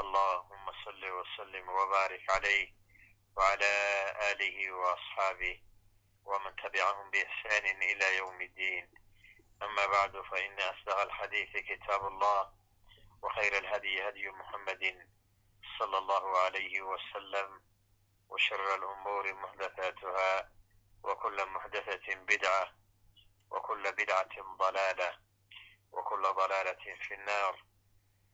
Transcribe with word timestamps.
اللهم 0.00 0.72
صل 0.84 1.04
وسلم 1.10 1.68
وبارك 1.68 2.30
عليه 2.30 2.72
وعلى 3.36 3.72
آله 4.32 4.72
وأصحابه 4.72 5.60
ومن 6.24 6.56
تبعهم 6.56 7.10
بإحسان 7.10 7.82
إلى 7.82 8.16
يوم 8.16 8.42
الدين 8.42 8.90
أما 9.62 9.86
بعد 9.86 10.20
فإن 10.20 10.60
أصدق 10.60 10.98
الحديث 11.00 11.56
كتاب 11.56 12.06
الله 12.06 12.52
وخير 13.22 13.58
الهدي 13.58 14.08
هدي 14.08 14.28
محمد 14.30 15.08
صلى 15.78 15.98
الله 15.98 16.38
عليه 16.38 16.80
وسلم 16.82 17.62
وشر 18.28 18.74
الأمور 18.74 19.34
محدثاتها 19.34 20.50
وكل 21.02 21.46
محدثة 21.46 22.14
بدعة 22.14 22.74
وكل 23.50 23.92
بدعة 23.92 24.56
ضلالة 24.58 25.18
وكل 25.92 26.22
ضلالة 26.22 26.96
في 27.08 27.14
النار 27.14 27.71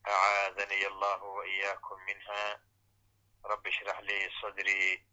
أعاذني 0.07 0.87
الله 0.87 1.23
وإياكم 1.23 1.97
منها 2.07 2.61
رب 3.45 3.67
اشرح 3.67 3.99
لي 4.01 4.31
صدري 4.43 5.05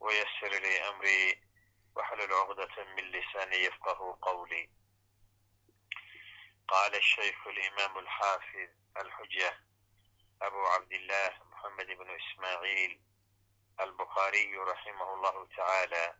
ويسر 0.00 0.48
لي 0.48 0.88
أمري 0.88 1.42
واحلل 1.96 2.32
عقدة 2.32 2.84
من 2.84 3.04
لساني 3.10 3.56
يفقه 3.56 4.18
قولي 4.22 4.70
قال 6.68 6.94
الشيخ 6.94 7.46
الإمام 7.46 7.98
الحافظ 7.98 8.68
الحجة 8.96 9.58
أبو 10.42 10.66
عبد 10.66 10.92
الله 10.92 11.30
محمد 11.52 11.86
بن 11.86 12.10
إسماعيل 12.10 13.00
البخاري 13.80 14.56
رحمه 14.56 15.14
الله 15.14 15.48
تعالى 15.56 16.14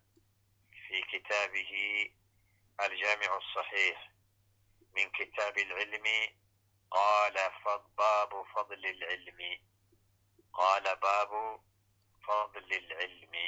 في 0.88 1.02
كتابه 1.02 1.72
الجامع 2.80 3.36
الصحيح 3.36 4.10
من 4.96 5.10
كتاب 5.10 5.58
العلم 5.58 6.04
qala 6.94 7.44
baabu 7.98 8.44
fadli 8.54 8.92
lcilmi 9.00 9.50
qaala 10.58 10.92
baabu 11.04 11.42
fadli 12.26 12.76
lcilmi 12.88 13.44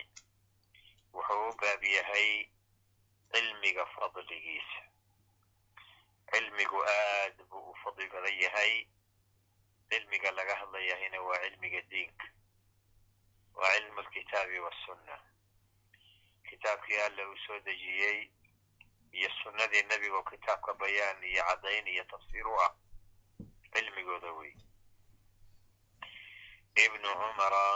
wuxuu 1.15 1.49
u 1.49 1.57
baab 1.61 1.83
yahay 1.97 2.29
cilmiga 3.33 3.85
fadligiisa 3.95 4.83
cilmigu 6.33 6.79
aad 6.97 7.37
buu 7.51 7.71
u 7.71 7.75
fadli 7.85 8.07
badan 8.13 8.39
yahay 8.45 8.73
cilmiga 9.91 10.31
laga 10.39 10.55
hadlayahayna 10.61 11.19
waa 11.29 11.39
cilmiga 11.45 11.81
diinka 11.91 12.27
waa 13.55 13.73
cilmu 13.77 14.01
lkitaabi 14.07 14.59
wasunna 14.67 15.17
kitaabkii 16.49 17.01
alla 17.07 17.29
uu 17.29 17.37
soo 17.47 17.59
dejiyey 17.61 18.31
iyo 19.13 19.31
sunnadii 19.43 19.83
nebigo 19.83 20.23
kitaabka 20.31 20.75
bayaan 20.75 21.25
iyo 21.25 21.43
caddayn 21.49 21.87
iyo 21.89 22.05
tafsiir 22.05 22.47
cilmigooda 23.75 24.31
wey 24.39 24.53
ibnu 26.85 27.09
cumara 27.21 27.67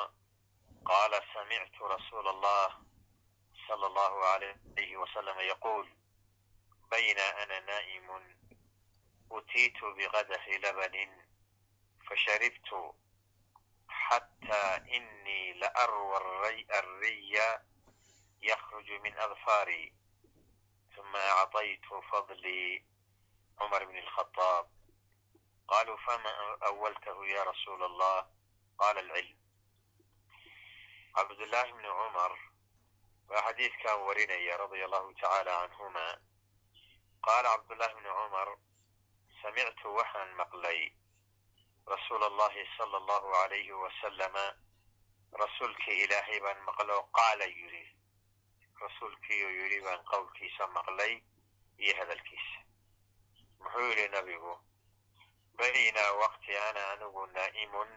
qaala 0.89 1.19
samictu 1.35 1.89
rasuula 1.89 2.31
allah 2.31 2.71
sala 3.67 3.87
allahu 3.91 4.19
alayhi 4.35 4.97
wasalama 5.03 5.43
yaquul 5.43 5.87
bayna 6.91 7.27
ana 7.43 7.61
naa'imun 7.61 8.25
utiitu 9.31 9.95
biqadaxi 9.99 10.59
labanin 10.63 11.11
fasharibtu 12.09 12.81
xataa 14.05 14.81
inii 14.97 15.53
la 15.61 15.69
arwa 15.75 16.19
arriya 16.79 17.49
yakhruju 18.41 19.01
min 19.03 19.15
adfaari 19.19 19.93
uma 20.99 21.23
acطaytu 21.43 22.03
fadlii 22.11 22.83
cumar 23.59 23.83
bn 23.87 23.97
اlkhadaab 24.05 24.67
قالوا 25.68 25.98
فما 25.98 26.58
أولته 26.66 27.26
يا 27.26 27.44
رسول 27.44 27.84
الله 27.84 28.28
قال 28.78 28.98
العلم 29.00 29.38
عبد 31.16 31.40
الله 31.42 31.72
بن 31.72 31.86
عمر 31.86 32.40
waa 33.30 33.42
xadiidkan 33.48 33.98
warinaya 34.06 34.58
radia 34.58 34.86
allahu 34.86 35.14
tacaala 35.16 35.54
canhuma 35.64 36.06
qaala 37.26 37.50
cabdullahi 37.56 37.96
bni 37.96 38.10
cumar 38.20 38.50
samictu 39.42 39.88
waxaan 39.98 40.30
maqlay 40.42 40.80
rasuula 41.88 42.26
allahi 42.32 42.68
sala 42.78 42.98
allahu 43.02 43.30
alayhi 43.44 43.72
wasalama 43.84 44.46
rasuulkii 45.44 45.98
ilaahay 46.04 46.40
baan 46.46 46.60
maqloo 46.68 47.02
qaala 47.20 47.46
yidhi 47.48 47.84
rasuulkiiuu 48.84 49.54
yidhi 49.60 49.80
baan 49.88 50.04
qowlkiisa 50.12 50.68
maqlay 50.78 51.14
iyo 51.84 51.94
hadalkiisa 52.00 52.60
muxuu 53.64 53.88
yidhi 53.90 54.08
nabigu 54.18 54.54
baynaa 55.59 56.13
waqti 56.23 56.57
ana 56.67 56.83
anigu 56.93 57.23
naa'imun 57.27 57.91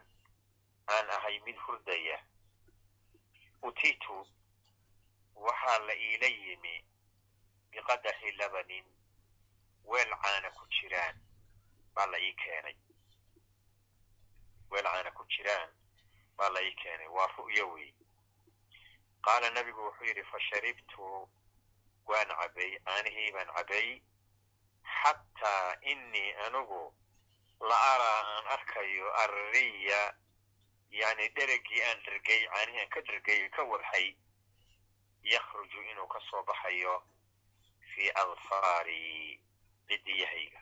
aan 0.93 1.09
ahay 1.09 1.39
mid 1.45 1.57
hurdaya 1.65 2.17
utiitu 3.67 4.17
waxaa 5.35 5.79
la 5.87 5.93
iila 5.95 6.27
yimi 6.27 6.75
biqadaxi 7.71 8.31
labanin 8.39 8.85
weel 9.89 10.11
caana 10.23 10.49
ku 10.57 10.65
jiraan 10.75 11.15
baa 11.95 12.05
la 12.11 12.17
ii 12.19 12.33
keenay 12.43 12.75
weel 14.71 14.83
caana 14.93 15.11
ku 15.11 15.23
jiraan 15.33 15.69
baa 16.37 16.49
la 16.49 16.61
ii 16.63 16.75
keenay 16.81 17.07
waa 17.07 17.27
ru'yo 17.37 17.65
wey 17.73 17.93
qaala 19.25 19.49
nabigu 19.49 19.81
wuxuu 19.85 20.05
yidhi 20.05 20.23
fasharibtu 20.31 21.29
waan 22.09 22.29
cabay 22.39 22.71
caanihii 22.85 23.31
baan 23.31 23.47
cabay 23.57 24.01
xataa 24.97 25.75
inii 25.91 26.31
anigu 26.45 26.81
la 27.69 27.77
araa 27.93 28.21
aan 28.37 28.45
arkayo 28.55 29.07
arriya 29.23 30.01
yani 30.99 31.29
dheregii 31.35 31.81
aan 31.89 31.99
dhergay 32.05 32.41
caanihii 32.53 32.81
aan 32.81 32.89
ka 32.89 33.01
dhergay 33.01 33.49
ka 33.49 33.63
wadxay 33.71 34.07
yakhruju 35.33 35.79
inuu 35.91 36.07
ka 36.07 36.19
soo 36.29 36.43
baxayo 36.43 36.95
fii 37.93 38.09
adfaari 38.23 39.39
cidiyahayga. 39.87 40.61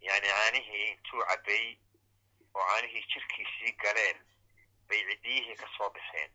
Yani 0.00 0.28
caanihii 0.28 0.88
intuu 0.90 1.22
cabbay 1.28 1.76
oo 2.54 2.64
caanihii 2.70 3.04
jirkiisii 3.12 3.72
galeen 3.82 4.18
bay 4.88 5.00
ciddiyihii 5.08 5.56
ka 5.56 5.68
soo 5.76 5.90
baxeen. 5.90 6.30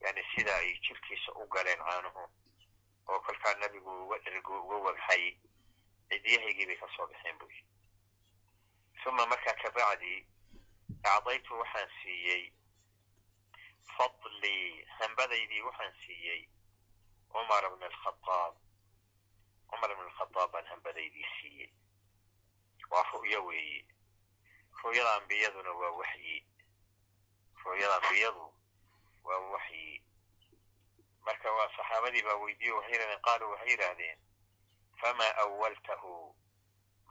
Yani 0.00 0.22
sida 0.34 0.54
ay 0.56 0.78
jirkiisa 0.86 1.32
u 1.32 1.46
galeen 1.46 1.78
caanuhu 1.78 2.24
oo 3.08 3.20
kolkaa 3.20 3.54
nabigu 3.54 3.90
uga 4.04 4.18
dhergu 4.18 4.58
uga 4.60 4.76
wagxay 4.76 5.24
cidiyahaygii 6.10 6.66
bay 6.66 6.76
ka 6.76 6.88
soo 6.96 7.06
baxeen 7.06 7.38
buy 7.38 7.54
uma 9.06 9.26
markaa 9.26 9.54
kabacdi 9.62 10.26
acdaytu 11.04 11.58
waxaan 11.58 11.88
siiyey 12.02 12.52
fadlii 13.96 14.84
hambadaydii 14.98 15.62
waxaan 15.62 15.92
siiyey 16.06 16.48
cumar 17.32 17.64
bn 17.70 17.82
alkhaaab 17.82 18.54
cumar 19.70 19.90
bn 19.96 20.02
alkhadaab 20.06 20.52
baan 20.52 20.66
hambadaydii 20.66 21.26
siiyey 21.40 21.70
waa 22.90 23.04
ru'yo 23.12 23.44
weeye 23.46 23.84
ru'yada 24.84 25.14
ambiyaduna 25.14 25.72
waa 25.80 25.90
waxyi 26.00 26.46
ru'yada 27.64 27.94
ambiyadu 27.96 28.46
waa 29.24 29.38
waxyi 29.54 30.02
marka 31.26 31.52
waa 31.52 31.68
saxaabadii 31.76 32.22
baa 32.22 32.34
weydiiye 32.44 32.72
waxay 32.72 32.92
yidhahdeen 32.92 33.22
qaaluu 33.26 33.50
waxay 33.50 33.70
yidhaahdeen 33.70 34.18
famaa 35.00 35.34
awaltahu 35.44 36.36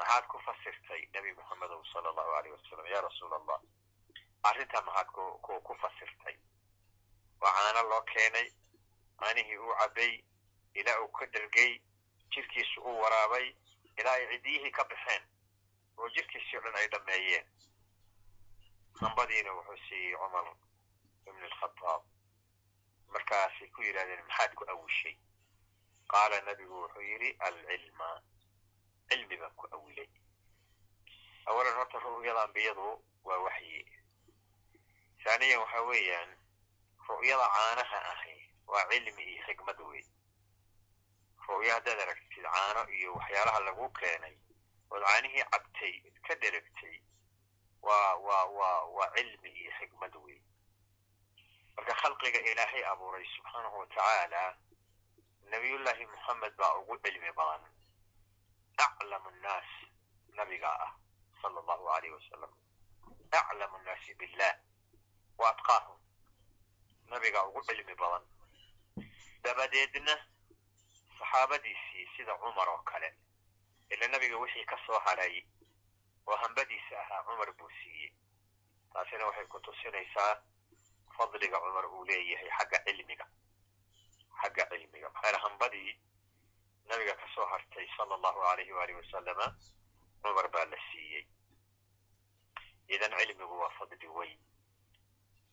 maxaad 0.01 0.25
ku 0.31 0.37
fasirtay 0.45 1.01
nebi 1.13 1.33
moxamedow 1.39 1.81
sala 1.93 2.09
allahu 2.09 2.31
aleyh 2.39 2.51
wasalam 2.57 2.85
ya 2.93 3.01
rasuula 3.07 3.35
allah 3.41 3.59
arrintaa 4.49 4.81
maxaad 4.87 5.07
ku 5.67 5.73
fasirtay. 5.81 6.35
Waa 7.41 7.51
caano 7.57 7.81
loo 7.89 8.01
keenay 8.13 8.47
caanihii 9.19 9.57
uu 9.57 9.73
cabbay 9.79 10.13
ilaa 10.79 10.99
uu 11.01 11.11
ka 11.17 11.25
dhergay 11.33 11.71
jirkiisu 12.31 12.81
uu 12.81 12.97
waraabay 13.03 13.47
ilaa 13.99 14.13
ay 14.19 14.25
ciddiyihii 14.31 14.71
ka 14.77 14.83
baxeen 14.91 15.23
oo 15.97 16.09
jirkiisii 16.15 16.57
o 16.57 16.61
dhan 16.61 16.75
ay 16.81 16.87
dhammeeyeen. 16.93 17.45
Hambadiina 19.01 19.51
wuxuu 19.57 19.77
siiyey 19.87 20.15
cumar 20.21 20.47
ibn 21.29 21.43
alkhadaab 21.49 22.03
markaasay 23.13 23.67
ku 23.75 23.81
yidhahdeen 23.87 24.23
maxaad 24.27 24.51
ku 24.55 24.63
awishay 24.73 25.15
qaala 26.11 26.41
nabigu 26.41 26.75
wuxuu 26.83 27.01
yidhi 27.11 27.29
alcilma 27.47 28.09
cilmi 29.11 29.35
ku 29.59 29.65
awilay 29.75 30.09
awalan 31.45 31.75
horta 31.75 31.97
ru'yada 31.99 32.43
ambiyadu 32.43 32.87
waa 33.27 33.37
waxyi. 33.45 33.85
Haaniyan 35.25 35.59
waxa 35.63 35.81
weeyaan 35.89 36.29
ru'yada 37.07 37.45
caanaha 37.55 37.99
ahi 38.13 38.35
waa 38.67 38.85
cilmi 38.89 39.23
iyo 39.23 39.41
xikmad 39.47 39.79
wey 39.89 40.03
ru'yo 41.47 41.71
haddaad 41.73 41.99
aragtid 41.99 42.43
caano 42.43 42.81
iyo 42.97 43.13
waxyaalaha 43.15 43.59
lagu 43.67 43.89
keenay 43.99 44.35
ood 44.91 45.03
caanihii 45.03 45.43
cabtay 45.51 45.93
ka 46.27 46.35
dheragtay 46.41 46.95
waa 47.81 48.15
waa 48.15 48.45
waa 48.45 48.79
waa 48.95 49.09
cilmi 49.15 49.49
iyo 49.61 49.71
xikmad 49.79 50.15
wey 50.25 50.39
marka 51.75 51.93
khalqiga 52.01 52.39
ilaahay 52.51 52.83
abuuray 52.91 53.25
subxaanahu 53.35 53.77
watacaala 53.79 54.57
nabiyullaahi 55.51 56.05
moxamed 56.05 56.53
baa 56.57 56.73
ugu 56.79 56.97
cilmi 57.03 57.31
badan 57.39 57.63
aclamu 58.85 59.29
nnaas 59.31 59.69
nabigaa 60.37 60.77
ah 60.87 60.91
sala 61.41 61.59
allahu 61.59 61.89
alayh 61.95 62.11
wasalam 62.13 62.51
aclamu 63.31 63.77
nnaasi 63.77 64.13
billah 64.19 64.53
wa 65.37 65.49
atqaahum 65.49 65.97
nabigaa 67.11 67.43
ugu 67.47 67.61
cilmi 67.67 67.95
badan 67.95 68.23
dabadeedna 69.43 70.13
saxaabadiisii 71.19 72.07
sida 72.17 72.33
cumar 72.37 72.69
oo 72.69 72.81
kale 72.83 73.09
ila 73.89 74.07
nabiga 74.07 74.37
wixii 74.37 74.65
ka 74.65 74.77
soo 74.85 74.99
hadhay 74.99 75.43
oo 76.27 76.35
hambadiisa 76.35 76.95
ahaa 77.01 77.23
cumar 77.23 77.51
buu 77.57 77.69
siiyey 77.83 78.13
taasina 78.93 79.25
waxay 79.25 79.45
ku 79.47 79.59
tusinaysaa 79.59 80.33
fadliga 81.17 81.59
cumar 81.59 81.85
uu 81.85 82.05
leeyahay 82.05 82.49
xagga 82.57 82.77
cilmiga 82.85 83.25
xagga 84.41 84.63
cilmiga 84.69 85.09
maxaa 85.09 85.39
hambadii 85.45 85.91
nabiga 86.91 87.15
ka 87.15 87.27
soo 87.35 87.45
hartay 87.51 87.87
sala 87.97 88.15
allahu 88.15 88.39
alayhi 88.51 88.71
waalihi 88.77 88.99
wasalama 88.99 89.47
cumar 90.23 90.47
baa 90.51 90.65
la 90.65 90.77
siiyey. 90.91 91.25
Idan 92.87 93.11
cilmigu 93.17 93.55
waa 93.59 93.69
fadli 93.79 94.07
weyn 94.07 94.39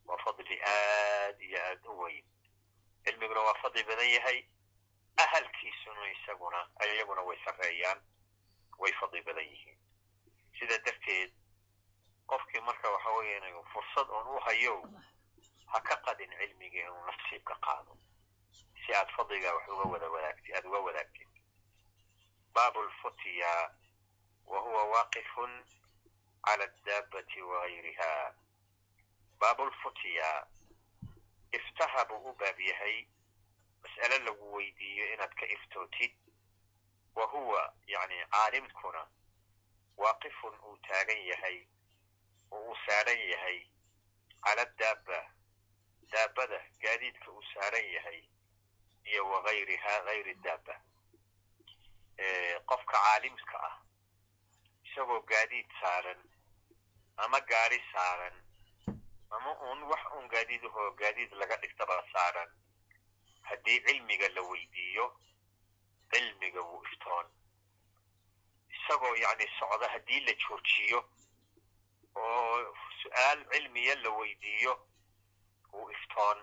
waa 0.06 0.19
fadli 0.25 0.56
aad 0.62 1.40
iyo 1.40 1.58
aad 1.64 1.85
u 1.87 1.99
weyn. 2.02 2.25
Cilmiguna 3.05 3.40
waa 3.40 3.55
fadli 3.62 3.85
badan 3.85 4.11
yahay 4.11 4.38
ahalkiisuna 5.17 6.11
isaguna 6.12 6.61
iyaguna 6.87 7.23
way 7.23 7.38
sarreeyaan 7.44 8.00
way 8.79 8.93
fadli 9.00 9.23
badan 9.23 9.44
yihiin. 9.44 9.79
Sida 10.58 10.79
darteed 10.85 11.32
qofkii 12.26 12.61
marka 12.61 12.90
waxa 12.90 13.11
weeye 13.11 13.62
fursad 13.73 14.11
oon 14.11 14.26
u 14.37 14.40
hayo 14.40 14.82
ha 15.67 15.81
ka 15.81 15.96
qadin 15.96 16.31
cilmigii 16.38 16.81
inuu 16.81 17.05
nasiib 17.06 17.43
ka 17.44 17.55
qaado. 17.67 17.96
Si 18.87 18.94
aad 18.94 19.11
fadliga 19.17 19.55
wax 19.55 19.69
uga 19.69 19.85
wada 19.93 20.08
wadaagti 20.11 20.55
aada 20.55 20.69
uga 20.69 20.79
wadaagtid 20.79 21.28
baabu 22.59 22.83
lfutya 22.83 23.53
wa 24.47 24.61
huwa 24.61 24.85
waaqifun 24.93 25.53
cala 26.47 26.65
addaabati 26.65 27.43
wagayriha 27.43 28.11
baabu 29.41 29.67
lfutya 29.67 30.47
iftaha 31.53 32.05
buu 32.05 32.31
u 32.31 32.35
baab 32.41 32.61
yahay 32.61 32.97
mas'ale 33.83 34.19
lagu 34.19 34.53
weydiiyo 34.55 35.13
inaad 35.15 35.35
ka 35.35 35.47
iftootid 35.47 36.15
wa 37.15 37.27
huwa 37.27 37.75
yani 37.87 38.19
caalimkuna 38.31 39.03
waaqifun 39.97 40.55
uu 40.69 40.77
taagan 40.89 41.19
yahay 41.27 41.59
oo 42.51 42.61
uu 42.71 42.77
saaran 42.87 43.21
yahay 43.31 43.59
cala 44.45 44.65
daaba 44.65 45.21
daabada 46.13 46.59
gaadiidka 46.83 47.31
uu 47.31 47.43
saaran 47.55 47.85
yahay 47.95 48.21
iyo 49.05 49.31
wagayriha 49.31 50.01
gayri 50.05 50.35
daaba 50.35 50.81
qofka 52.67 52.93
caalimka 53.03 53.59
ah 53.69 53.76
isagoo 54.85 55.20
gaadiid 55.23 55.69
saaran 55.81 56.20
ama 57.17 57.41
gaari 57.41 57.81
saaran 57.93 58.37
ama 59.31 59.50
uun 59.67 59.82
wax 59.82 60.03
uun 60.17 60.29
gaadiidahoo 60.29 60.91
gaadiid 61.00 61.32
laga 61.32 61.56
dhigtaba 61.56 62.03
saaran 62.12 62.50
haddii 63.43 63.81
cilmiga 63.87 64.29
la 64.29 64.43
weydiiyo 64.43 65.06
cilmiga 66.12 66.61
wuu 66.62 66.82
iftoon. 66.85 67.26
Isagoo 68.75 69.14
yani 69.17 69.47
socda 69.59 69.88
haddii 69.88 70.21
la 70.21 70.32
joojiyo 70.32 71.00
oo 72.14 72.75
su'aal 73.03 73.44
cilmiya 73.53 73.94
la 73.94 74.11
weydiiyo 74.11 74.75
wuu 75.73 75.91
iftoon. 75.91 76.38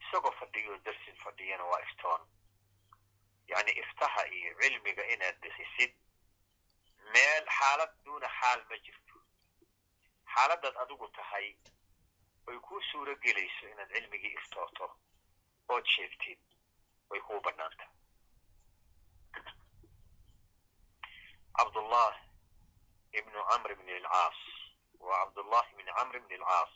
Isagoo 0.00 0.30
fadhiyo 0.40 0.78
darsin 0.78 1.16
fadhiyana 1.24 1.64
waa 1.64 1.80
iftoon 1.80 2.20
yani 3.52 3.72
iftaha 3.82 4.22
iyo 4.36 4.50
cilmiga 4.60 5.04
inaad 5.14 5.36
bixisid 5.42 5.92
meel 7.12 7.44
xaalad 7.58 7.92
duuna 8.04 8.28
xaal 8.40 8.60
ma 8.70 8.76
jirto 8.84 9.16
xaaladaad 10.34 10.76
adigu 10.82 11.08
tahay 11.18 11.48
way 12.46 12.58
kuu 12.66 12.80
suuro 12.90 13.14
gelayso 13.24 13.64
inaad 13.72 13.90
cilmigii 13.96 14.34
iftooto 14.38 14.86
ood 15.68 15.86
sheegtid 15.94 16.40
way 17.10 17.20
kuu 17.26 17.40
bannaanta 17.46 17.86
cabdullah 21.58 22.12
ibnu 23.20 23.38
camr 23.50 23.70
bn 23.80 23.88
alcaas 23.98 24.38
waa 25.06 25.18
cabdullah 25.24 25.64
ibni 25.72 25.92
camr 25.98 26.16
bn 26.24 26.32
alcaas 26.38 26.72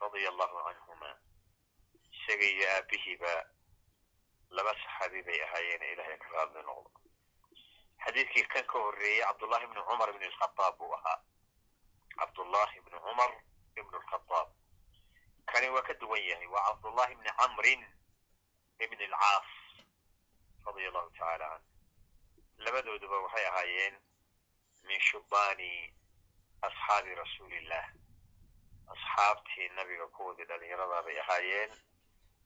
radia 0.00 0.28
allahu 0.32 0.56
canhuma 0.66 1.10
isaga 2.16 2.46
iyo 2.54 2.66
laba 4.50 4.72
saxaabi 4.82 5.22
bay 5.22 5.40
ahaayeen 5.42 5.82
ilahay 5.92 6.18
ka 6.18 6.28
raadli 6.34 6.62
noqdo. 6.62 6.90
Xadiidkii 8.04 8.46
kan 8.52 8.64
ka 8.66 8.78
horreeyey 8.78 9.22
cabdullahi 9.24 9.64
ibni 9.64 9.82
cumar 9.88 10.08
ibn 10.10 10.22
alkhadaab 10.30 10.78
buu 10.78 10.92
ahaa. 10.94 11.18
Cabdullahi 12.18 12.78
ibni 12.78 12.98
cumar 13.06 13.30
ibn 13.76 13.94
alkhadaab 13.94 14.48
kani 15.50 15.68
waa 15.74 15.82
ka 15.82 15.94
duwan 15.94 16.22
yahay 16.22 16.46
waa 16.46 16.64
cabdullahi 16.68 17.12
ibni 17.12 17.30
camrin 17.38 17.82
ibn 18.78 18.98
alcaas 19.02 19.48
radia 20.66 20.88
allahu 20.88 21.10
tacaala 21.10 21.48
canh 21.50 21.64
labadooduba 22.64 23.16
waxay 23.24 23.46
ahaayeen 23.46 23.94
min 24.88 25.00
shubbaani 25.00 25.94
asxaabi 26.62 27.14
rasuulillah. 27.14 27.84
Asxaabtii 28.94 29.68
nabiga 29.76 30.06
kuwoodii 30.06 30.44
dhalinyaradaa 30.44 31.02
bay 31.02 31.18
ahaayeen 31.20 31.70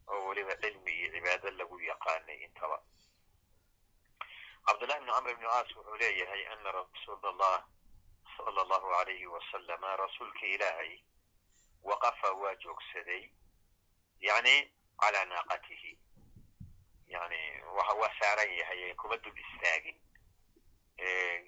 oo 0.09 0.27
weliba 0.27 0.57
cilmi 0.57 0.93
iyo 0.93 1.09
cibaado 1.13 1.51
lagu 1.51 1.81
yaqaanay 1.81 2.39
intaba 2.45 2.79
cabdullahi 4.67 5.01
bni 5.01 5.13
camr 5.13 5.31
ibni 5.31 5.47
caas 5.47 5.77
wuxuu 5.77 5.97
leeyahay 5.97 6.47
ana 6.53 6.73
rasuul 6.73 7.25
allah 7.33 7.65
sala 8.37 8.61
allahu 8.63 8.95
alayhi 9.01 9.27
wasalama 9.27 9.97
rasuulka 9.97 10.47
ilaahay 10.47 10.93
waqafa 11.83 12.33
waa 12.33 12.55
joogsaday 12.55 13.31
yani 14.21 14.55
calaa 15.01 15.25
naaqatihi 15.25 15.99
yani 17.07 17.41
waa 17.77 18.11
saaran 18.21 18.51
yahay 18.61 18.95
kuma 18.95 19.17
dul 19.17 19.39
istaagin 19.39 20.01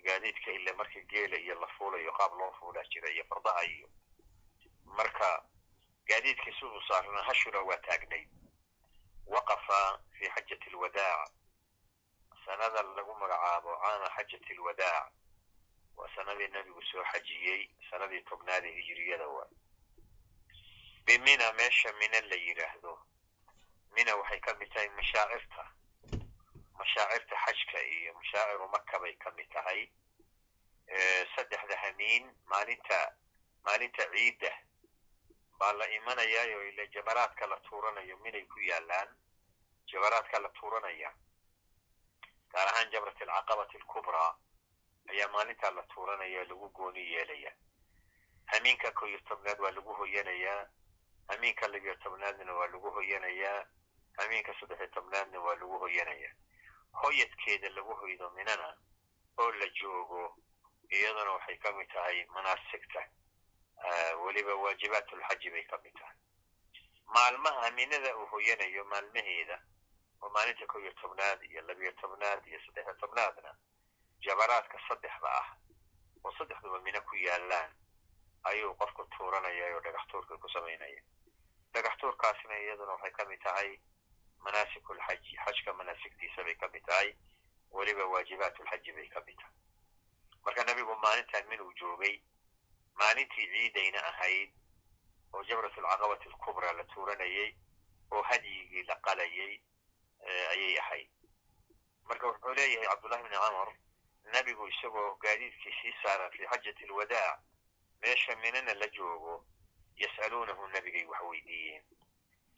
gaadiidka 0.04 0.50
ila 0.52 0.72
marka 0.74 1.00
geela 1.00 1.36
iyo 1.38 1.54
la 1.60 1.66
fuulayo 1.78 2.12
qaab 2.12 2.32
loo 2.38 2.52
fuulaa 2.60 2.84
jira 2.92 3.10
iyo 3.10 3.24
fardaha 3.24 3.64
iyo 3.64 3.88
marka 4.84 5.44
gaadiidka 6.06 6.52
siduu 6.52 6.80
saarana 6.88 7.22
hashuna 7.22 7.60
waa 7.60 7.76
taagnayd 7.76 8.28
waqafa 9.26 10.00
fi 10.18 10.24
xajati 10.34 10.68
alwadaac 10.70 11.30
sanada 12.44 12.82
lagu 12.82 13.14
magacaabo 13.14 13.70
caama 13.82 14.08
xajati 14.16 14.52
alwadaac 14.52 15.12
waa 15.96 16.08
sanadii 16.16 16.48
nabigu 16.48 16.82
soo 16.82 17.04
xajiyey 17.12 17.70
sanadii 17.90 18.20
tobnaadee 18.30 18.72
hijiriyada 18.72 19.28
waa 19.28 19.48
bimina 21.04 21.52
meesha 21.52 21.92
mina 21.92 22.20
la 22.20 22.36
yidhaahdo 22.36 22.98
mina 23.94 24.16
waxay 24.16 24.40
ka 24.40 24.54
mid 24.54 24.72
tahay 24.72 24.88
mashaacirta 24.88 25.64
mashaacirta 26.78 27.36
xajka 27.44 27.78
iyo 27.82 28.14
mashaaciru 28.14 28.68
maka 28.68 28.98
bay 28.98 29.14
ka 29.16 29.30
mid 29.30 29.48
tahay 29.52 29.88
saddexda 31.36 31.76
hamiin 31.82 32.30
maalinta 32.44 32.98
maalinta 33.64 34.02
ciidda 34.12 34.52
baa 35.58 35.72
la 35.72 35.86
imanayaayo 35.90 36.68
ila 36.68 36.86
jabaraadka 36.86 37.46
la 37.46 37.56
tuuranayo 37.56 38.16
minay 38.18 38.44
ku 38.46 38.60
yaalaan 38.60 39.08
jabaraadka 39.86 40.38
la 40.38 40.48
tuuranaya 40.48 41.10
gaar 42.52 42.68
ahaan 42.68 42.90
jabrat 42.90 43.22
alcaqabati 43.22 43.76
alkubraa 43.76 44.36
ayaa 45.10 45.28
maalintaa 45.28 45.70
la 45.70 45.82
tuuranaya 45.82 46.44
lagu 46.44 46.68
gooni 46.68 47.12
yeelaya 47.12 47.52
hamiinka 48.46 48.90
ko 48.92 49.06
tobnaad 49.28 49.60
waa 49.60 49.70
lagu 49.70 49.92
hoyanayaa 49.94 50.66
hamiinka 51.28 51.68
labiyo 51.68 51.94
tobnaadna 51.94 52.52
waa 52.54 52.66
lagu 52.66 52.90
hoyanayaa 52.90 53.66
hamiinka 54.18 54.54
saddexiyo 54.60 54.88
tobnaadna 54.94 55.40
waa 55.40 55.54
lagu 55.54 55.78
hoyanayaa 55.78 56.34
hoyadkeeda 57.02 57.68
lagu 57.68 57.94
hoydo 57.94 58.30
minana 58.30 58.76
oo 59.38 59.50
la 59.52 59.66
joogo 59.68 60.36
iyaduna 60.90 61.32
waxay 61.32 61.56
ka 61.58 61.72
mid 61.72 61.88
tahay 61.92 62.26
manaasigta 62.26 63.08
weliba 64.24 64.54
waajibaatulxaji 64.54 65.50
bay 65.50 65.64
ka 65.64 65.78
mid 65.84 65.94
tahay 65.98 66.16
maalmaha 67.14 67.70
minada 67.70 68.16
uu 68.16 68.26
hoyanayo 68.26 68.84
maalmaheeda 68.84 69.58
oo 70.22 70.30
maalinta 70.30 70.66
ko 70.66 70.80
iyo 70.80 70.92
tobnaad 70.92 71.42
iyo 71.50 71.60
labiyo 71.62 71.92
tobnaad 71.92 72.46
iyo 72.46 72.58
saddexiyo 72.66 72.94
tobnaadna 72.94 73.54
jabaraadka 74.20 74.78
saddexda 74.88 75.28
ah 75.40 75.48
oo 76.24 76.32
saddexduba 76.38 76.80
mino 76.80 77.00
ku 77.00 77.16
yaalaan 77.16 77.70
ayuu 78.44 78.74
qofku 78.74 79.04
tuuranaya 79.16 79.74
oo 79.76 79.80
dhagax 79.80 80.06
tuurka 80.10 80.36
ku 80.38 80.48
samaynaya 80.48 81.02
dhagax 81.72 81.96
tuurkaasina 82.00 82.58
iyaduna 82.58 82.92
waxay 82.92 83.10
ka 83.10 83.24
mid 83.24 83.40
tahay 83.42 83.78
manaasiku 84.38 84.94
lxaji 84.94 85.36
xajka 85.44 85.72
manaasigtiisa 85.72 86.44
bay 86.44 86.54
ka 86.54 86.68
mid 86.68 86.84
tahay 86.86 87.14
weliba 87.70 88.04
waajibaat 88.06 88.58
lxaji 88.60 88.92
bay 88.92 89.08
ka 89.08 89.20
mid 89.26 89.36
tahay 89.36 89.54
marka 90.44 90.64
nebigu 90.64 90.94
maalintan 90.96 91.46
minuu 91.48 91.72
joogay 91.72 92.20
maalintii 92.98 93.46
ciidayna 93.52 94.00
ahayd 94.10 94.50
oo 95.32 95.42
jabrat 95.48 95.78
alcaqabati 95.78 96.28
alkubraa 96.28 96.72
la 96.72 96.84
tuuranayay 96.84 97.50
oo 98.10 98.22
hadyigii 98.22 98.82
la 98.82 98.96
qalayay 99.06 99.60
ayay 100.52 100.78
ahayd. 100.78 101.10
Marka 102.08 102.26
wuxuu 102.26 102.54
leeyahay 102.54 102.86
cabdullahi 102.88 103.22
bni 103.22 103.36
camar 103.36 103.68
nebigu 104.32 104.68
isagoo 104.68 105.14
gaadiidkii 105.22 105.74
sii 105.82 105.94
saaran 106.02 106.30
fii 106.30 106.46
xajati 106.52 106.84
alwadaac 106.84 107.40
meesha 108.00 108.36
minana 108.36 108.74
la 108.74 108.86
joogo 108.88 109.46
yas'aluunahu 109.96 110.68
nebigay 110.68 111.04
wax 111.04 111.22
weydiiyeen. 111.30 111.84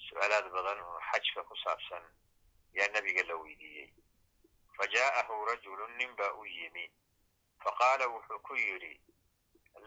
Su'aalaad 0.09 0.51
badan 0.53 0.81
oo 0.81 1.01
xajka 1.11 1.45
ku 1.45 1.57
saabsan 1.57 2.05
yaa 2.73 2.89
nebiga 2.89 3.23
la 3.23 3.35
weydiiyey. 3.37 3.91
Fa 4.77 4.87
jaa'ahu 4.87 5.45
rajulun 5.45 5.97
nin 5.97 6.17
baa 6.17 6.33
u 6.33 6.45
yimi. 6.47 6.91
Faqaala 7.65 8.07
wuxuu 8.09 8.39
ku 8.39 8.55
yidhi 8.57 9.01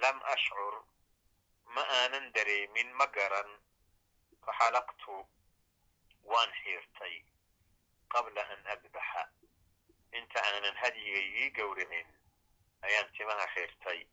lam 0.01 0.21
ashcur 0.33 0.83
ma 1.65 1.81
aanan 1.81 2.31
dareemin 2.33 2.89
ma 2.93 3.05
garan. 3.07 3.49
Faxalaqtu 4.45 5.25
waan 6.23 6.51
xiirtay 6.63 7.23
qabla 8.09 8.41
an 8.53 8.65
adbaxa. 8.73 9.23
Inta 10.11 10.39
aanan 10.41 10.75
hadyigaygii 10.75 11.51
gowricin 11.57 12.07
ayaan 12.81 13.11
timaha 13.17 13.47
xiirtay. 13.53 14.07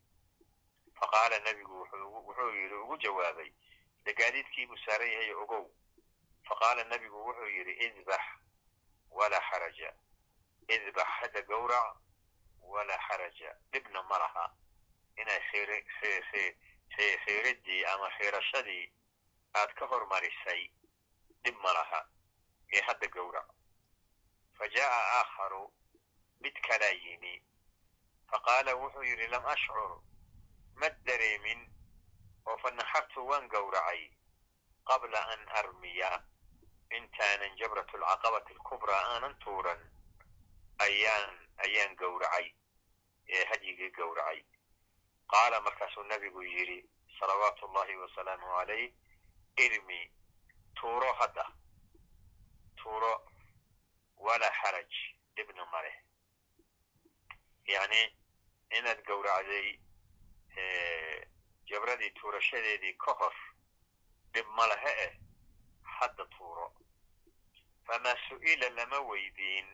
Faqaala 0.99 1.39
nebigu 1.39 1.75
wuxuu 1.81 2.51
yidhi 2.55 2.75
ugu 2.75 2.97
jawaabay 2.99 3.53
de 4.05 4.13
gaadiidkii 4.15 4.67
buu 4.67 4.77
saaran 4.85 5.11
yahay 5.13 5.33
ogow. 5.35 5.67
Faqaala 6.49 6.85
nebigu 6.85 7.19
wuxuu 7.27 7.47
yidhi 7.57 7.73
idbax 7.87 8.25
walaa 9.11 9.41
xaraja. 9.51 9.93
Idbax 10.69 11.09
hadda 11.21 11.43
gowrac 11.43 11.97
walaa 12.61 12.99
xaraja. 13.09 13.51
Dhibna 13.73 14.03
ma 14.03 14.19
laha 14.19 14.53
inay 15.21 15.41
xiiridii 17.25 17.85
ama 17.93 18.09
xiirashadii 18.19 18.85
aad 19.61 19.71
ka 19.79 19.87
hormarisay 19.87 20.63
dhib 21.45 21.57
ma 21.63 21.73
laha 21.73 22.01
ee 22.73 22.83
hadda 22.89 23.07
gowrac 23.17 23.49
fa 24.59 24.69
jaa'a 24.77 25.01
aakharu 25.19 25.63
mid 26.41 26.57
kalaa 26.69 26.95
yimi 27.05 27.35
faqaala 28.31 28.75
wuxuu 28.83 29.03
yidhi 29.11 29.27
lam 29.35 29.47
ashcur 29.47 30.01
ma 30.81 30.89
dareemin? 31.07 31.61
Oo 32.47 32.57
fa 32.63 32.71
naxartu 32.71 33.21
waan 33.29 33.49
gowracay 33.49 34.03
qabla 34.89 35.21
an 35.33 35.41
armiya 35.61 36.11
intaanan 36.97 37.57
jabrat 37.61 37.91
alcaqabati 37.95 38.53
alkubraa 38.57 39.03
aanan 39.13 39.35
tuuran. 39.45 39.81
Ayaan 40.87 41.27
ayaan 41.65 41.97
gowracay 41.97 42.47
ee 43.29 43.45
hadyigii 43.51 43.91
gowracay 43.99 44.41
qaala 45.33 45.61
markaasuu 45.61 46.03
nebigu 46.03 46.43
yidhi 46.43 46.79
salawaatu 47.19 47.67
ullahi 47.67 47.97
wasalaamu 47.97 48.47
calayh 48.57 48.93
irmi 49.65 50.01
tuuro 50.81 51.13
hadda 51.21 51.45
tuuro 52.83 53.13
walaa 54.17 54.53
xaraj 54.63 54.93
dhibna 55.37 55.65
ma 55.73 55.83
leh 55.83 55.97
yacni 57.75 58.03
inaad 58.79 59.03
gowracday 59.07 59.69
jabradii 61.71 62.11
tuurashadeedii 62.21 62.95
ka 63.05 63.13
hor 63.21 63.35
dhib 64.33 64.47
ma 64.57 64.67
lehe 64.67 64.93
eh 65.07 65.13
hadda 65.99 66.25
tuuro 66.37 66.73
famaa 67.87 68.17
su'ila 68.29 68.69
lama 68.79 68.99
weydiin 69.11 69.69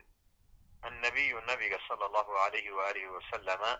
annabiyu 0.81 1.41
nabiga 1.41 1.79
sala 1.87 2.05
allahu 2.05 2.37
alayhi 2.37 2.71
waalihi 2.71 3.07
wasalama 3.07 3.71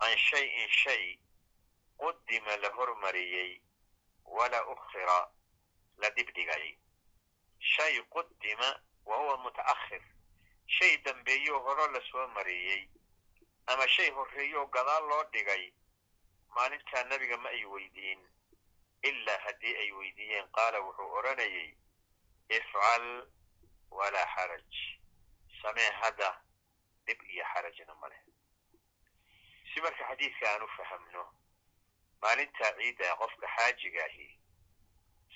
can 0.00 0.16
shayin 0.18 0.68
shay 0.68 1.18
qudima 1.98 2.56
la 2.62 2.68
hormariyey 2.76 3.62
walaa 4.24 4.64
ukhira 4.74 5.18
la 5.98 6.10
dibdhigay 6.10 6.78
shay 7.58 8.00
qudima 8.14 8.68
wa 9.04 9.16
huwa 9.16 9.36
muta'akhir 9.36 10.02
shay 10.66 10.96
dambeeyoo 11.04 11.58
horo 11.66 11.86
la 11.92 12.00
soo 12.10 12.26
mariyey 12.28 12.88
ama 13.66 13.88
shay 13.88 14.10
horreeyoo 14.10 14.66
gadaal 14.66 15.04
loo 15.08 15.24
dhigay 15.32 15.72
maalintaa 16.54 17.04
nebiga 17.04 17.36
ma 17.36 17.48
ay 17.48 17.64
weydiin 17.64 18.20
ilaa 19.02 19.38
haddii 19.44 19.76
ay 19.76 19.92
weydiiyeen 19.92 20.48
qaala 20.56 20.80
wuxuu 20.80 21.12
odhanayay 21.18 21.74
ifcal 22.48 23.06
walaa 23.90 24.26
xaraj 24.34 24.72
samee 25.62 25.90
hadda 26.00 26.30
dhib 27.06 27.20
iyo 27.22 27.44
xarajna 27.52 27.94
ma 27.94 28.08
leh 28.08 28.22
si 29.74 29.80
marka 29.80 30.04
xadiidka 30.08 30.44
aan 30.52 30.62
u 30.62 30.68
fahamno 30.76 31.22
maalintaa 32.22 32.72
ciidda 32.78 33.16
qofka 33.20 33.46
xaajiga 33.56 34.04
ahi 34.04 34.28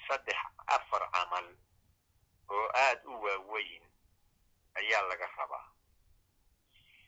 saddex 0.06 0.38
afar 0.66 1.02
camal 1.14 1.48
oo 2.48 2.66
aad 2.86 3.00
u 3.06 3.22
waaweyn 3.22 3.84
ayaa 4.74 5.02
laga 5.08 5.26
rabaa. 5.36 5.66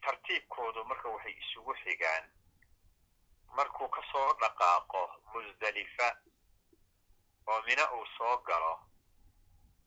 Tartiibkoodu 0.04 0.84
marka 0.84 1.08
waxay 1.08 1.34
isugu 1.42 1.74
xigaan 1.82 2.24
markuu 3.56 3.88
ka 3.88 4.02
soo 4.12 4.32
dhaqaaqo 4.40 5.00
musdalifa 5.32 6.08
oo 7.46 7.62
mina 7.66 7.84
uu 7.92 8.06
soo 8.16 8.36
galo 8.48 8.74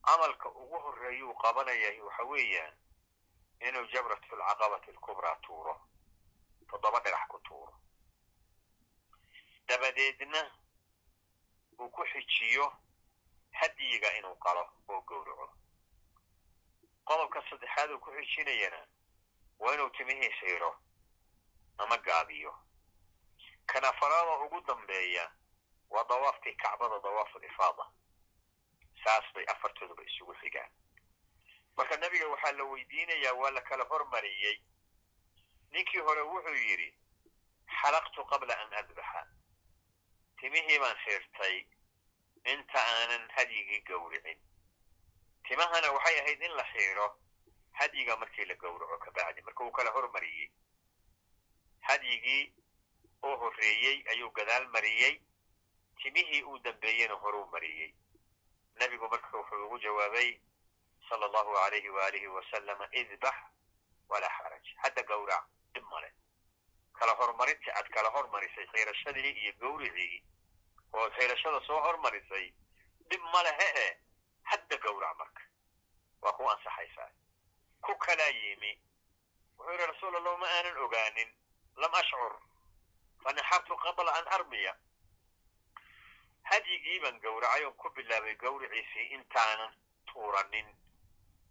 camalka 0.06 0.48
ugu 0.48 0.78
horreeyuu 0.84 1.34
qabanayahay 1.42 2.00
waxa 2.00 2.24
weeyaan 2.24 2.74
inuu 3.68 3.86
jabrat 3.92 4.22
alcaqabati 4.32 4.90
alkubraa 4.90 5.36
tuuro 5.46 5.74
toddoba 6.70 7.00
dhagax 7.00 7.26
ku 7.28 7.38
tuuro. 7.46 7.74
Dabadeedna 9.68 10.40
uu 11.78 11.90
ku 11.90 12.04
xijiyo 12.12 12.66
hadyiga 13.52 14.08
inuu 14.18 14.36
qalo 14.44 14.64
oo 14.88 15.00
gowraco. 15.08 15.46
Qodobka 17.04 17.42
saddexaad 17.50 17.90
uu 17.90 17.98
ku 18.00 18.10
xijinayana 18.12 18.80
waa 19.58 19.74
inuu 19.74 19.90
timihii 19.90 20.30
xiiro 20.40 20.70
ama 21.78 21.96
gaabiyo. 21.98 22.52
Kan 23.66 23.84
afaraada 23.84 24.44
ugu 24.44 24.60
dambeeya 24.60 25.30
waa 25.90 26.04
dawaafkii 26.04 26.54
kacbada 26.54 26.98
dawaaful 27.00 27.44
ifaada. 27.44 27.84
Saas 29.04 29.24
bay 29.34 29.44
afartooduba 29.48 30.02
isugu 30.02 30.34
xigaan. 30.34 30.70
Marka 31.76 31.96
nebiga 31.96 32.28
waxaa 32.28 32.52
la 32.52 32.64
weydiinayaa 32.64 33.32
waa 33.34 33.50
la 33.50 33.60
kala 33.60 33.84
hormariyey 33.84 34.62
ninkii 35.72 36.00
hore 36.06 36.22
wuxuu 36.22 36.54
yidhi 36.68 36.88
xalaqtu 37.80 38.24
qabla 38.30 38.54
an 38.62 38.72
adbaxa. 38.80 39.22
Timihii 40.40 40.78
baan 40.82 40.96
xiirtay 41.04 41.56
inta 42.52 42.80
aanan 42.94 43.28
hadyigii 43.36 43.80
gowricin. 43.88 44.38
Timahana 45.48 45.92
waxay 45.92 46.18
ahayd 46.20 46.42
in 46.42 46.52
la 46.56 46.64
xiiro 46.72 47.06
hadyiga 47.72 48.16
markii 48.16 48.44
la 48.44 48.54
gowraco 48.54 48.98
kabacdi 48.98 49.42
marka 49.42 49.64
uu 49.64 49.70
kala 49.72 49.90
hormariyey. 49.90 50.50
Hadyigii 51.80 52.52
oo 53.22 53.36
horreeyey 53.36 54.04
ayuu 54.10 54.30
gadaal 54.30 54.66
mariyey. 54.68 55.20
Timihii 56.02 56.42
uu 56.42 56.58
dambeeyena 56.58 57.14
horuu 57.14 57.46
mariyey. 57.52 57.94
Nebigu 58.78 59.08
marka 59.08 59.36
wuxuu 59.38 59.64
ugu 59.66 59.78
jawaabay 59.78 60.40
sala 61.08 61.26
allahu 61.26 61.56
alayhi 61.58 61.88
waalihi 61.88 62.26
wasalama 62.26 62.88
idbax 62.92 63.34
walaa 64.08 64.34
xaraj. 64.38 64.64
Hadda 64.76 65.02
gowrac 65.02 65.44
dhib 65.74 65.84
male 65.92 66.10
kala 66.98 67.14
hormarintii 67.20 67.72
aad 67.78 67.88
kala 67.96 68.10
hormarisay 68.16 68.66
xiirashadii 68.72 69.32
iyo 69.42 69.52
gowricii 69.60 70.22
oo 70.92 71.08
xiirashada 71.16 71.60
soo 71.66 71.80
hormarisay 71.86 72.46
dhib 73.10 73.22
ma 73.32 73.42
lehe 73.42 73.68
e 73.86 73.88
hadda 74.50 74.76
gowrac 74.84 75.16
marka 75.22 75.42
waa 76.22 76.32
ku 76.32 76.50
ansaxaysaa 76.50 77.10
ku 77.86 77.96
kalaa 78.04 78.32
yimi 78.40 78.72
wuxuu 79.58 79.72
yidhi 79.72 79.86
rasuul 79.92 80.16
allah 80.16 80.38
ma 80.42 80.46
aanan 80.56 80.76
ogaanin 80.86 81.30
lam 81.82 81.94
ashcur 81.94 82.32
fanaxartu 83.24 83.76
qabla 83.84 84.12
an 84.18 84.26
armiya 84.36 84.74
hadyigii 86.50 87.00
baan 87.02 87.20
gowracay 87.24 87.64
oon 87.64 87.74
ku 87.82 87.90
bilaabay 87.96 88.34
gowriciisii 88.42 89.06
intaanan 89.16 89.72
tuuranin 90.12 90.68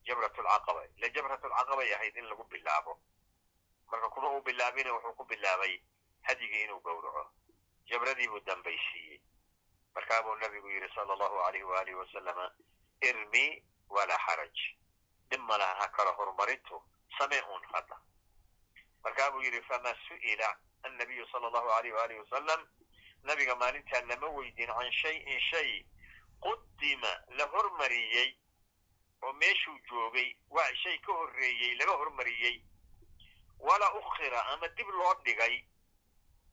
jabratulcaqaba 0.08 0.82
ila 0.98 1.10
jabratulcaqabay 1.18 1.94
ahayd 1.96 2.16
in 2.18 2.26
lagu 2.30 2.44
bilaabo 2.54 3.00
marka 3.91 4.10
kuma 4.10 4.29
uu 4.31 4.41
bilaabina 4.41 4.93
wuxuu 4.93 5.13
ku 5.13 5.24
bilaabay 5.25 5.81
hadyigii 6.22 6.63
inuu 6.63 6.79
gowraco. 6.81 7.31
Jabradii 7.89 8.27
buu 8.27 8.39
dambaysiiyey. 8.39 9.22
Markaa 9.96 10.22
buu 10.24 10.36
nabigu 10.36 10.69
yidhi 10.69 10.89
sala 10.96 11.13
allahu 11.13 11.39
alayhi 11.48 11.63
waalihi 11.65 11.96
wasalama 11.98 12.51
irmi 13.01 13.63
walaa 13.89 14.17
xaraj 14.25 14.58
dhib 15.29 15.41
ma 15.41 15.58
laha 15.58 15.88
kala 15.89 16.12
horumarintu 16.12 16.81
samee 17.17 17.41
uun 17.41 17.63
hadda 17.74 17.98
markaa 19.03 19.31
buu 19.31 19.41
yidhi 19.41 19.62
famaa 19.62 19.96
su'ila 20.08 20.50
annabiyu 20.84 21.27
sala 21.31 21.48
allahu 21.48 21.69
alayh 21.72 21.93
waalihi 21.96 22.19
wasalam 22.19 22.67
nabiga 23.24 23.55
maalintaa 23.55 24.01
lama 24.10 24.27
weydiin 24.27 24.69
can 24.69 24.91
shayin 24.91 25.39
shay. 25.39 25.86
Qudima 26.41 27.12
la 27.38 27.46
hormariyey. 27.46 28.36
Oo 29.22 29.34
meeshuu 29.34 29.79
joogay 29.89 30.36
waa 30.50 30.74
shay 30.84 30.98
ka 31.00 31.13
horreeyey 31.13 31.75
laga 31.75 31.91
hormariyey 31.91 32.62
wala 33.60 33.88
ukhira 34.00 34.46
ama 34.54 34.68
dib 34.68 34.88
loo 34.89 35.13
dhigay 35.25 35.56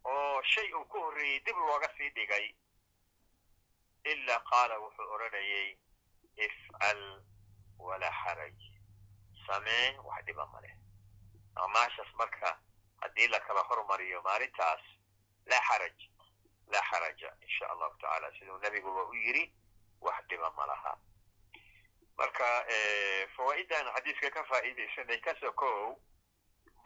oo 0.04 0.42
shay 0.42 0.72
uu 0.74 0.84
ka 0.84 0.98
horreeyey 0.98 1.40
dib 1.40 1.56
looga 1.56 1.88
sii 1.96 2.10
dhigay. 2.10 2.46
Ilaa 4.04 4.40
qaala 4.50 4.78
wuxuu 4.78 5.10
odhanayay 5.14 5.76
ifcal 6.46 7.00
walaa 7.78 8.12
xaraj 8.22 8.58
samee 9.46 9.98
wax 10.04 10.24
dhiba 10.26 10.46
maleh 10.46 10.74
amaashaas 11.54 12.10
marka 12.18 12.58
haddii 13.02 13.28
la 13.28 13.40
kala 13.40 13.62
hormariyo 13.68 14.22
maalintaas 14.22 14.82
laa 15.46 15.60
xaraj 15.68 15.96
laa 16.72 16.82
xaraja 16.90 17.30
insha 17.42 17.66
allahu 17.70 17.94
tacaala. 17.98 18.30
Siduu 18.38 18.58
nebiguba 18.58 19.02
u 19.04 19.14
yidhi 19.14 19.52
wax 20.00 20.24
dhiba 20.28 20.50
ma 20.56 20.66
laha. 20.66 20.96
Marka 22.18 22.46
fawaa'idan 23.36 23.86
xadiiska 23.94 24.30
ka 24.30 24.44
faa'iidaysanay 24.44 25.20
ka 25.20 25.34
sokow 25.40 25.98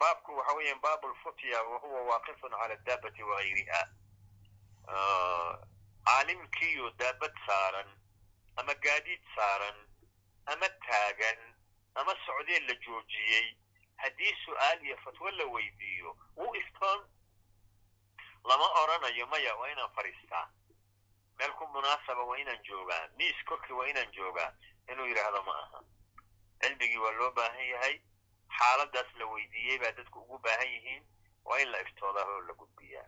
baabku 0.01 0.31
waxa 0.37 0.53
weeyaan 0.57 0.81
baab 0.81 1.03
lfutya 1.05 1.61
wahuwa 1.71 2.01
waaqifun 2.09 2.51
cala 2.59 2.75
daabati 2.87 3.23
wagayriha 3.23 3.81
caalimkiiyo 6.05 6.89
daabad 6.99 7.33
saaran 7.47 7.89
ama 8.55 8.73
gaadiid 8.85 9.21
saaran 9.35 9.77
ama 10.45 10.69
taagan 10.87 11.39
ama 11.95 12.15
socdeen 12.25 12.67
la 12.67 12.75
joojiyey 12.85 13.47
haddii 14.01 14.33
su'aal 14.45 14.85
iyo 14.85 14.97
fatwo 14.97 15.31
la 15.31 15.45
weydiiyo 15.45 16.17
wuu 16.37 16.55
iftoon. 16.55 17.01
Lama 18.43 18.65
odrhanayo 18.81 19.27
maya 19.27 19.55
waa 19.55 19.69
inaan 19.71 19.91
fadhiistaa. 19.95 20.47
Meel 21.37 21.51
ku 21.53 21.67
munaasaba 21.67 22.23
waa 22.23 22.37
inaan 22.37 22.63
joogaa. 22.63 23.07
Miis 23.17 23.35
korkii 23.45 23.73
waa 23.73 23.87
inaan 23.87 24.11
joogaa. 24.11 24.53
Inuu 24.91 25.05
yidhaahdo 25.05 25.43
ma 25.43 25.53
aha. 25.63 25.83
Cilmigii 26.61 26.97
waa 26.97 27.11
loo 27.11 27.31
baahan 27.31 27.65
yahay 27.67 28.01
xaaladaas 28.57 29.13
la 29.19 29.25
weydiiyey 29.25 29.77
baa 29.79 29.91
dadku 29.91 30.19
ugu 30.19 30.37
baahan 30.39 30.67
yihiin 30.73 31.03
waa 31.45 31.59
in 31.59 31.71
la 31.71 31.79
iftoodaa 31.81 32.25
oo 32.25 32.41
la 32.41 32.53
gudbiyaa. 32.53 33.07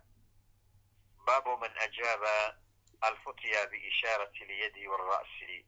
Baabu 1.25 1.57
man 1.57 1.77
ajaaba 1.85 2.57
alfutya 3.01 3.65
biishaarati 3.71 4.45
lyadi 4.45 4.88
waalra'si 4.88 5.65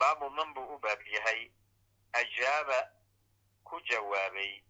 baabu 0.00 0.30
man 0.30 0.54
buu 0.54 0.74
u 0.74 0.78
baab 0.78 1.00
yahay 1.06 1.50
ajaaba 2.12 2.78
ku 3.64 3.80
jawaabay 3.80 4.62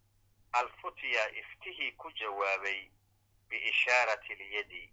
alfutya 0.53 1.23
iftihii 1.41 1.93
ku 1.93 2.11
jawaabay 2.13 2.91
biishaarati 3.49 4.35
lyadi 4.35 4.93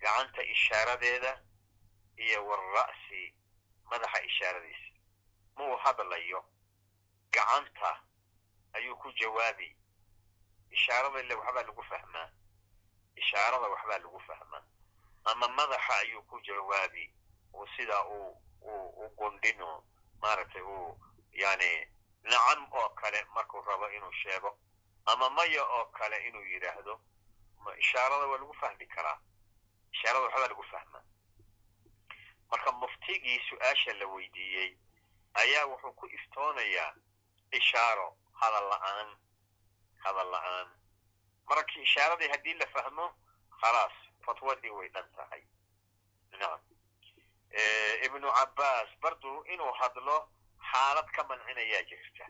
gacanta 0.00 0.42
ishaaradeeda 0.42 1.32
iyo 2.16 2.46
waalra'si 2.46 3.34
madaxa 3.90 4.22
ishaaradiisa. 4.22 4.90
Muu 5.56 5.76
hadlayo 5.76 6.44
gacanta 7.32 8.02
ayuu 8.72 8.96
ku 8.96 9.12
jawaabi 9.12 9.76
ishaarada 10.70 11.20
ile 11.20 11.34
waxbaa 11.34 11.62
lagu 11.62 11.82
fahmaa. 11.82 12.28
Ishaarada 13.16 13.68
waxbaa 13.68 13.98
lagu 13.98 14.20
fahmaa. 14.20 14.62
Ama 15.24 15.48
madaxa 15.48 15.94
ayuu 15.96 16.22
ku 16.22 16.40
jawaabi 16.40 17.14
uu 17.54 17.66
sidaa 17.76 18.04
uu 18.08 18.38
u 19.04 19.08
gundhino 19.16 19.84
maaragtay 20.22 20.62
uu 20.62 21.00
yani 21.32 21.70
nacam 22.22 22.66
oo 22.72 22.88
kale 22.88 23.24
markuu 23.34 23.62
rabo 23.62 23.90
inuu 23.90 24.12
sheego. 24.12 24.58
Ama 25.06 25.30
maya 25.30 25.64
oo 25.64 25.84
kale 25.84 26.16
inuu 26.28 26.42
yidhaahdo 26.44 27.00
ishaarada 27.78 28.26
waa 28.26 28.38
lagu 28.38 28.54
fahmi 28.54 28.86
karaa. 28.86 29.18
Ishaarada 29.92 30.24
waxbaa 30.24 30.48
lagu 30.48 30.62
fahmaa. 30.62 31.02
Marka 32.50 32.72
muftigii 32.72 33.40
su'aasha 33.48 33.92
la 33.94 34.06
weydiiyey 34.06 34.78
ayaa 35.34 35.66
wuxuu 35.66 35.92
ku 35.92 36.06
iftoonayaa 36.06 36.94
ishaaro 37.52 38.16
hadal 38.40 38.68
la'aan 38.72 39.10
hadal 40.04 40.30
la'aan. 40.34 40.68
Markii 41.48 41.82
ishaaradii 41.82 42.28
haddii 42.32 42.54
la 42.54 42.66
fahmo 42.74 43.06
khalaas 43.60 43.92
fatwadii 44.26 44.70
way 44.70 44.88
dhan 44.88 45.08
tahay. 45.16 45.42
Nacam 46.32 46.60
ibnu 48.06 48.28
cabbaas 48.38 48.88
bardu 49.02 49.44
inuu 49.52 49.72
hadlo 49.80 50.16
xaalad 50.72 51.08
ka 51.16 51.24
mancinayaa 51.24 51.82
jirta. 51.90 52.26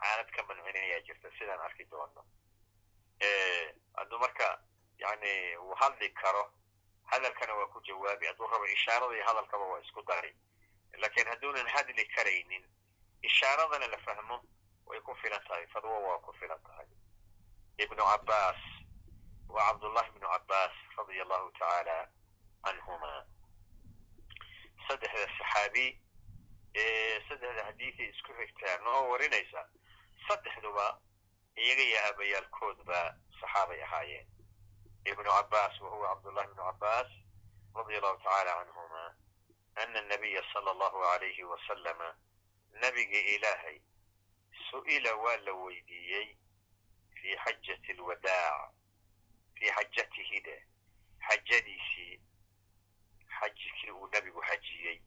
Xaalad 0.00 0.30
ka 0.36 0.42
mancinayaa 0.48 1.00
jirta 1.06 1.28
sidaan 1.38 1.60
arki 1.60 1.84
doono 1.90 2.24
hadduu 3.96 4.18
marka 4.18 4.58
yani 4.98 5.56
uu 5.58 5.74
hadli 5.74 6.08
karo 6.10 6.50
hadalkana 7.10 7.54
waa 7.54 7.66
ku 7.66 7.80
jawaabi. 7.86 8.26
Hadduu 8.26 8.46
rabo 8.46 8.66
ishaarada 8.66 9.24
hadalkaba 9.28 9.64
waa 9.64 9.80
isku 9.80 10.02
dari. 10.02 10.34
Lakin 10.98 11.26
hadduunan 11.28 11.66
hadli 11.68 12.04
karaynin 12.16 12.64
ishaaradana 13.22 13.86
la 13.86 13.98
fahmo 13.98 14.42
way 14.86 15.00
ku 15.00 15.14
filan 15.22 15.42
tahay 15.48 15.66
fadwo 15.74 15.96
waa 16.06 16.18
ku 16.26 16.32
filan 16.40 16.58
tahay 16.66 16.86
ibnu 17.78 18.02
cabbaas 18.10 18.60
wa 19.48 19.60
cabdullahi 19.68 20.08
ibnu 20.08 20.26
cabbaas 20.34 20.74
radia 20.96 21.22
allahu 21.22 21.50
tacaala 21.58 21.98
canhuma 22.64 23.12
saddexda 24.88 25.26
saxaabi 25.38 25.86
ee 26.74 27.20
saddexda 27.28 27.62
xadiiday 27.68 28.08
isku 28.14 28.32
xigtaa 28.40 28.76
noo 28.84 29.00
warinaysa 29.10 29.62
saddexduba 30.28 30.86
iyaga 31.62 31.82
iyo 31.88 31.98
aabayaalkoodba 32.06 32.98
saxaabay 33.40 33.80
ahaayeen 33.86 34.26
ibnu 35.10 35.28
cabbaas 35.36 35.80
wa 35.80 35.88
huwa 35.94 36.08
cabdullahi 36.14 36.48
ibnu 36.50 36.62
cabbaas 36.68 37.10
radia 37.76 37.98
allahu 37.98 38.18
tacaala 38.24 38.52
canhuma 38.60 39.02
ana 39.82 39.98
anabiya 40.04 40.42
sala 40.52 40.70
allahu 40.70 40.98
alayhi 41.14 41.44
wasalama 41.52 42.08
nabiga 42.82 43.18
ilaahay 43.34 43.76
su'ila 44.70 45.14
waa 45.16 45.36
la 45.36 45.52
weydiiyey 45.52 46.36
fii 47.20 47.36
xajati 47.44 47.92
alwadaac 47.92 48.72
fii 49.54 49.70
xajatihi 49.76 50.40
dheh 50.40 50.62
xajadiisii 51.28 52.20
xajkii 53.38 53.90
uu 53.90 54.08
nebigu 54.12 54.42
xajiyey 54.48 54.98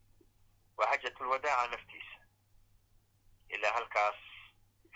waa 0.78 0.88
xajatulwadaaca 0.92 1.68
naftiisa 1.72 2.20
ilaa 3.50 3.74
halkaas 3.74 4.16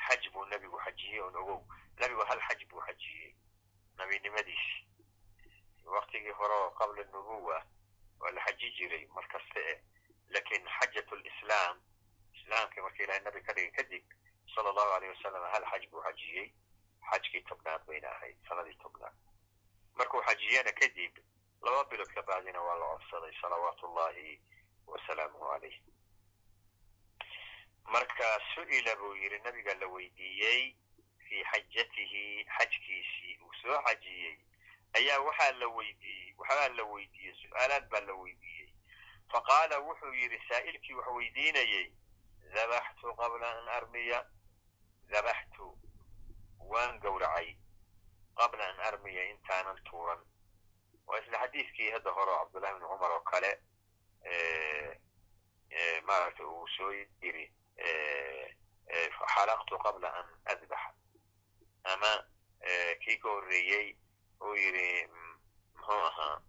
xaj 0.07 0.29
buu 0.33 0.45
nebigu 0.45 0.77
xajiyey 0.85 1.19
oon 1.21 1.35
ogow 1.35 1.61
nebigu 1.99 2.23
hal 2.29 2.41
xaj 2.47 2.65
buu 2.69 2.81
xajiyey 2.87 3.35
nabinimadiisii 3.97 4.87
waktigii 5.85 6.31
hore 6.39 6.53
oo 6.53 6.71
qabla 6.71 7.03
nubuwa 7.03 7.65
waa 8.19 8.31
la 8.31 8.41
xaji 8.45 8.71
jiray 8.77 9.05
mar 9.15 9.27
kasta 9.27 9.59
eh 9.59 9.81
laakiin 10.27 10.67
xajat 10.79 11.11
lislaam 11.11 11.81
islaamkii 12.33 12.81
marka 12.81 13.03
ilahay 13.03 13.21
nabi 13.23 13.41
ka 13.41 13.53
dhigay 13.53 13.71
kadib 13.71 14.03
sala 14.55 14.69
allahu 14.69 14.91
alayh 14.97 15.09
wasalam 15.15 15.43
hal 15.53 15.65
xaj 15.71 15.83
buu 15.91 16.01
xajiyey 16.07 16.47
xajkii 17.11 17.41
tobnaad 17.49 17.85
bayna 17.87 18.07
ahayd 18.15 18.37
sanadii 18.47 18.77
tobnaad. 18.83 19.13
Markuu 19.95 20.21
xajiyana 20.27 20.71
kadib 20.71 21.13
laba 21.61 21.83
bilood 21.89 22.11
ka 22.13 22.21
bacdina 22.21 22.61
waa 22.61 22.75
la 22.79 22.85
codsaday 22.97 23.33
salawaatu 23.41 23.85
ullahi 23.87 24.39
wasalaamuhu 24.87 25.45
calayh 25.51 25.77
marka 27.93 28.27
su'ila 28.55 28.95
buu 28.95 29.15
yidhi 29.15 29.39
nabiga 29.43 29.73
la 29.81 29.87
weydiiyey 29.87 30.75
fii 31.27 31.43
xajatihi 31.51 32.45
xajkiisii 32.57 33.37
uu 33.43 33.53
soo 33.61 33.81
xajiyey 33.87 34.35
ayaa 34.99 35.19
waxaa 35.27 35.51
la 35.59 35.67
weydiiyey 35.67 36.33
waxbaa 36.37 36.69
la 36.77 36.83
weydiiyey 36.83 37.35
su'aalaad 37.41 37.89
baa 37.89 37.99
la 38.09 38.13
weydiiyey. 38.13 38.69
Faqaala 39.31 39.79
wuxuu 39.79 40.13
yidhi 40.13 40.39
saa'ilkii 40.49 40.93
wax 40.93 41.07
weydiinayey 41.17 41.85
dabaxtu 42.55 43.15
qabla 43.19 43.47
an 43.59 43.67
armiya 43.77 44.19
dabaxtu 45.11 45.65
waan 46.71 46.99
gowracay 46.99 47.49
qabla 48.39 48.63
an 48.71 48.79
armiya 48.89 49.23
intaanan 49.31 49.77
tuuran 49.89 50.21
waa 51.07 51.19
isla 51.19 51.37
xadiiskii 51.43 51.91
hadda 51.91 52.11
hore 52.17 52.31
oo 52.31 52.39
cabdullahi 52.45 52.73
bni 52.75 52.87
cumar 52.91 53.11
oo 53.11 53.19
kale 53.31 53.51
maaragtay 56.07 56.45
uu 56.45 56.67
soo 56.77 56.91
yiri 57.21 57.45
xalaqtu 59.33 59.77
qabla 59.85 60.09
an 60.19 60.27
adbax 60.53 60.83
ama 61.93 62.11
kii 63.03 63.17
ka 63.21 63.29
horreeyey 63.29 63.87
uu 64.41 64.55
yidhi 64.55 65.07
muxuu 65.75 66.01
ahaa 66.09 66.41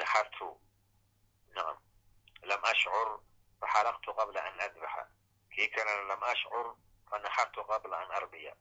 naxartu 0.00 0.48
nacam 1.54 1.78
lam 2.48 2.62
ashcur 2.72 3.08
faxalaqtu 3.60 4.14
qabla 4.18 4.40
an 4.48 4.60
adbaxa 4.66 5.02
kii 5.54 5.68
kalena 5.74 6.02
lam 6.10 6.22
ashcur 6.32 6.66
fanaxartu 7.10 7.64
qabla 7.70 7.96
an 8.04 8.10
armiya 8.18 8.52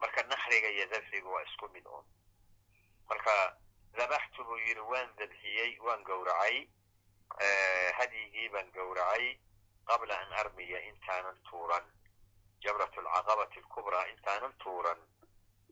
marka 0.00 0.22
naxriga 0.22 0.68
iyo 0.68 0.86
dabxiga 0.92 1.28
waa 1.28 1.42
isku 1.48 1.68
mid 1.74 1.86
un 1.86 2.04
marka 3.08 3.34
dabaxtu 3.96 4.44
buu 4.44 4.58
yidhi 4.66 4.80
waan 4.92 5.08
dabxiyey 5.18 5.78
waan 5.80 6.02
gowracay 6.04 6.68
hadyigii 7.98 8.48
baan 8.48 8.70
gowracay 8.72 9.38
qabla 9.86 10.14
an 10.18 10.32
armiya 10.32 10.80
intaanan 10.90 11.38
tuuran. 11.50 11.84
Jabrat 12.64 12.96
alcaqabati 12.98 13.58
alkubraa 13.60 14.06
intaanan 14.12 14.52
tuuran 14.62 14.98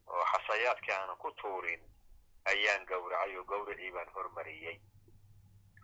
oo 0.07 0.25
xasayaadkii 0.33 0.93
aanan 0.95 1.17
ku 1.17 1.31
tuurin 1.41 1.83
ayaan 2.45 2.87
gowracay 2.87 3.37
oo 3.37 3.45
gowracii 3.45 3.91
baan 3.91 4.09
hormariyey. 4.15 4.81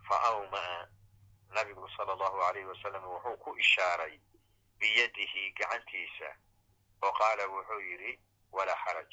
Fa 0.08 0.16
awma'a 0.30 0.86
nabigu 1.56 1.88
sala 1.96 2.12
allahu 2.12 2.38
alayhi 2.48 2.66
wasalam 2.68 3.04
wuxuu 3.04 3.36
ku 3.36 3.56
ishaaray 3.58 4.20
biyadihi 4.80 5.52
gacantiisa. 5.58 6.30
Oo 7.02 7.12
qaala 7.12 7.46
wuxuu 7.48 7.80
yidhi 7.80 8.12
walaa 8.52 8.76
xaraj 8.84 9.12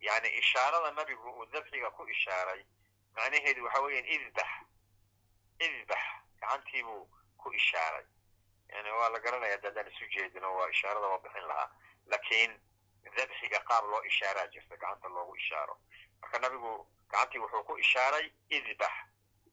yani 0.00 0.28
ishaarada 0.38 0.90
nabigu 0.90 1.30
uu 1.30 1.46
dabxiga 1.52 1.90
ku 1.90 2.02
ishaaray 2.08 2.62
macnaheedu 3.16 3.64
waxa 3.64 3.80
weeyaan 3.82 4.06
idbax 4.16 4.50
idbax 5.66 6.02
gacantiibuu 6.40 7.08
ku 7.36 7.52
ishaaray. 7.52 8.04
Yani 8.68 8.90
waa 8.90 9.08
la 9.08 9.18
garanaya 9.18 9.58
dadaan 9.58 9.88
isu 9.88 10.06
jeedino 10.14 10.54
waa 10.56 10.68
ishaarada 10.70 11.06
waa 11.06 11.18
bixin 11.18 11.46
lahaa. 11.48 11.70
Lakiin 12.06 12.52
dabxiga 13.16 13.60
qaab 13.68 13.84
loo 13.90 14.02
ishaaraa 14.10 14.46
jirta 14.46 14.76
gacanta 14.76 15.08
loogu 15.08 15.36
ishaaro. 15.36 15.80
Marka 16.20 16.38
nabigu 16.38 16.72
gacantii 17.10 17.38
wuxuu 17.38 17.64
ku 17.64 17.78
ishaaray 17.78 18.26
idbax 18.50 18.92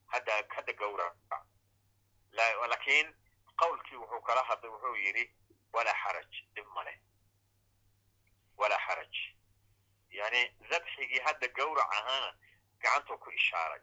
hadda 0.07 0.33
hadda 0.55 0.73
gawraca 0.73 1.37
lakiin 2.69 3.13
qawlkii 3.61 3.95
wuxuu 3.95 4.21
kala 4.21 4.43
hadlay 4.49 4.71
wuxuu 4.71 4.95
yidhi 4.95 5.25
walaa 5.73 5.97
xaraj 6.03 6.31
dhib 6.55 6.67
maleh 6.75 6.97
walaa 8.57 8.79
xaraj 8.87 9.13
yani 10.09 10.41
dabxigii 10.69 11.19
hadda 11.25 11.47
gawrac 11.47 11.91
ahaana 11.97 12.29
gacantuu 12.81 13.17
ku 13.17 13.29
ishaaray. 13.31 13.81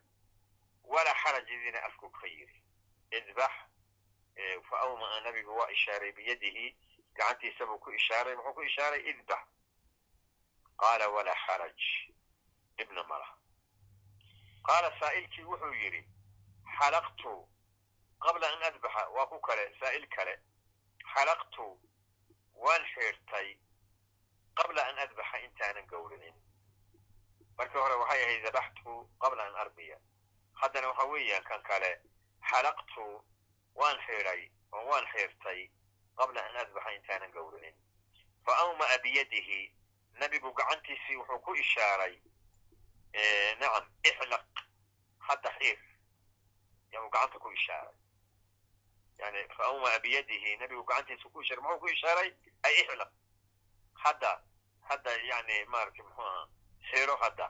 Walaa 0.84 1.14
xaraj 1.22 1.48
idiina 1.50 1.82
afku 1.88 2.10
ka 2.10 2.26
yidhi 2.26 2.62
idbax 3.18 3.52
fa 4.68 4.76
awmaa 4.80 5.20
nabigu 5.20 5.56
waa 5.56 5.70
ishaaray 5.70 6.12
biyadihi 6.12 6.76
gacantiisa 7.14 7.66
buu 7.66 7.78
ku 7.78 7.90
ishaaray 7.90 8.34
muxuu 8.36 8.54
ku 8.54 8.62
ishaaray? 8.62 9.00
Idbax. 9.10 9.42
Qaala 10.80 11.08
walaa 11.08 11.38
xaraj 11.46 11.80
dhibna 12.76 13.02
malah 13.04 13.30
qaala 14.66 14.90
saa'ilkii 15.00 15.44
wuxuu 15.44 15.74
yidhi 15.82 16.02
xalaqtu 16.78 17.32
qabla 18.24 18.46
an 18.52 18.62
adbaxa 18.68 19.02
waa 19.16 19.26
ku 19.26 19.40
kale 19.40 19.64
saa'il 19.80 20.06
kale. 20.16 20.34
Xalaqtu 21.14 21.66
waan 22.54 22.82
xiirtay 22.94 23.48
qabla 24.58 24.82
an 24.88 24.98
adbaxa 25.04 25.38
intaanan 25.46 25.86
gowricin 25.86 26.34
markii 27.58 27.80
hore 27.80 27.94
waxay 28.02 28.22
ahayd 28.24 28.42
dabaxtu 28.44 28.92
qabla 29.22 29.42
an 29.46 29.54
arbiya. 29.64 29.96
Haddana 30.60 30.88
waxa 30.88 31.04
weeyaan 31.12 31.44
kan 31.44 31.62
kale 31.62 31.90
xalaqtu 32.50 33.04
waan 33.74 33.98
xiiday 34.06 34.50
oo 34.72 34.84
waan 34.90 35.06
xiirtay 35.12 35.70
qabla 36.18 36.40
an 36.48 36.56
adbaxa 36.56 36.90
intaanan 36.98 37.30
gowricin 37.32 37.74
fa 38.44 38.52
awma'a 38.64 38.98
biyadihi 39.02 39.60
nabigu 40.20 40.52
gacantiisii 40.58 41.16
wuxuu 41.16 41.38
ku 41.44 41.54
ishaaray 41.54 42.14
nacam 43.60 43.84
ixlaq 44.04 44.44
hadda 45.18 45.50
xiir. 45.58 45.78
Yau 46.92 47.08
gacanta 47.10 47.38
ku 47.38 47.50
ishaaray 47.52 47.94
yani 49.20 49.40
fa 49.56 49.64
awmaa 49.64 49.98
biyadihi 50.04 50.56
nabigu 50.56 50.84
gacantiisa 50.84 51.28
ku 51.32 51.42
ishaaray 51.42 51.62
muxuu 51.64 51.80
ku 51.80 51.88
ishaaray 51.88 52.30
ay 52.62 52.74
ixlaq 52.82 53.10
hadda 54.04 54.32
hadda 54.88 55.10
yani 55.30 55.64
maaragtay 55.72 56.04
muxuu 56.06 56.22
ahaa 56.22 56.46
xiiro 56.90 57.16
hadda 57.16 57.46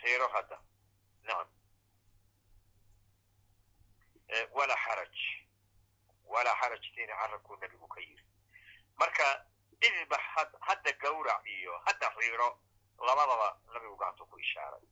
xiiro 0.00 0.28
hadda 0.34 0.58
nacam 1.22 1.48
walaa 4.56 4.76
xaraj 4.84 5.16
walaa 6.24 6.56
xarajtiina 6.60 7.14
carabkuu 7.20 7.56
nabigu 7.56 7.88
ka 7.88 8.00
yiri 8.00 8.24
marka 8.96 9.46
idbax 9.80 10.20
hadda 10.60 10.92
gawrac 10.92 11.46
iyo 11.46 11.78
hadda 11.86 12.10
xiiro 12.16 12.48
labadaba 13.06 13.48
nabigu 13.72 13.96
gacanta 13.96 14.24
ku 14.24 14.38
ishaaray 14.38 14.84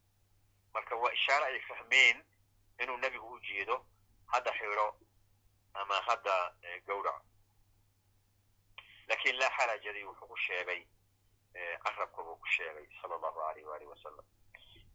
marka 0.74 0.96
waa 0.96 1.12
ishaare 1.12 1.44
ay 1.46 1.60
fahmeen 1.60 2.24
inuu 2.82 2.96
nebigu 2.96 3.28
u 3.32 3.40
jeedo 3.40 3.86
hadda 4.26 4.52
xiro 4.58 4.86
ama 5.82 5.96
hadda 6.08 6.34
gawrac 6.86 7.22
laakiin 9.08 9.36
laa 9.38 9.50
xarajadii 9.56 10.04
wuxuu 10.04 10.28
ku 10.28 10.36
sheegay 10.36 10.80
carabka 11.84 12.22
buu 12.22 12.36
ku 12.36 12.46
sheegay 12.56 12.86
sala 13.02 13.14
allahu 13.16 13.40
alayh 13.48 13.64
waalih 13.68 13.88
wasalam 13.88 14.26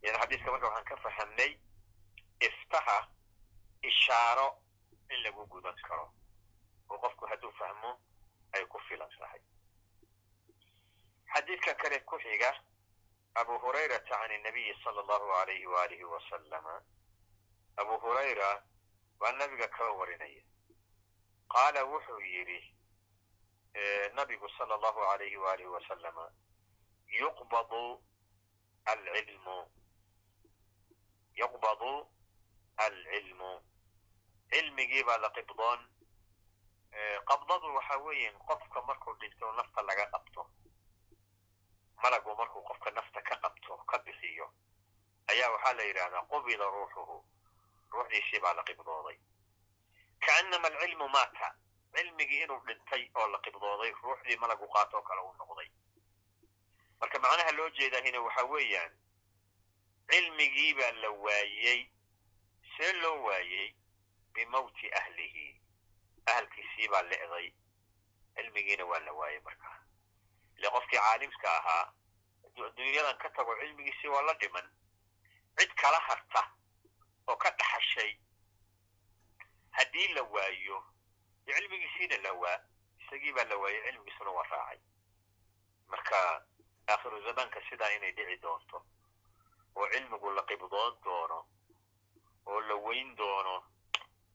yani 0.02 0.18
xadiiska 0.18 0.50
marka 0.50 0.66
waxaan 0.68 0.84
ka 0.84 0.96
fahamnay 0.96 1.52
iftaha 2.40 2.98
ishaaro 3.82 4.48
in 5.10 5.22
lagu 5.22 5.46
gudan 5.46 5.76
karo 5.88 6.06
oo 6.90 6.98
qofku 6.98 7.26
hadduu 7.26 7.52
fahmo 7.58 8.00
ay 8.52 8.64
ku 8.66 8.78
filan 8.88 9.08
tahay. 9.18 9.40
Xadiidkan 11.34 11.76
kale 11.76 11.98
ku 12.04 12.18
xiga 12.18 12.50
abu 13.34 13.58
hurayrata 13.58 14.16
can 14.28 14.42
nabiyi 14.42 14.74
sala 14.84 15.00
allahu 15.00 15.32
alayhi 15.42 15.66
waalihi 15.66 16.04
wasalama 16.04 16.82
abu 17.76 17.94
hurayra 18.04 18.62
waa 19.20 19.32
nabiga 19.32 19.68
kaba 19.68 19.92
warinaya 19.92 20.42
qaala 21.52 21.84
wuxuu 21.84 22.20
yidhi 22.20 22.60
nabigu 24.14 24.48
sala 24.58 24.74
allahu 24.74 25.00
alayhi 25.12 25.36
waalihi 25.36 25.68
wasalama 25.68 26.24
yuqbadu 27.20 28.02
alcilmu 28.84 29.56
yuqbadu 31.40 31.92
alcilmu 32.76 33.50
cilmigii 34.50 35.04
baa 35.04 35.18
la 35.18 35.30
qibdoon 35.30 35.80
qabdadu 37.30 37.74
waxa 37.74 37.96
weeyan 37.98 38.36
qofka 38.48 38.82
markuu 38.82 39.14
dhinto 39.20 39.52
nafta 39.52 39.82
laga 39.82 40.06
qabto 40.12 40.46
malagu 42.02 42.36
markuu 42.36 42.62
qofka 42.68 42.90
nafta 42.90 43.22
ka 43.22 43.36
qabto 43.44 43.76
ka 43.90 43.98
bixiyo 43.98 44.46
ayaa 45.30 45.50
waxaa 45.54 45.72
la 45.72 45.82
yidhahdaa 45.82 46.22
qubida 46.32 46.64
ruuxuhu 46.74 47.16
ruuxdiisii 47.92 48.40
baa 48.40 48.52
la 48.54 48.62
qibdooday 48.64 49.18
kaanama 50.26 50.68
alcilmu 50.68 51.08
maata 51.08 51.48
cilmigii 51.94 52.42
inuu 52.42 52.60
dhintay 52.66 53.02
oo 53.14 53.26
la 53.32 53.38
qibdooday 53.44 53.92
ruuxdii 54.02 54.36
malagu 54.42 54.66
qaato 54.74 54.96
oo 54.96 55.02
kale 55.08 55.20
uu 55.20 55.32
noqday 55.40 55.68
marka 57.00 57.18
macnaha 57.24 57.52
loo 57.58 57.68
jeedahina 57.78 58.20
waxa 58.26 58.42
weeyaan 58.52 58.92
cilmigii 60.10 60.74
baa 60.78 60.92
la 61.02 61.10
waayey 61.24 61.80
see 62.76 62.92
loo 63.02 63.16
waayey 63.26 63.74
bimawti 64.34 64.86
ahlihi 65.00 65.46
ahalkiisii 66.26 66.88
baa 66.92 67.02
le'day 67.10 67.48
cilmigiina 68.34 68.84
waa 68.90 68.98
la 69.06 69.12
waayey 69.12 69.40
markaa 69.40 69.78
ile 70.56 70.70
qofkii 70.70 70.98
caalimka 70.98 71.48
ahaa 71.58 71.84
hadduu 72.42 72.64
adduunyadan 72.66 73.18
ka 73.18 73.30
tago 73.30 73.56
cilmigiisii 73.60 74.08
waa 74.14 74.22
la 74.22 74.34
dhiman 74.34 74.68
cid 75.58 75.74
kala 75.82 75.98
harta 76.08 76.42
oo 77.28 77.36
ka 77.36 77.50
dhaxashay 77.50 78.12
haddii 79.76 80.08
la 80.14 80.22
waayo 80.22 80.78
cilmigiisiina 81.46 82.16
la 82.24 82.32
waa 82.32 82.58
isagii 83.00 83.32
baa 83.32 83.44
la 83.44 83.56
waayey 83.56 83.82
cilmigiisuna 83.86 84.30
waa 84.30 84.46
raacay. 84.50 84.78
Marka 85.88 86.46
aakhiru 86.88 87.22
zamaanka 87.24 87.60
sidaa 87.70 87.90
inay 87.96 88.12
dhici 88.12 88.36
doonto 88.42 88.78
oo 89.76 89.86
cilmigu 89.92 90.30
la 90.36 90.42
qibdoon 90.42 90.94
doono 91.04 91.38
oo 92.46 92.60
la 92.60 92.74
weyn 92.74 93.16
doono 93.16 93.54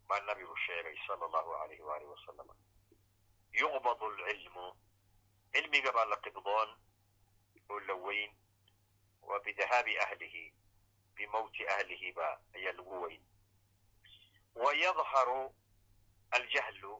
baa 0.08 0.19
nabigu 0.19 0.56
sheegay 0.58 0.97
sala 1.08 1.26
allahu 1.26 1.54
alayh 1.56 1.80
waalih 1.88 2.10
wasalam 2.10 2.47
yuqbadu 3.52 4.06
alcilmu 4.06 4.65
cilmiga 5.54 5.91
baa 5.91 6.06
la 6.06 6.17
qibdoon 6.17 6.69
oo 7.69 7.80
la 7.80 7.93
weyn 7.93 8.32
waa 9.21 9.39
bidahaabi 9.39 10.00
ahlihi 10.00 10.54
bimawti 11.15 11.67
ahlihi 11.67 12.12
ba 12.13 12.39
ayaa 12.56 12.73
lagu 12.73 13.02
weyn 13.04 13.21
wa 14.63 14.74
yadharu 14.84 15.56
aljahlu 16.32 16.93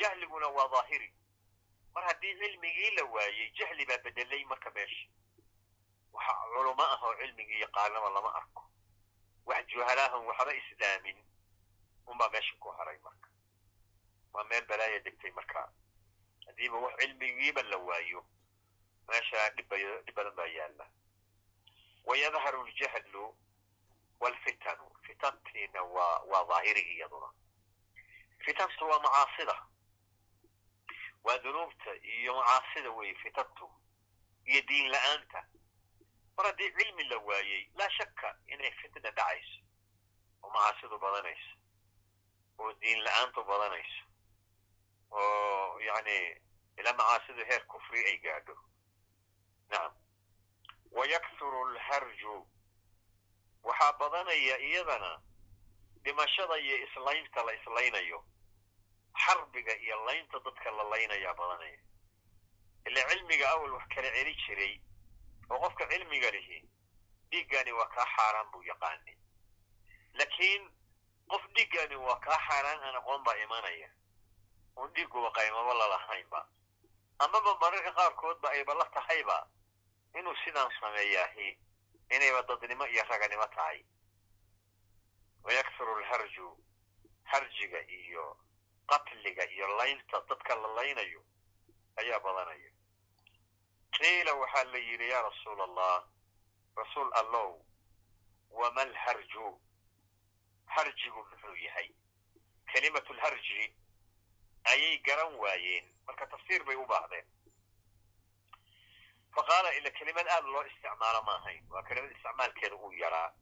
jahliguna 0.00 0.48
waa 0.48 0.68
daahiri 0.68 1.10
mar 1.94 2.04
haddii 2.04 2.34
cilmigii 2.40 2.90
la 2.96 3.04
waayey 3.04 3.50
jahli 3.58 3.86
baa 3.86 3.98
bedelay 3.98 4.44
marka 4.44 4.70
meesha 4.70 5.08
waxa 6.12 6.32
culumo 6.54 6.82
ah 6.82 6.98
oo 7.06 7.14
cilmigii 7.20 7.60
yaqaanaba 7.60 8.10
lama 8.10 8.34
arko 8.40 8.62
wax 9.46 9.66
juhalaahan 9.66 10.26
waxba 10.26 10.54
islaamin 10.54 11.18
unbaa 12.06 12.28
meesha 12.34 12.54
ku 12.60 12.68
haray 12.78 12.98
marka 12.98 13.28
waa 14.32 14.44
meel 14.44 14.64
balaaya 14.66 14.98
degtay 15.00 15.30
marka 15.30 15.72
haddiiba 16.46 16.78
wax 16.78 16.94
cilmigiiba 17.00 17.62
la 17.62 17.76
waayo 17.76 18.24
meesha 19.08 19.50
dhib 19.50 19.68
badan 20.16 20.34
baa 20.36 20.46
yaalla 20.46 20.86
wayadharu 22.04 22.66
aljahlu 22.66 23.36
waalfitanu 24.22 24.86
fitantiina 25.06 25.82
waa 25.82 26.18
waa 26.30 26.44
daahirigi 26.50 26.92
iyaduna 26.96 27.28
fitantu 28.44 28.88
waa 28.90 29.00
macaasida 29.06 29.56
waa 31.24 31.38
dunuubta 31.38 31.90
iyo 32.14 32.34
macaasida 32.36 32.90
weeye 32.90 33.14
fitantu 33.14 33.66
iyo 34.44 34.60
diin 34.68 34.90
la'aanta 34.94 35.40
mar 36.36 36.46
haddii 36.46 36.70
cilmi 36.78 37.04
la 37.04 37.18
waayey 37.18 37.70
laa 37.74 37.90
shakka 37.90 38.38
inay 38.46 38.70
fitna 38.80 39.10
dhacayso 39.10 39.60
oo 40.42 40.50
macaasidu 40.50 40.98
badanayso 40.98 41.54
oo 42.58 42.72
diin 42.72 43.00
la'aantu 43.04 43.44
badanayso 43.44 44.04
oo 45.10 45.80
yani 45.80 46.16
ilaa 46.78 46.92
macaasidu 47.00 47.44
heer 47.44 47.66
kufri 47.66 48.04
ay 48.06 48.18
gaadho 48.18 48.56
nacam 49.68 49.94
wayakhuru 50.90 51.66
alharju 51.68 52.34
waxaa 53.62 53.92
badanaya 53.98 54.58
iyadana 54.58 55.20
dhimashada 56.04 56.58
iyo 56.58 56.76
islaynta 56.86 57.42
la 57.44 57.52
islaynayo 57.54 58.24
xarbiga 59.24 59.74
iyo 59.76 60.04
laynta 60.06 60.38
dadka 60.44 60.70
la 60.70 60.82
laynayaa 60.82 61.34
badanaya. 61.34 61.78
Ila 62.86 63.00
cilmiga 63.08 63.50
awal 63.50 63.72
wax 63.72 63.86
kala 63.94 64.10
celi 64.10 64.34
jiray 64.46 64.80
oo 65.50 65.58
qofka 65.60 65.86
cilmiga 65.88 66.30
lihi 66.30 66.58
dhiiggani 67.30 67.72
waa 67.72 67.88
kaa 67.88 68.06
xaaraan 68.16 68.50
buu 68.52 68.62
yaqaani. 68.62 69.14
Laakiin 70.14 70.70
qof 71.28 71.42
dhiiggani 71.54 71.96
waa 71.96 72.18
kaa 72.20 72.38
xaaraan 72.48 72.82
aan 72.82 72.96
aqoon 72.96 73.22
baa 73.24 73.34
imanaya. 73.44 73.88
Oon 74.76 74.90
dhiigguba 74.94 75.30
qaymaba 75.30 75.74
lalahaynba 75.74 76.46
amaba 77.18 77.54
mararka 77.60 77.92
qaarkoodba 77.92 78.48
ayba 78.50 78.74
la 78.74 78.84
tahayba 78.84 79.46
inuu 80.18 80.34
sidaan 80.44 80.70
sameeyaahi 80.80 81.58
inayba 82.16 82.42
dadnimo 82.42 82.86
iyo 82.86 83.02
raganimo 83.08 83.46
tahay. 83.54 83.84
Wayaktharu 85.44 85.96
alharju 85.96 86.46
harjiga 87.24 87.80
iyo 87.88 88.36
qatliga 88.86 89.44
iyo 89.50 89.66
laynta 89.78 90.20
dadka 90.28 90.54
la 90.54 90.68
laynayo 90.74 91.22
ayaa 91.96 92.20
badanaya 92.20 92.70
qiila 93.96 94.32
waxaa 94.34 94.64
la 94.64 94.78
yidhi 94.78 95.08
yaa 95.08 95.22
rasuul 95.22 95.60
allah 95.60 96.04
rasuul 96.76 97.10
allow 97.20 97.64
wama 98.50 98.80
alharju 98.82 99.60
harjigu 100.66 101.20
muxuu 101.30 101.56
yahay? 101.56 101.88
Kelimatu 102.72 103.12
lharji 103.12 103.74
ayay 104.64 104.98
garan 104.98 105.34
waayeen. 105.34 105.86
Marka 106.06 106.26
tafsiir 106.26 106.64
bay 106.64 106.76
u 106.76 106.86
baahdeen 106.86 107.26
fa 109.34 109.42
qaala 109.42 109.74
ila 109.74 109.90
kelimad 109.90 110.26
aad 110.28 110.44
loo 110.44 110.64
isticmaalo 110.64 111.22
ma 111.22 111.34
ahayn 111.36 111.64
waa 111.70 111.82
kelimad 111.82 112.10
isticmaalkeeda 112.16 112.76
uu 112.76 112.92
yaraa 112.92 113.32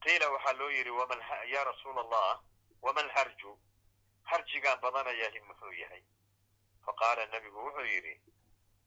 qiila 0.00 0.30
waxaa 0.30 0.52
loo 0.52 0.70
yidhi 0.70 0.90
ya 1.54 1.64
rasuul 1.64 1.98
allah 1.98 2.42
wama 2.82 3.00
alharju 3.00 3.58
harjigaan 4.22 4.80
badanayahi 4.80 5.40
muxuu 5.40 5.72
yahay 5.72 6.02
fa 6.84 6.92
qaala 6.92 7.26
nebigu 7.26 7.64
wuxuu 7.66 7.84
yidhi 7.84 8.20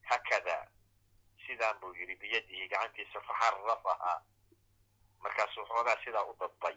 hakada 0.02 0.68
sidaan 1.46 1.80
buu 1.80 1.94
yidhi 1.94 2.16
biyadihi 2.16 2.68
gacantiisa 2.68 3.20
faxarafahaa 3.20 4.20
markaasuu 5.20 5.66
xoogaa 5.66 5.96
sidaa 6.04 6.24
u 6.24 6.36
dadbay 6.40 6.76